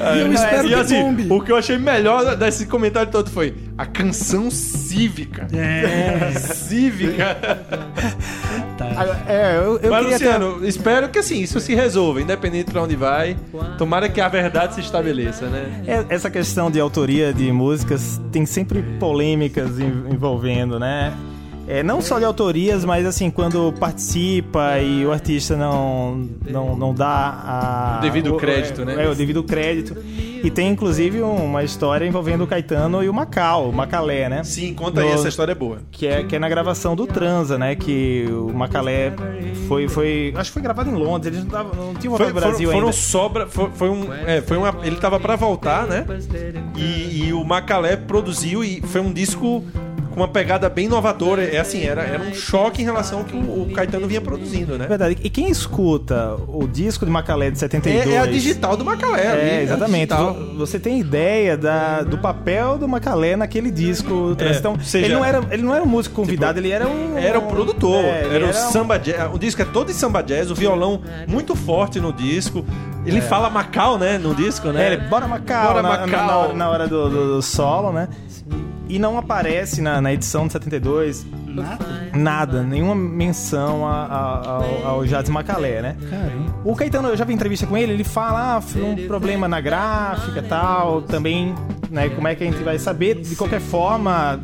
E 0.00 0.20
eu 0.20 0.32
espero 0.32 0.66
e 0.66 0.68
que 0.68 0.74
assim, 0.74 1.00
bombe. 1.02 1.26
o 1.30 1.40
que 1.40 1.52
eu 1.52 1.56
achei 1.56 1.76
melhor 1.78 2.36
desse 2.36 2.66
comentário 2.66 3.10
todo 3.10 3.30
foi 3.30 3.54
a 3.76 3.84
canção 3.86 4.50
cívica. 4.50 5.46
É, 5.56 6.30
Cívica. 6.38 7.36
tá. 8.76 8.88
É, 9.26 9.56
eu, 9.56 9.78
eu 9.78 9.90
Mas, 9.90 10.02
queria 10.04 10.18
ter- 10.18 10.24
Luciano, 10.38 10.66
espero 10.66 11.08
que 11.08 11.18
assim, 11.18 11.40
isso 11.40 11.58
se 11.60 11.74
resolva, 11.74 12.20
independente 12.20 12.70
pra 12.70 12.82
onde 12.82 12.96
vai. 12.96 13.36
Tomara 13.76 14.08
que 14.08 14.20
a 14.20 14.28
verdade 14.28 14.74
se 14.74 14.80
estabeleça, 14.80 15.46
né? 15.46 15.82
É, 15.86 16.14
Essa 16.14 16.30
questão 16.30 16.70
de 16.70 16.80
autoria 16.80 17.32
de 17.32 17.50
músicas 17.52 18.20
tem 18.32 18.46
sempre 18.46 18.82
polêmicas 18.98 19.78
en- 19.78 20.04
envolvendo, 20.12 20.78
né? 20.78 21.12
É, 21.68 21.82
não 21.82 22.00
só 22.00 22.18
de 22.18 22.24
autorias, 22.24 22.82
mas 22.84 23.04
assim, 23.04 23.30
quando 23.30 23.72
participa 23.78 24.78
e 24.80 25.04
o 25.04 25.12
artista 25.12 25.54
não, 25.56 26.26
não, 26.48 26.74
não 26.74 26.94
dá 26.94 27.06
a, 27.44 27.98
O 27.98 28.00
devido 28.00 28.34
crédito, 28.36 28.80
é, 28.82 28.84
né? 28.86 29.04
É, 29.04 29.08
o 29.08 29.14
devido 29.14 29.42
crédito. 29.42 29.94
E 30.42 30.50
tem 30.50 30.68
inclusive 30.70 31.20
uma 31.20 31.62
história 31.64 32.06
envolvendo 32.06 32.44
o 32.44 32.46
Caetano 32.46 33.02
e 33.02 33.08
o 33.08 33.12
Macau, 33.12 33.68
o 33.68 33.72
Macalé, 33.72 34.28
né? 34.28 34.44
Sim, 34.44 34.72
conta 34.72 35.00
aí, 35.02 35.08
No- 35.08 35.14
essa 35.14 35.28
história 35.28 35.52
é 35.52 35.54
boa. 35.54 35.78
Que 35.90 36.06
é, 36.06 36.22
que 36.22 36.36
é 36.36 36.38
na 36.38 36.48
gravação 36.48 36.94
do 36.96 37.06
Transa, 37.06 37.58
né? 37.58 37.74
Que 37.74 38.26
o 38.30 38.52
Macalé 38.54 39.12
foi, 39.66 39.88
foi. 39.88 40.32
Acho 40.36 40.50
que 40.50 40.54
foi 40.54 40.62
gravado 40.62 40.88
em 40.88 40.94
Londres, 40.94 41.34
eles 41.34 41.44
não, 41.44 41.50
tavam- 41.50 41.74
não 41.74 41.94
tinham 41.94 42.16
Foi, 42.16 42.26
voltado 42.26 42.32
pro 42.32 42.40
Brasil 42.40 42.68
foram, 42.68 42.78
foram 42.78 42.88
ainda. 42.88 42.96
sobra. 42.96 43.46
Foi, 43.46 43.70
foi 43.74 43.90
um. 43.90 44.12
É, 44.14 44.40
foi 44.40 44.56
uma, 44.56 44.74
ele 44.84 44.96
tava 44.96 45.18
pra 45.20 45.36
voltar, 45.36 45.86
né? 45.86 46.06
E, 46.76 47.24
e 47.26 47.32
o 47.32 47.44
Macalé 47.44 47.96
produziu 47.96 48.62
e 48.64 48.80
foi 48.80 49.00
um 49.00 49.12
disco 49.12 49.64
com 50.18 50.22
uma 50.24 50.28
pegada 50.28 50.68
bem 50.68 50.86
inovadora. 50.86 51.42
É 51.44 51.58
assim, 51.58 51.84
era, 51.84 52.02
era 52.02 52.22
um 52.22 52.34
choque 52.34 52.82
em 52.82 52.84
relação 52.84 53.20
ao 53.20 53.24
que 53.24 53.36
o, 53.36 53.62
o 53.62 53.70
Caetano 53.72 54.06
vinha 54.08 54.20
produzindo, 54.20 54.76
né? 54.76 54.84
É 54.84 54.88
verdade. 54.88 55.16
E 55.22 55.30
quem 55.30 55.48
escuta 55.48 56.34
o 56.48 56.66
disco 56.66 57.04
de 57.06 57.10
Macalé 57.10 57.50
de 57.50 57.58
72... 57.58 58.06
É, 58.06 58.14
é 58.14 58.18
a 58.18 58.26
digital 58.26 58.76
do 58.76 58.84
Macalé. 58.84 59.24
É, 59.24 59.58
a 59.58 59.62
exatamente. 59.62 60.12
Você 60.56 60.78
tem 60.78 60.98
ideia 61.00 61.56
da, 61.56 62.02
do 62.02 62.18
papel 62.18 62.76
do 62.78 62.88
Macalé 62.88 63.36
naquele 63.36 63.70
disco. 63.70 64.36
É, 64.38 64.52
então, 64.56 64.78
seja, 64.80 65.06
ele, 65.06 65.14
não 65.14 65.24
era, 65.24 65.42
ele 65.50 65.62
não 65.62 65.74
era 65.74 65.82
um 65.84 65.88
músico 65.88 66.16
convidado, 66.16 66.58
ele 66.58 66.70
era 66.70 66.86
um. 66.88 67.16
Era 67.16 67.38
o 67.38 67.42
produtor, 67.42 68.04
É, 68.04 68.28
era 68.34 68.46
o 68.46 68.50
um- 68.50 68.52
samba 68.52 68.98
jazz. 68.98 69.30
O 69.32 69.38
disco 69.38 69.62
é 69.62 69.64
todo 69.64 69.90
em 69.90 69.94
samba 69.94 70.22
jazz, 70.22 70.50
o 70.50 70.54
violão 70.54 71.00
muito 71.26 71.54
forte 71.54 72.00
no 72.00 72.12
disco. 72.12 72.64
Ele 73.06 73.20
fala 73.20 73.48
Macau, 73.48 73.96
né? 73.98 74.18
No 74.18 74.34
disco, 74.34 74.68
né? 74.68 74.82
É, 74.88 74.92
ele, 74.94 75.02
bora 75.08 75.26
Macau, 75.26 75.68
Bora 75.68 75.82
na, 75.82 75.88
Macau. 75.88 76.08
Na, 76.26 76.36
hora, 76.38 76.52
na 76.54 76.68
hora 76.70 76.88
do, 76.88 77.08
do- 77.08 77.34
do 77.36 77.42
solo, 77.42 77.92
né? 77.92 78.08
E 78.88 78.98
não 78.98 79.18
aparece 79.18 79.82
na, 79.82 80.00
na 80.00 80.12
edição 80.12 80.46
de 80.46 80.52
72 80.54 81.26
Nada? 81.46 82.10
nada, 82.14 82.62
nenhuma 82.62 82.94
menção 82.94 83.86
a- 83.86 84.04
a- 84.06 84.46
ao, 84.84 84.86
ao 84.86 85.04
Jazz 85.06 85.28
Macalé, 85.28 85.82
né? 85.82 85.96
Caramba. 86.08 86.54
O 86.64 86.74
Caetano, 86.74 87.08
eu 87.08 87.16
já 87.16 87.24
vi 87.24 87.34
entrevista 87.34 87.66
com 87.66 87.76
ele, 87.76 87.92
ele 87.92 88.04
fala, 88.04 88.56
ah, 88.56 88.60
foi 88.60 88.82
um 88.82 89.06
problema 89.06 89.46
na 89.48 89.60
gráfica 89.60 90.38
e 90.38 90.42
tal, 90.42 91.02
também, 91.02 91.54
né, 91.90 92.08
como 92.10 92.28
é 92.28 92.34
que 92.34 92.44
a 92.44 92.50
gente 92.50 92.62
vai 92.62 92.78
saber? 92.78 93.20
De 93.20 93.36
qualquer 93.36 93.60
forma, 93.60 94.40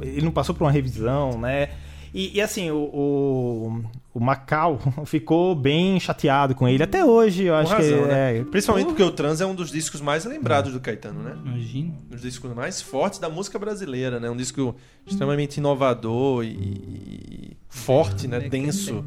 ele 0.00 0.22
não 0.22 0.30
passou 0.32 0.54
por 0.54 0.64
uma 0.64 0.70
revisão, 0.72 1.38
né? 1.38 1.68
E, 2.14 2.36
e, 2.36 2.40
assim, 2.42 2.70
o, 2.70 2.76
o, 2.76 3.82
o 4.14 4.20
Macau 4.20 4.78
ficou 5.06 5.54
bem 5.54 5.98
chateado 5.98 6.54
com 6.54 6.68
ele. 6.68 6.82
Até 6.82 7.04
hoje, 7.04 7.44
eu 7.44 7.54
Com 7.54 7.60
acho 7.60 7.72
razão, 7.72 8.02
que 8.02 8.08
né? 8.08 8.38
é. 8.38 8.44
Principalmente 8.44 8.86
porque 8.86 9.02
o 9.02 9.10
Trans 9.10 9.40
é 9.40 9.46
um 9.46 9.54
dos 9.54 9.70
discos 9.70 10.00
mais 10.00 10.24
lembrados 10.24 10.72
do 10.72 10.80
Caetano, 10.80 11.22
né? 11.22 11.36
Imagina. 11.44 11.94
Um 12.06 12.10
dos 12.10 12.22
discos 12.22 12.54
mais 12.54 12.82
fortes 12.82 13.18
da 13.18 13.28
música 13.30 13.58
brasileira, 13.58 14.20
né? 14.20 14.28
Um 14.28 14.36
disco 14.36 14.76
extremamente 15.06 15.56
inovador 15.56 16.44
e, 16.44 16.48
e 16.48 17.56
forte, 17.68 18.28
né? 18.28 18.40
Denso, 18.40 19.04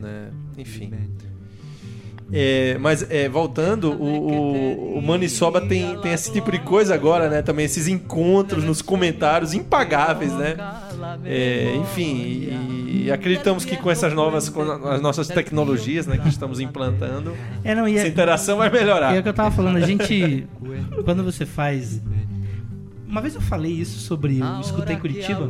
né? 0.00 0.30
Enfim. 0.58 0.92
É, 2.32 2.76
mas 2.78 3.08
é, 3.08 3.28
voltando, 3.28 3.92
o, 3.92 4.02
o, 4.02 4.98
o 4.98 5.02
Maniçoba 5.02 5.60
tem, 5.60 5.96
tem 6.00 6.12
esse 6.12 6.32
tipo 6.32 6.50
de 6.50 6.58
coisa 6.58 6.92
agora, 6.92 7.30
né? 7.30 7.42
Também 7.42 7.64
esses 7.64 7.86
encontros 7.86 8.64
nos 8.64 8.82
comentários 8.82 9.54
impagáveis, 9.54 10.32
né? 10.32 10.56
É, 11.24 11.74
enfim, 11.76 12.14
e, 12.16 13.02
e 13.06 13.12
acreditamos 13.12 13.64
que 13.64 13.76
com 13.76 13.90
essas 13.90 14.12
novas, 14.12 14.48
com 14.48 14.62
as 14.62 15.00
nossas 15.00 15.28
tecnologias, 15.28 16.06
né, 16.06 16.18
que 16.18 16.28
estamos 16.28 16.60
implantando, 16.60 17.34
É, 17.62 17.74
não, 17.74 17.86
e 17.88 17.96
essa 17.96 18.06
é, 18.06 18.10
interação 18.10 18.58
vai 18.58 18.70
melhorar. 18.70 19.14
é 19.14 19.20
o 19.20 19.22
que 19.22 19.28
eu 19.28 19.34
tava 19.34 19.50
falando, 19.50 19.76
a 19.76 19.80
gente. 19.80 20.46
Quando 21.04 21.22
você 21.22 21.46
faz. 21.46 22.00
Uma 23.08 23.20
vez 23.20 23.34
eu 23.34 23.40
falei 23.40 23.72
isso 23.72 23.98
sobre 24.00 24.40
o 24.42 24.60
Escutei 24.60 24.96
Curitiba. 24.96 25.48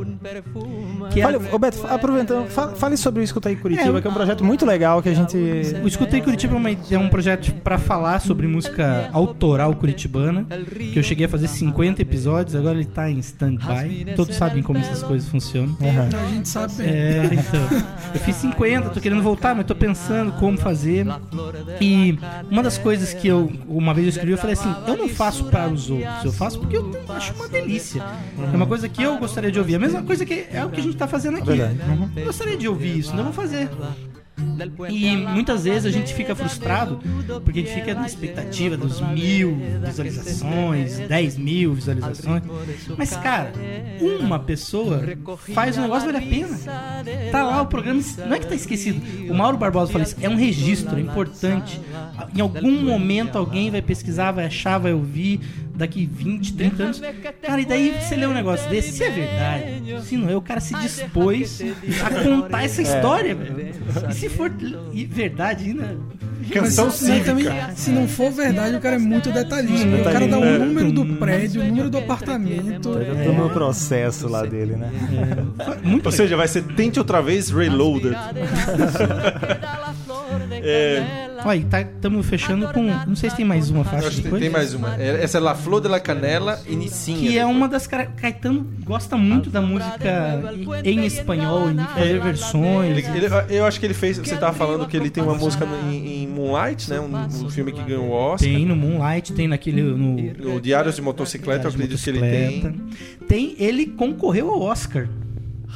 Que 1.11 1.22
Fale, 1.22 1.36
é, 1.36 1.59
Beto, 1.59 1.86
aproveitando, 1.86 2.46
fa- 2.48 2.68
fale 2.68 2.96
sobre 2.96 3.20
o 3.20 3.24
Escuta 3.24 3.48
aí 3.48 3.57
Curitiba, 3.57 3.98
É, 3.98 4.00
que 4.00 4.07
é 4.07 4.11
um 4.11 4.14
projeto 4.14 4.44
muito 4.44 4.64
legal 4.66 5.02
que 5.02 5.09
a 5.09 5.14
gente. 5.14 5.36
o 5.82 5.86
Escutei 5.88 6.20
Curitiba 6.20 6.54
é, 6.54 6.57
uma- 6.57 6.70
é 6.70 6.98
um 6.98 7.09
projeto 7.09 7.52
para 7.62 7.78
falar 7.78 8.20
sobre 8.20 8.46
música 8.46 9.09
autoral 9.12 9.74
curitibana. 9.74 10.46
Que 10.92 10.98
eu 10.98 11.02
cheguei 11.02 11.26
a 11.26 11.28
fazer 11.28 11.48
50 11.48 12.02
episódios, 12.02 12.54
agora 12.54 12.76
ele 12.76 12.84
tá 12.86 13.11
em 13.11 13.18
stand-by. 13.18 14.12
Todos 14.16 14.36
sabem 14.36 14.62
como 14.62 14.78
essas 14.78 15.02
coisas 15.02 15.28
funcionam. 15.28 15.76
A 15.80 16.26
gente 16.32 16.48
sabe. 16.48 16.74
É, 16.82 17.24
então. 17.32 17.84
Eu 18.14 18.20
fiz 18.20 18.36
50, 18.36 18.90
tô 18.90 19.00
querendo 19.00 19.22
voltar, 19.22 19.54
mas 19.54 19.66
tô 19.66 19.74
pensando 19.74 20.32
como 20.32 20.59
fazer. 20.59 21.07
E 21.80 22.18
uma 22.50 22.62
das 22.62 22.78
coisas 22.78 23.12
que 23.14 23.26
eu, 23.28 23.50
uma 23.68 23.92
vez 23.94 24.07
eu 24.07 24.11
escrevi, 24.11 24.32
eu 24.32 24.38
falei 24.38 24.54
assim: 24.54 24.74
eu 24.86 24.96
não 24.96 25.09
faço 25.09 25.44
para 25.44 25.68
os 25.68 25.90
outros, 25.90 26.24
eu 26.24 26.32
faço 26.32 26.59
porque 26.59 26.76
eu 26.76 26.90
acho 27.09 27.32
uma 27.34 27.45
delícia. 27.49 28.03
É 28.53 28.57
uma 28.57 28.66
coisa 28.66 28.88
que 28.88 29.03
eu 29.03 29.18
gostaria 29.18 29.51
de 29.51 29.59
ouvir. 29.59 29.76
A 29.76 29.78
mesma 29.78 30.03
coisa 30.03 30.24
que 30.24 30.47
é 30.51 30.64
o 30.64 30.70
que 30.70 30.80
a 30.80 30.82
gente 30.82 30.97
tá 30.97 31.07
fazendo 31.07 31.38
aqui. 31.38 31.47
Verdade. 31.47 31.78
Eu 32.16 32.26
gostaria 32.26 32.57
de 32.57 32.68
ouvir 32.68 32.99
isso, 32.99 33.09
então 33.09 33.20
eu 33.20 33.32
vou 33.32 33.32
fazer. 33.32 33.68
E 34.90 35.16
muitas 35.16 35.64
vezes 35.64 35.86
a 35.86 35.90
gente 35.90 36.14
fica 36.14 36.34
frustrado 36.34 37.00
porque 37.44 37.61
a 37.61 37.62
gente 37.62 37.74
fica 37.74 37.94
na 37.94 38.07
expectativa 38.07 38.76
dos 38.76 39.00
mil 39.00 39.59
visualizações, 39.84 40.98
10 40.98 41.36
mil 41.36 41.74
visualizações. 41.74 42.42
Mas, 42.96 43.16
cara, 43.16 43.52
uma 44.20 44.38
pessoa 44.38 45.02
faz 45.54 45.76
o 45.76 45.80
negócio 45.80 46.11
valer 46.11 46.24
a 46.24 46.28
pena. 46.28 46.59
Tá 47.30 47.42
lá 47.42 47.62
o 47.62 47.66
programa, 47.66 48.00
não 48.26 48.34
é 48.34 48.38
que 48.38 48.46
tá 48.46 48.54
esquecido. 48.54 49.00
O 49.30 49.34
Mauro 49.34 49.57
Barbosa 49.57 49.92
fala 49.92 50.04
isso, 50.04 50.16
é 50.20 50.28
um 50.28 50.36
registro, 50.36 50.96
é 50.96 51.00
importante. 51.00 51.80
Em 52.34 52.40
algum 52.40 52.82
momento 52.82 53.36
alguém 53.36 53.70
vai 53.70 53.82
pesquisar, 53.82 54.32
vai 54.32 54.46
achar, 54.46 54.78
vai 54.78 54.92
ouvir, 54.92 55.40
daqui 55.76 56.07
20, 56.07 56.54
30 56.54 56.82
anos. 56.82 57.02
Cara, 57.42 57.61
e 57.61 57.64
daí 57.64 57.94
você 58.00 58.16
lê 58.16 58.26
um 58.26 58.32
negócio 58.32 58.68
desse, 58.70 58.92
se 58.92 59.04
é 59.04 59.11
verdade, 59.11 60.02
se 60.04 60.16
não 60.16 60.28
é, 60.30 60.36
o 60.36 60.40
cara 60.40 60.61
se 60.61 60.74
dispôs 60.74 61.61
a 62.04 62.22
contar 62.22 62.64
essa 62.64 62.82
história. 62.82 63.36
E 64.11 64.14
se 64.14 64.28
for 64.28 64.45
e 64.92 65.05
verdade 65.05 65.64
ainda. 65.64 65.97
Mas, 66.38 66.51
Canção 66.51 66.86
mas 66.86 66.94
cívica. 66.94 67.24
também, 67.24 67.47
se 67.74 67.90
não 67.90 68.07
for 68.07 68.30
verdade, 68.30 68.76
o 68.76 68.80
cara 68.80 68.97
é 68.97 68.99
muito 68.99 69.32
detalhista. 69.32 69.86
O 69.88 70.05
cara 70.05 70.28
dá 70.28 70.38
o 70.38 70.59
número 70.59 70.92
do 70.92 71.07
prédio, 71.16 71.62
o 71.62 71.64
número 71.64 71.90
do 71.90 71.99
apartamento. 71.99 72.92
Tá 72.92 73.24
todo 73.24 73.32
no 73.32 73.51
processo 73.51 74.28
lá 74.28 74.44
dele, 74.44 74.76
né? 74.76 74.90
Muito 75.82 76.07
Ou 76.07 76.12
seja, 76.12 76.36
vai 76.36 76.47
ser 76.47 76.62
Tente 76.62 76.99
Outra 76.99 77.20
Vez 77.20 77.51
Reloaded. 77.51 78.16
É, 80.68 81.25
Olha, 81.45 81.66
estamos 81.80 82.26
fechando 82.26 82.68
com. 82.72 82.82
Não 83.07 83.14
sei 83.16 83.30
se 83.30 83.37
tem 83.37 83.45
mais 83.45 83.70
uma 83.70 83.80
eu 83.80 83.84
faixa 83.84 84.09
acho 84.09 84.16
que 84.16 84.22
depois. 84.22 84.41
tem 84.43 84.51
mais 84.51 84.74
uma. 84.74 84.97
É, 85.01 85.22
Essa 85.22 85.39
é 85.39 85.41
La 85.41 85.55
Flor 85.55 85.80
de 85.80 85.89
la 85.89 86.01
Canela 86.01 86.61
e 86.68 86.74
Nicinha. 86.76 87.18
Que 87.30 87.39
é 87.39 87.45
uma 87.45 87.68
das. 87.68 87.87
Caetano 87.87 88.66
gosta 88.84 89.16
muito 89.16 89.51
da 89.51 89.61
música 89.61 90.41
em 90.84 91.05
espanhol, 91.05 91.70
em 91.70 91.76
fazer 91.78 92.20
versões. 92.20 92.97
Ele- 93.07 93.24
ele- 93.24 93.57
eu 93.57 93.64
acho 93.66 93.78
que 93.80 93.87
ele 93.87 93.95
fez. 93.95 94.18
Você 94.18 94.37
tava 94.37 94.53
falando 94.53 94.87
que 94.87 94.97
ele 94.97 95.11
tem 95.11 95.22
uma 95.22 95.34
música 95.34 95.64
no- 95.66 95.91
em, 95.93 96.22
em 96.24 96.26
Moonlight, 96.28 96.89
né? 96.91 97.01
Um, 97.01 97.45
um 97.47 97.51
filme 97.51 97.72
que 97.72 97.82
ganhou 97.82 98.05
o 98.07 98.11
Oscar. 98.12 98.49
Tem 98.49 98.64
no 98.66 98.76
Moonlight, 98.76 99.32
tem 99.32 99.49
naquele. 99.49 99.82
No, 99.82 100.16
No 100.55 100.61
Diários 100.61 100.97
de 100.97 101.03
Motocicleta, 101.03 101.66
eu 101.68 101.70
Diário 101.70 101.89
de 101.89 101.95
acredito 101.95 102.03
que 102.05 102.11
ele 102.11 102.20
tem. 102.20 102.57
Motocicleta. 102.70 103.26
Tem, 103.28 103.57
ele 103.59 103.87
concorreu 103.87 104.51
ao 104.51 104.61
Oscar. 104.62 105.09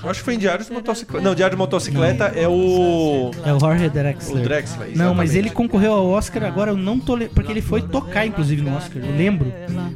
Eu 0.03 0.11
acho 0.11 0.21
que 0.21 0.25
foi 0.25 0.35
em 0.35 0.39
Diários 0.39 0.69
de 0.69 0.73
Motocicleta. 0.73 1.25
Não, 1.25 1.35
Diário 1.35 1.55
de 1.57 1.59
Motocicleta 1.59 2.25
é 2.35 2.49
o. 2.49 3.31
É 3.45 3.53
o 3.53 3.61
Jorge 3.61 3.89
Drexler. 3.89 4.37
O 4.41 4.43
Drexler, 4.43 4.89
Não, 4.97 5.15
mas 5.15 5.31
exatamente. 5.31 5.39
ele 5.39 5.51
concorreu 5.51 5.93
ao 5.93 6.07
Oscar, 6.09 6.45
agora 6.45 6.71
eu 6.71 6.77
não 6.77 6.99
tô 6.99 7.15
le... 7.17 7.29
Porque 7.29 7.53
ele 7.53 7.61
foi 7.61 7.83
tocar, 7.83 8.25
inclusive, 8.25 8.63
no 8.63 8.75
Oscar, 8.77 9.03
eu 9.05 9.15
lembro. 9.17 9.53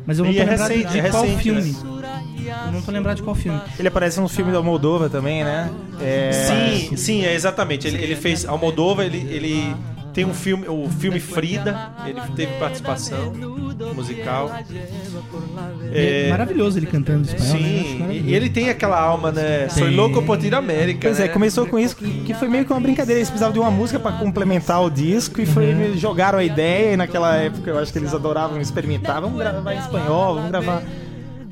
Mas 0.06 0.18
eu 0.18 0.24
não 0.24 0.32
E 0.32 0.36
tô 0.36 0.42
é 0.42 0.44
lembrado 0.44 0.68
recente, 0.70 0.92
de 0.92 0.98
é 0.98 1.08
qual 1.10 1.22
recente, 1.24 1.42
filme. 1.42 1.62
né? 1.62 1.78
Eu 2.66 2.72
não 2.72 2.82
tô 2.82 2.90
lembrado 2.92 3.16
de 3.16 3.22
qual 3.22 3.34
filme. 3.34 3.58
Ele 3.78 3.88
aparece 3.88 4.20
no 4.20 4.28
filme 4.28 4.52
da 4.52 4.60
Moldova 4.60 5.08
também, 5.08 5.42
né? 5.42 5.70
É... 6.00 6.32
Sim, 6.32 6.96
sim, 6.96 7.24
é 7.24 7.32
exatamente. 7.34 7.86
Ele, 7.88 8.02
ele 8.02 8.16
fez 8.16 8.44
Almodóvar, 8.44 9.06
ele, 9.06 9.26
ele 9.30 9.74
tem 10.14 10.24
um 10.24 10.32
filme, 10.32 10.66
o 10.68 10.88
filme 10.88 11.18
Frida, 11.20 11.90
ele 12.06 12.20
teve 12.36 12.52
participação 12.58 13.32
musical. 13.94 14.50
É 15.92 16.26
É, 16.26 16.30
maravilhoso 16.30 16.78
ele 16.78 16.86
cantando 16.86 17.28
em 17.28 17.34
espanhol, 17.34 17.54
né? 17.58 17.82
Sim, 17.82 18.22
e 18.24 18.34
ele 18.34 18.48
tem 18.48 18.70
aquela 18.70 18.98
alma, 19.00 19.32
né? 19.32 19.68
Sou 19.68 19.88
louco 19.90 20.22
por 20.22 20.42
ir 20.42 20.54
América. 20.54 21.08
Pois 21.08 21.18
né? 21.18 21.24
é, 21.26 21.28
começou 21.28 21.66
com 21.66 21.78
isso, 21.78 21.96
que, 21.96 22.22
que 22.24 22.34
foi 22.34 22.48
meio 22.48 22.64
que 22.64 22.72
uma 22.72 22.80
brincadeira. 22.80 23.18
Eles 23.18 23.28
precisavam 23.28 23.52
de 23.52 23.58
uma 23.58 23.70
música 23.70 23.98
pra 23.98 24.12
complementar 24.12 24.82
o 24.82 24.90
disco 24.90 25.40
e 25.40 25.46
foi, 25.46 25.74
Uhum. 25.74 25.96
jogaram 25.96 26.38
a 26.38 26.44
ideia. 26.44 26.92
E 26.92 26.96
naquela 26.96 27.34
época 27.36 27.70
eu 27.70 27.78
acho 27.78 27.92
que 27.92 27.98
eles 27.98 28.14
adoravam 28.14 28.60
experimentar. 28.60 29.20
Vamos 29.20 29.38
gravar 29.38 29.74
em 29.74 29.78
espanhol, 29.78 30.36
vamos 30.36 30.50
gravar. 30.50 30.82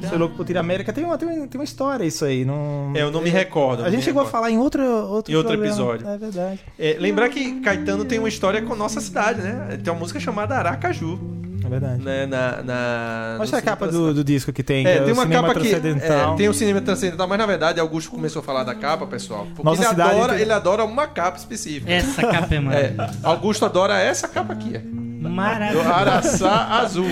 Sou 0.08 0.18
louco 0.18 0.36
por 0.36 0.48
ir 0.50 0.58
América. 0.58 0.92
Tem 0.92 1.04
uma, 1.04 1.16
tem, 1.18 1.28
uma, 1.28 1.46
tem 1.46 1.58
uma 1.60 1.64
história 1.64 2.04
isso 2.04 2.24
aí. 2.24 2.44
Não... 2.44 2.92
É, 2.94 3.02
eu 3.02 3.10
não 3.10 3.20
me 3.22 3.30
recordo. 3.30 3.84
A 3.84 3.90
gente 3.90 4.02
chegou 4.04 4.20
a 4.20 4.24
recordo. 4.24 4.30
falar 4.42 4.50
em 4.50 4.58
outro, 4.58 4.82
outro, 4.84 5.32
Em 5.32 5.36
outro 5.36 5.52
programa. 5.52 5.66
episódio. 5.74 6.08
É 6.08 6.18
verdade. 6.18 6.60
É, 6.78 6.96
lembrar 6.98 7.28
que 7.28 7.60
Caetano 7.60 8.04
tem 8.04 8.18
uma 8.18 8.28
história 8.28 8.60
com 8.62 8.74
nossa 8.74 9.00
cidade, 9.00 9.40
né? 9.42 9.78
Tem 9.82 9.92
uma 9.92 9.98
música 9.98 10.18
chamada 10.20 10.54
Aracaju, 10.56 11.18
É 11.64 11.68
verdade. 11.68 12.02
né? 12.02 12.26
Na, 12.26 12.62
na, 12.62 13.34
Mostra 13.38 13.58
no 13.58 13.62
a 13.62 13.66
capa 13.66 13.88
do, 13.88 14.12
do 14.14 14.24
disco 14.24 14.52
que 14.52 14.62
tem. 14.62 14.86
É, 14.86 14.96
é 14.96 15.00
tem 15.02 15.12
o 15.12 15.14
uma 15.14 15.22
cinema 15.22 15.48
capa 15.48 15.60
que 15.60 15.68
transcendental. 15.68 16.34
é, 16.34 16.36
tem 16.36 16.48
o 16.48 16.54
cinema 16.54 16.80
transcendental, 16.80 17.28
mas 17.28 17.38
na 17.38 17.46
verdade 17.46 17.80
Augusto 17.80 18.10
começou 18.10 18.40
a 18.40 18.42
falar 18.42 18.64
da 18.64 18.74
capa, 18.74 19.06
pessoal. 19.06 19.46
Porque 19.46 19.62
Nossa 19.62 19.82
ele 19.82 19.88
cidade 19.90 20.10
adora, 20.16 20.32
tem- 20.34 20.42
ele 20.42 20.52
adora 20.52 20.84
uma 20.84 21.06
capa 21.06 21.38
específica. 21.38 21.90
Essa 21.92 22.22
capa 22.22 22.54
é 22.54 22.56
É, 22.58 22.60
maravilhosa. 22.60 23.18
Augusto 23.22 23.64
adora 23.64 23.98
essa 24.00 24.26
capa 24.28 24.52
aqui, 24.52 24.72
é. 25.26 25.30
do 25.30 25.34
Maravilhosa. 25.34 25.88
Araçá 25.92 26.64
Azul. 26.80 27.06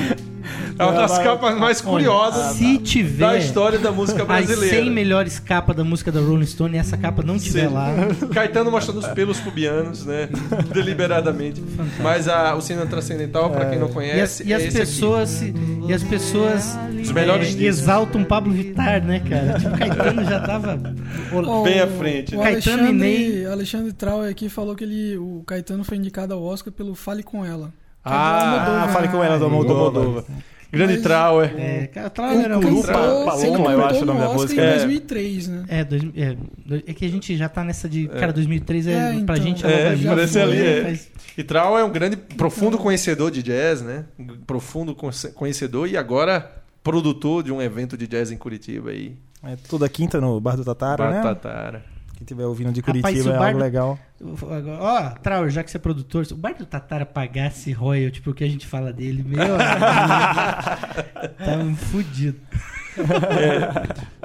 É 0.78 0.82
uma 0.84 0.92
das 0.94 1.18
capas 1.18 1.58
mais 1.58 1.80
curiosas 1.82 2.56
Se 2.56 2.78
tiver 2.78 3.26
da 3.26 3.36
história 3.38 3.78
da 3.78 3.92
música 3.92 4.22
as 4.22 4.26
brasileira. 4.28 4.76
100 4.82 4.90
melhores 4.90 5.38
capas 5.38 5.76
da 5.76 5.84
música 5.84 6.10
da 6.10 6.20
Rolling 6.20 6.46
Stone 6.46 6.74
e 6.74 6.78
essa 6.78 6.96
capa 6.96 7.22
não 7.22 7.38
tiver 7.38 7.68
Sim. 7.68 7.74
lá. 7.74 7.92
Caetano 8.32 8.70
mostrando 8.70 8.98
os 8.98 9.06
pelos 9.08 9.38
pubianos, 9.38 10.06
né? 10.06 10.30
Deliberadamente. 10.72 11.62
Mas 12.02 12.26
a- 12.26 12.54
o 12.56 12.62
cinema 12.62 12.86
transcendental, 12.86 13.50
pra 13.50 13.66
quem 13.66 13.78
não 13.78 13.86
E 13.86 13.90
as, 13.90 13.94
conhece, 13.94 14.44
e 14.46 14.54
as 14.54 14.62
é 14.62 14.66
esse 14.68 14.78
pessoas 14.78 15.28
se- 15.28 15.54
e 15.86 15.92
as 15.92 16.02
pessoas 16.02 16.78
Os 17.02 17.12
melhores 17.12 17.54
é, 17.54 17.62
exaltam 17.64 18.24
Pablo 18.24 18.52
Vittar, 18.52 19.04
né, 19.04 19.20
cara? 19.20 19.58
Tipo, 19.58 19.76
Caetano 19.76 20.24
já 20.24 20.40
tava 20.40 20.76
Bem 21.62 21.80
o- 21.80 21.84
à 21.84 21.86
frente. 21.86 22.34
O 22.34 22.40
Caetano 22.40 22.88
e 22.88 22.92
Ney. 22.92 23.16
Alexandre, 23.26 23.46
Alexandre 23.52 23.92
Trauer 23.92 24.30
aqui 24.30 24.48
falou 24.48 24.74
que 24.74 24.84
ele, 24.84 25.18
o 25.18 25.42
Caetano 25.46 25.84
foi 25.84 25.98
indicado 25.98 26.32
ao 26.32 26.42
Oscar 26.42 26.72
pelo 26.72 26.94
Fale 26.94 27.22
Com 27.22 27.44
Ela. 27.44 27.70
É 28.04 28.08
do 28.08 28.14
Ah. 28.14 28.84
Ah, 28.84 28.88
fale 28.88 29.08
com 29.08 29.22
ela 29.22 29.38
do. 29.38 29.44
Almodóvar. 29.44 30.24
Grande 30.72 30.92
Mas- 30.94 31.02
Trauer. 31.02 31.52
É, 31.58 31.86
cara, 31.88 32.06
Ele 32.06 32.10
Trauer 32.14 32.44
era 32.44 32.56
um 32.58 32.60
Paloma, 32.82 33.72
eu 33.72 33.84
acho 33.86 34.02
o 34.02 34.06
nome 34.06 34.20
no 34.20 34.28
da 34.28 34.34
música. 34.34 34.60
em 34.62 34.64
É. 34.64 34.70
2003, 34.76 35.48
né? 35.48 35.64
É, 35.68 35.84
dois, 35.84 36.02
é, 36.16 36.36
dois- 36.64 36.82
é 36.86 36.94
que 36.94 37.04
a 37.04 37.08
gente 37.08 37.36
já 37.36 37.48
tá 37.48 37.64
nessa 37.64 37.88
de. 37.88 38.06
Cara, 38.06 38.32
2003 38.32 38.86
é, 38.86 38.92
É, 38.92 38.96
pra 39.24 39.34
então, 39.34 39.36
gente 39.36 39.66
É, 39.66 39.96
parece 40.06 40.38
né? 40.38 40.44
ali, 40.44 40.60
é. 40.64 40.82
Faz- 40.84 41.08
E 41.36 41.42
Trauer 41.42 41.80
é 41.80 41.84
um 41.84 41.90
grande, 41.90 42.16
profundo 42.16 42.78
conhecedor 42.78 43.32
de 43.32 43.42
jazz, 43.42 43.82
né? 43.82 44.04
Um 44.16 44.26
Profundo 44.46 44.94
conhecedor 45.34 45.88
e 45.88 45.96
agora 45.96 46.48
produtor 46.84 47.42
de 47.42 47.50
um 47.50 47.60
evento 47.60 47.96
de 47.96 48.06
jazz 48.06 48.30
em 48.30 48.36
Curitiba 48.36 48.90
aí. 48.90 49.16
É 49.42 49.56
toda 49.68 49.88
quinta 49.88 50.20
no 50.20 50.40
Bar 50.40 50.56
do 50.56 50.64
Tatara, 50.64 51.10
né? 51.10 51.20
Batatara. 51.20 51.84
Quem 52.20 52.24
estiver 52.26 52.44
ouvindo 52.44 52.70
de 52.70 52.80
Rapaz, 52.82 53.00
Curitiba 53.02 53.30
o 53.30 53.32
é 53.32 53.46
algo 53.46 53.58
do- 53.58 53.64
legal. 53.64 53.98
Ó, 54.78 55.10
Trauer, 55.22 55.48
já 55.48 55.64
que 55.64 55.70
você 55.70 55.78
é 55.78 55.80
produtor, 55.80 56.26
se 56.26 56.34
o 56.34 56.36
Bar 56.36 56.54
do 56.54 56.66
Tatara 56.66 57.06
pagasse 57.06 57.72
royalty 57.72 58.20
porque 58.20 58.44
a 58.44 58.46
gente 58.46 58.66
fala 58.66 58.92
dele, 58.92 59.24
meu 59.26 59.40
amigo, 59.40 59.56
tava 61.42 61.74
fudido. 61.90 62.38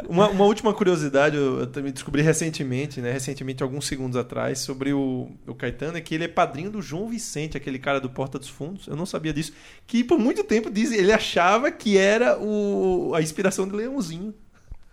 Uma, 0.09 0.27
uma 0.27 0.43
última 0.43 0.73
curiosidade, 0.73 1.37
eu, 1.37 1.59
eu 1.61 1.67
também 1.67 1.93
descobri 1.93 2.21
recentemente, 2.21 2.99
né? 2.99 3.13
Recentemente, 3.13 3.63
alguns 3.63 3.87
segundos 3.87 4.17
atrás, 4.17 4.59
sobre 4.59 4.91
o, 4.91 5.29
o 5.47 5.55
Caetano, 5.55 5.97
é 5.97 6.01
que 6.01 6.13
ele 6.13 6.25
é 6.25 6.27
padrinho 6.27 6.69
do 6.69 6.81
João 6.81 7.07
Vicente, 7.07 7.55
aquele 7.55 7.79
cara 7.79 8.01
do 8.01 8.09
Porta 8.09 8.37
dos 8.37 8.49
Fundos. 8.49 8.87
Eu 8.87 8.97
não 8.97 9.05
sabia 9.05 9.31
disso. 9.33 9.53
Que 9.87 10.03
por 10.03 10.19
muito 10.19 10.43
tempo 10.43 10.69
diz, 10.69 10.91
ele 10.91 11.13
achava 11.13 11.71
que 11.71 11.97
era 11.97 12.37
o, 12.37 13.13
a 13.15 13.21
inspiração 13.21 13.65
de 13.67 13.73
Leãozinho. 13.73 14.33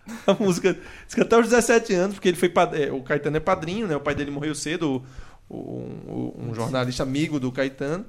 A 0.26 0.34
música. 0.34 0.74
Diz 1.06 1.14
que 1.14 1.20
até 1.20 1.38
os 1.38 1.48
17 1.48 1.92
anos, 1.94 2.14
porque 2.16 2.28
ele 2.28 2.36
foi 2.36 2.48
pad- 2.48 2.74
é, 2.74 2.90
o 2.92 3.02
Caetano 3.02 3.36
é 3.36 3.40
padrinho, 3.40 3.86
né? 3.86 3.94
O 3.96 4.00
pai 4.00 4.14
dele 4.14 4.30
morreu 4.30 4.54
cedo, 4.54 5.02
o- 5.48 5.54
o- 5.56 6.34
um, 6.38 6.54
jornalista 6.54 7.02
amigo 7.02 7.38
do 7.38 7.52
Caetano. 7.52 8.04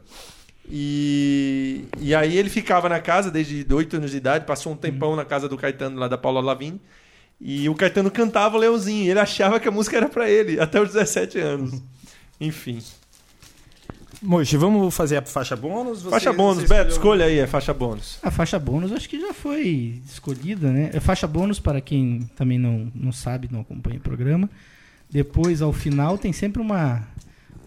E, 0.70 1.86
e 2.00 2.16
aí 2.16 2.38
ele 2.38 2.50
ficava 2.50 2.88
na 2.88 3.00
casa 3.00 3.30
desde 3.30 3.66
8 3.70 3.98
anos 3.98 4.12
de 4.12 4.18
idade, 4.18 4.46
passou 4.46 4.72
um 4.72 4.78
tempão 4.78 5.16
na 5.16 5.26
casa 5.26 5.48
do 5.50 5.58
Caetano, 5.58 6.00
lá 6.00 6.08
da 6.08 6.18
Paula 6.18 6.42
Lavigne. 6.42 6.82
E 7.40 7.68
o 7.68 7.76
Caetano 7.76 8.10
cantava 8.10 8.56
o 8.56 8.60
Leãozinho. 8.60 9.04
e 9.06 9.10
Ele 9.10 9.20
achava 9.20 9.60
que 9.60 9.68
a 9.68 9.72
música 9.72 9.98
era 9.98 10.08
pra 10.10 10.30
ele, 10.30 10.60
até 10.60 10.82
os 10.82 10.90
17 10.94 11.38
anos. 11.40 11.82
Enfim. 12.40 12.80
Moji, 14.24 14.56
vamos 14.56 14.96
fazer 14.96 15.18
a 15.18 15.22
faixa 15.22 15.56
bônus? 15.56 16.02
Você- 16.04 16.10
faixa 16.10 16.32
bônus, 16.32 16.60
Beto, 16.64 16.72
escolheu- 16.74 16.90
escolha 16.92 17.26
aí 17.26 17.42
a 17.42 17.48
faixa 17.48 17.74
bônus. 17.74 18.18
A 18.24 18.32
faixa 18.32 18.58
bônus 18.58 18.92
acho 18.94 19.10
que 19.10 19.20
já 19.20 19.34
foi 19.34 20.02
escolhida, 20.10 20.72
né? 20.72 20.92
É 20.94 21.00
faixa 21.02 21.28
bônus 21.28 21.60
para 21.60 21.82
quem 21.82 22.22
também 22.36 22.58
não, 22.58 22.90
não 22.96 23.12
sabe, 23.12 23.50
não 23.52 23.60
acompanha 23.62 23.98
o 23.98 24.02
programa. 24.02 24.50
Depois, 25.12 25.62
ao 25.62 25.74
final, 25.74 26.18
tem 26.18 26.32
sempre 26.32 26.62
uma, 26.62 27.06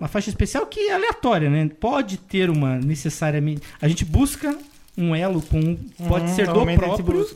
uma 0.01 0.09
faixa 0.09 0.31
especial 0.31 0.67
que 0.67 0.81
é 0.81 0.95
aleatória, 0.95 1.51
né? 1.51 1.71
Pode 1.79 2.17
ter 2.17 2.49
uma 2.49 2.77
necessariamente. 2.79 3.61
A 3.81 3.87
gente 3.87 4.05
busca 4.05 4.57
um 4.97 5.15
elo 5.15 5.43
com. 5.43 5.77
Pode 6.09 6.31
Uhum, 6.31 6.35
ser 6.35 6.47
do 6.47 6.65
próprio, 6.75 7.27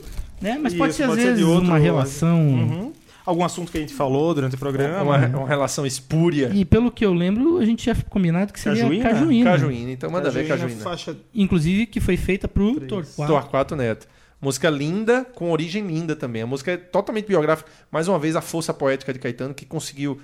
né? 0.41 0.59
Mas 0.61 0.73
pode 0.73 0.89
Isso, 0.89 0.97
ser, 0.97 1.03
às 1.03 1.09
pode 1.09 1.21
ser 1.21 1.27
de 1.27 1.33
vezes, 1.35 1.45
outro- 1.45 1.67
uma 1.69 1.77
relação. 1.77 2.39
Uhum. 2.39 2.93
Algum 3.25 3.43
assunto 3.43 3.71
que 3.71 3.77
a 3.77 3.81
gente 3.81 3.93
falou 3.93 4.33
durante 4.33 4.55
o 4.55 4.57
programa. 4.57 5.03
Uma, 5.03 5.39
uma 5.39 5.47
relação 5.47 5.85
espúria. 5.85 6.49
E 6.53 6.65
pelo 6.65 6.91
que 6.91 7.05
eu 7.05 7.13
lembro, 7.13 7.57
a 7.57 7.65
gente 7.65 7.83
tinha 7.83 7.95
combinado 8.09 8.51
que 8.51 8.59
seria 8.59 8.83
Cajuína? 8.83 9.03
Cajuína. 9.09 9.51
Cajuína, 9.51 9.91
então 9.91 10.09
manda 10.09 10.29
ver 10.29 10.47
Cajuína, 10.47 10.69
Cajuína. 10.69 10.83
Faixa... 10.83 11.17
Inclusive, 11.33 11.85
que 11.85 11.99
foi 11.99 12.17
feita 12.17 12.47
pro 12.47 12.79
Torquato. 12.81 13.27
Torquato 13.27 13.75
Neto. 13.75 14.07
Música 14.41 14.69
linda, 14.71 15.23
com 15.23 15.51
origem 15.51 15.85
linda 15.85 16.15
também. 16.15 16.41
A 16.41 16.47
música 16.47 16.71
é 16.71 16.77
totalmente 16.77 17.27
biográfica. 17.27 17.69
Mais 17.91 18.07
uma 18.07 18.17
vez, 18.17 18.35
a 18.35 18.41
força 18.41 18.73
poética 18.73 19.13
de 19.13 19.19
Caetano, 19.19 19.53
que 19.53 19.65
conseguiu 19.65 20.19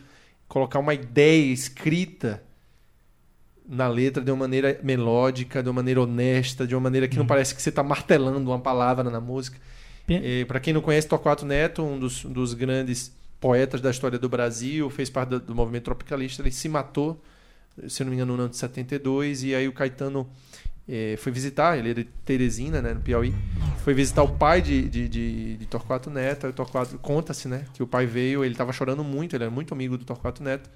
colocar 0.47 0.79
uma 0.79 0.93
ideia 0.93 1.53
escrita 1.53 2.41
na 3.67 3.87
letra 3.87 4.23
de 4.23 4.31
uma 4.31 4.37
maneira 4.37 4.79
melódica, 4.81 5.61
de 5.61 5.69
uma 5.69 5.75
maneira 5.75 6.01
honesta, 6.01 6.65
de 6.65 6.73
uma 6.73 6.81
maneira 6.81 7.07
que 7.07 7.17
não 7.17 7.27
parece 7.27 7.53
que 7.53 7.61
você 7.61 7.69
está 7.69 7.83
martelando 7.83 8.49
uma 8.49 8.59
palavra 8.59 9.09
na 9.09 9.19
música. 9.19 9.59
Para 10.47 10.59
quem 10.59 10.73
não 10.73 10.81
conhece, 10.81 11.07
Torquato 11.07 11.45
Neto, 11.45 11.83
um 11.83 11.99
dos, 11.99 12.23
um 12.23 12.31
dos 12.31 12.53
grandes 12.53 13.11
poetas 13.39 13.81
da 13.81 13.91
história 13.91 14.17
do 14.17 14.29
Brasil, 14.29 14.89
fez 14.89 15.09
parte 15.09 15.29
do, 15.29 15.39
do 15.39 15.55
movimento 15.55 15.85
tropicalista, 15.85 16.41
ele 16.41 16.51
se 16.51 16.69
matou, 16.69 17.21
se 17.87 18.03
não 18.03 18.09
me 18.09 18.15
engano, 18.15 18.35
no 18.35 18.43
ano 18.43 18.49
de 18.49 18.57
72, 18.57 19.43
e 19.43 19.53
aí 19.53 19.67
o 19.67 19.73
Caetano 19.73 20.27
eh, 20.87 21.15
foi 21.17 21.31
visitar, 21.31 21.77
ele 21.77 21.91
era 21.91 22.03
de 22.03 22.09
Teresina, 22.25 22.81
né, 22.81 22.93
no 22.93 23.01
Piauí, 23.01 23.33
foi 23.83 23.93
visitar 23.93 24.23
o 24.23 24.29
pai 24.29 24.61
de, 24.61 24.89
de, 24.89 25.07
de, 25.07 25.57
de 25.57 25.65
Torquato 25.65 26.09
Neto, 26.09 26.45
aí 26.45 26.51
o 26.51 26.55
Torquato, 26.55 26.97
conta-se, 26.99 27.47
né, 27.47 27.65
que 27.73 27.83
o 27.83 27.87
pai 27.87 28.05
veio, 28.05 28.43
ele 28.43 28.53
estava 28.53 28.71
chorando 28.71 29.03
muito, 29.03 29.35
ele 29.35 29.43
era 29.43 29.51
muito 29.51 29.73
amigo 29.73 29.97
do 29.97 30.05
Torquato 30.05 30.41
Neto, 30.41 30.69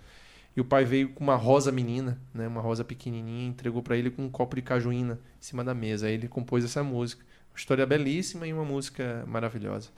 e 0.56 0.60
o 0.60 0.66
pai 0.66 0.84
veio 0.84 1.10
com 1.10 1.24
uma 1.24 1.36
rosa 1.36 1.72
menina, 1.72 2.20
né, 2.34 2.48
uma 2.48 2.62
rosa 2.62 2.84
pequenininha, 2.84 3.48
entregou 3.48 3.82
para 3.82 3.98
ele 3.98 4.12
com 4.12 4.24
um 4.24 4.30
copo 4.30 4.56
de 4.56 4.62
cajuína 4.62 5.14
em 5.40 5.44
cima 5.44 5.64
da 5.64 5.74
mesa, 5.74 6.08
aí 6.08 6.14
ele 6.14 6.28
compôs 6.28 6.64
essa 6.64 6.84
música, 6.84 7.26
História 7.56 7.86
belíssima 7.86 8.48
e 8.48 8.54
uma 8.54 8.64
música 8.66 9.24
maravilhosa. 9.28 9.90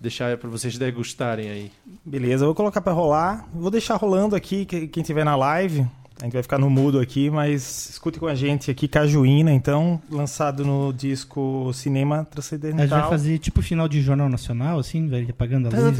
Deixar 0.00 0.36
para 0.36 0.48
vocês 0.50 0.76
degustarem 0.78 1.50
aí. 1.50 1.72
Beleza, 2.04 2.44
vou 2.44 2.54
colocar 2.54 2.80
pra 2.80 2.92
rolar. 2.92 3.48
Vou 3.54 3.70
deixar 3.70 3.94
rolando 3.96 4.34
aqui, 4.34 4.64
que- 4.64 4.86
quem 4.88 5.02
tiver 5.02 5.24
na 5.24 5.36
live. 5.36 5.86
A 6.20 6.24
gente 6.24 6.32
vai 6.34 6.42
ficar 6.42 6.58
no 6.58 6.70
mudo 6.70 7.00
aqui, 7.00 7.28
mas 7.28 7.90
escute 7.90 8.20
com 8.20 8.26
a 8.28 8.36
gente 8.36 8.70
aqui, 8.70 8.86
Cajuína, 8.86 9.52
então, 9.52 10.00
lançado 10.08 10.64
no 10.64 10.92
disco 10.92 11.72
Cinema 11.74 12.14
A 12.14 12.18
gente 12.18 12.24
vai 12.26 12.30
Transcendental. 12.32 13.10
fazer 13.10 13.38
tipo 13.38 13.60
final 13.60 13.88
de 13.88 14.00
Jornal 14.00 14.28
Nacional, 14.28 14.78
assim, 14.78 15.08
vai 15.08 15.26
apagando 15.28 15.68
a 15.68 15.70
luz, 15.80 15.98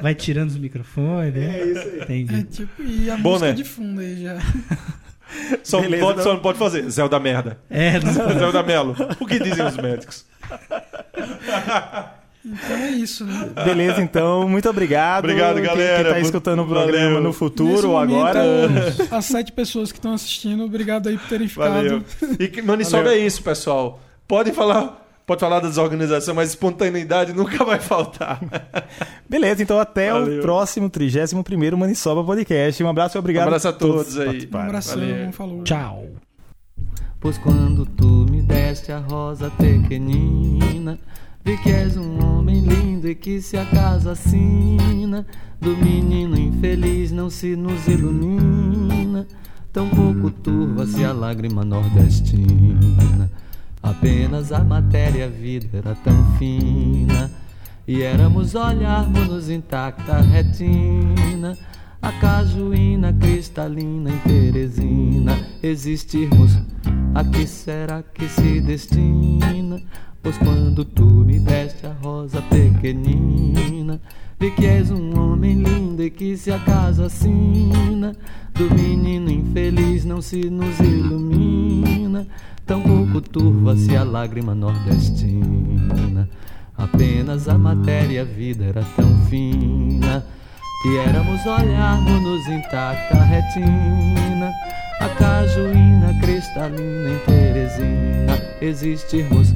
vai 0.00 0.14
tirando 0.14 0.50
os 0.50 0.56
microfones, 0.58 1.34
né? 1.34 1.58
É 1.60 1.64
isso 1.66 1.88
aí. 1.88 2.00
Entendi. 2.22 2.34
É 2.34 2.42
tipo, 2.44 2.82
e 2.82 3.10
a 3.10 3.16
Bom, 3.16 3.30
música 3.30 3.48
né? 3.48 3.54
de 3.54 3.64
fundo 3.64 4.00
aí 4.00 4.22
já. 4.22 4.38
Só, 5.62 5.80
Beleza, 5.80 6.02
pode, 6.04 6.12
então. 6.20 6.24
só 6.24 6.32
não 6.34 6.40
pode 6.40 6.58
fazer. 6.58 6.88
Zé 6.90 7.08
da 7.08 7.20
merda. 7.20 7.58
É, 7.70 7.98
não, 8.00 8.12
Zé 8.12 8.52
da 8.52 8.62
Melo. 8.62 8.96
O 9.20 9.26
que 9.26 9.38
dizem 9.38 9.64
os 9.66 9.76
médicos? 9.76 10.24
Então 12.42 12.76
é 12.76 12.90
isso, 12.92 13.24
né? 13.26 13.50
Beleza, 13.64 14.00
então, 14.00 14.48
muito 14.48 14.68
obrigado. 14.68 15.24
Obrigado, 15.24 15.56
Quem- 15.56 15.64
galera. 15.64 16.04
Quem 16.04 16.12
tá 16.14 16.20
escutando 16.20 16.62
o 16.62 16.66
programa 16.66 17.04
valeu. 17.08 17.20
no 17.22 17.32
futuro 17.34 17.90
ou 17.90 17.98
agora. 17.98 18.40
As 19.12 19.26
sete 19.26 19.52
pessoas 19.52 19.92
que 19.92 19.98
estão 19.98 20.14
assistindo, 20.14 20.64
obrigado 20.64 21.08
aí 21.08 21.18
por 21.18 21.28
terem 21.28 21.46
ficado. 21.48 21.74
Valeu. 21.74 22.02
E 22.38 22.48
que 22.48 22.62
Maniçoba 22.62 23.12
é 23.12 23.18
isso, 23.18 23.42
pessoal. 23.42 24.00
Pode 24.26 24.52
falar, 24.52 25.06
pode 25.30 25.40
falar 25.42 25.60
da 25.60 25.68
desorganização, 25.68 26.34
mas 26.34 26.48
espontaneidade 26.48 27.32
nunca 27.32 27.64
vai 27.64 27.78
faltar. 27.78 28.40
Beleza, 29.30 29.62
então 29.62 29.78
até 29.78 30.10
Valeu. 30.10 30.40
o 30.40 30.42
próximo 30.42 30.90
31º 30.90 31.76
Maniçoba 31.76 32.24
Podcast. 32.24 32.82
Um 32.82 32.88
abraço 32.88 33.16
e 33.16 33.18
Um 33.18 33.20
obrigado 33.20 33.46
abraço 33.46 33.68
a 33.68 33.72
todos 33.72 34.14
que 34.16 34.22
aí. 34.22 34.48
Um 34.52 34.58
abração, 34.58 34.98
Valeu. 34.98 35.32
falou. 35.32 35.62
tchau. 35.62 36.06
Pois 37.20 37.38
quando 37.38 37.86
tu 37.86 38.26
me 38.28 38.42
deste 38.42 38.90
a 38.90 38.98
rosa 38.98 39.50
pequenina, 39.50 40.98
vi 41.44 41.56
que 41.58 41.70
és 41.70 41.96
um 41.96 42.18
homem 42.24 42.62
lindo 42.62 43.08
e 43.08 43.14
que 43.14 43.40
se 43.40 43.56
a 43.56 43.64
casa 43.66 44.10
assina 44.10 45.24
do 45.60 45.76
menino 45.76 46.36
infeliz 46.36 47.12
não 47.12 47.30
se 47.30 47.54
nos 47.54 47.86
ilumina, 47.86 49.28
tão 49.72 49.88
pouco 49.90 50.28
turva-se 50.28 51.04
a 51.04 51.12
lágrima 51.12 51.64
nordestina. 51.64 53.30
Apenas 53.82 54.52
a 54.52 54.62
matéria 54.62 55.26
a 55.26 55.28
vida 55.28 55.78
era 55.78 55.94
tão 55.94 56.36
fina 56.38 57.30
e 57.86 58.02
éramos 58.02 58.54
olharmos-nos 58.54 59.48
intacta 59.48 60.20
retina. 60.20 61.56
A 62.02 62.12
cajuína 62.12 63.12
cristalina 63.12 64.10
em 64.10 64.18
Teresina 64.20 65.36
Existirmos, 65.62 66.58
a 67.14 67.22
que 67.22 67.46
será 67.46 68.02
que 68.02 68.26
se 68.26 68.58
destina? 68.62 69.82
Pois 70.22 70.38
quando 70.38 70.82
tu 70.84 71.04
me 71.04 71.38
deste 71.38 71.86
a 71.86 71.92
rosa 71.92 72.42
pequenina 72.42 74.00
Vi 74.38 74.50
que 74.50 74.66
és 74.66 74.90
um 74.90 75.18
homem 75.18 75.62
lindo 75.62 76.02
e 76.02 76.10
que 76.10 76.36
se 76.36 76.50
acaso 76.52 77.04
assina 77.04 78.14
Do 78.54 78.74
menino 78.74 79.30
infeliz 79.30 80.04
não 80.04 80.20
se 80.20 80.50
nos 80.50 80.78
ilumina 80.78 82.26
Tão 82.70 82.80
pouco 82.82 83.20
turva-se 83.20 83.96
a 83.96 84.04
lágrima 84.04 84.54
nordestina. 84.54 86.30
Apenas 86.78 87.48
a 87.48 87.58
matéria 87.58 88.22
a 88.22 88.24
vida 88.24 88.64
era 88.64 88.84
tão 88.94 89.08
fina. 89.28 90.24
E 90.86 90.96
éramos 90.98 91.44
olharmos-nos 91.46 92.46
intacta 92.46 93.18
a 93.18 93.24
retina. 93.24 94.52
A 95.00 95.08
cajuína 95.08 96.16
cristalina 96.20 97.10
em 97.10 97.18
Teresina. 97.26 98.40
Existirmos, 98.60 99.52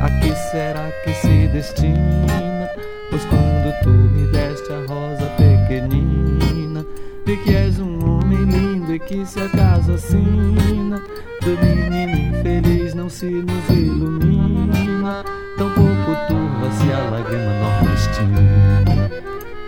a 0.00 0.08
que 0.18 0.34
será 0.50 0.90
que 1.04 1.12
se 1.12 1.48
destina? 1.48 2.70
Pois 3.10 3.22
quando 3.26 3.82
tu 3.82 3.90
me 3.90 4.32
deste 4.32 4.72
a 4.72 4.78
rosa 4.88 5.26
pequenina 5.36 6.86
Vi 7.26 7.36
que 7.36 7.54
és 7.54 7.78
um 7.78 7.98
homem 8.08 8.44
lindo 8.44 8.94
e 8.94 8.98
que 9.00 9.26
se 9.26 9.40
acaso 9.40 9.92
assina 9.92 11.02
Do 11.46 11.52
menino 11.64 12.38
infeliz 12.38 12.92
não 12.92 13.08
se 13.08 13.26
nos 13.26 13.68
ilumina. 13.70 15.24
Tão 15.56 15.70
pouco 15.74 16.16
turva-se 16.26 16.92
a 16.92 17.08
lágrima 17.08 17.52
nordestina. 17.60 19.10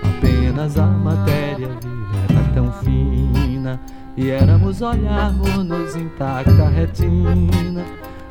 Apenas 0.02 0.76
a 0.76 0.86
matéria 0.86 1.68
viva 1.68 2.16
era 2.30 2.52
tão 2.52 2.72
fina. 2.82 3.80
E 4.16 4.28
éramos 4.28 4.82
olharmos-nos 4.82 5.94
intacta 5.94 6.68
retina. 6.68 7.84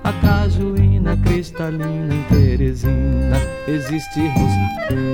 A 0.04 0.12
cajuína 0.12 1.16
cristalina 1.16 2.14
em 2.14 2.24
Teresina. 2.24 3.38
Existirmos, 3.66 4.52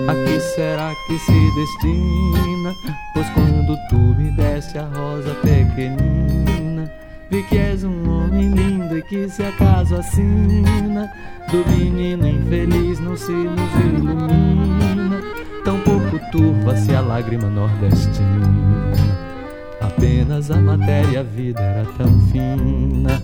a 0.10 0.26
que 0.26 0.40
será 0.40 0.92
que 1.06 1.20
se 1.20 1.32
destina? 1.32 2.74
Pois 3.14 3.30
quando 3.30 3.78
tu 3.90 3.96
me 3.96 4.32
deste 4.32 4.80
a 4.80 4.86
rosa 4.86 5.36
pequenina 5.36 6.43
Vi 7.34 7.42
que 7.42 7.58
és 7.58 7.84
um 7.84 8.08
homem 8.12 8.52
lindo 8.52 8.96
e 8.96 9.02
que 9.02 9.28
se 9.28 9.42
acaso 9.44 9.96
assina 9.96 11.12
Do 11.50 11.68
menino 11.68 12.28
infeliz 12.28 13.00
não 13.00 13.18
se 13.18 13.32
nos 13.32 13.74
ilumina. 13.84 15.20
Tão 15.66 15.80
pouco 15.80 16.20
turva-se 16.32 16.94
a 16.94 17.02
lágrima 17.02 17.48
nordestina. 17.48 18.92
Apenas 19.82 20.52
a 20.52 20.58
matéria 20.58 21.22
a 21.22 21.24
vida 21.24 21.60
era 21.60 21.86
tão 21.98 22.22
fina. 22.28 23.24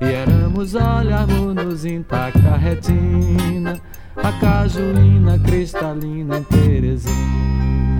E 0.00 0.04
éramos 0.06 0.74
olharmos-nos 0.74 1.84
intacta 1.84 2.48
a 2.48 2.56
retina. 2.56 3.80
A 4.16 4.32
cajuína 4.40 5.38
cristalina 5.38 6.38
em 6.38 6.42
Teresina 6.42 7.95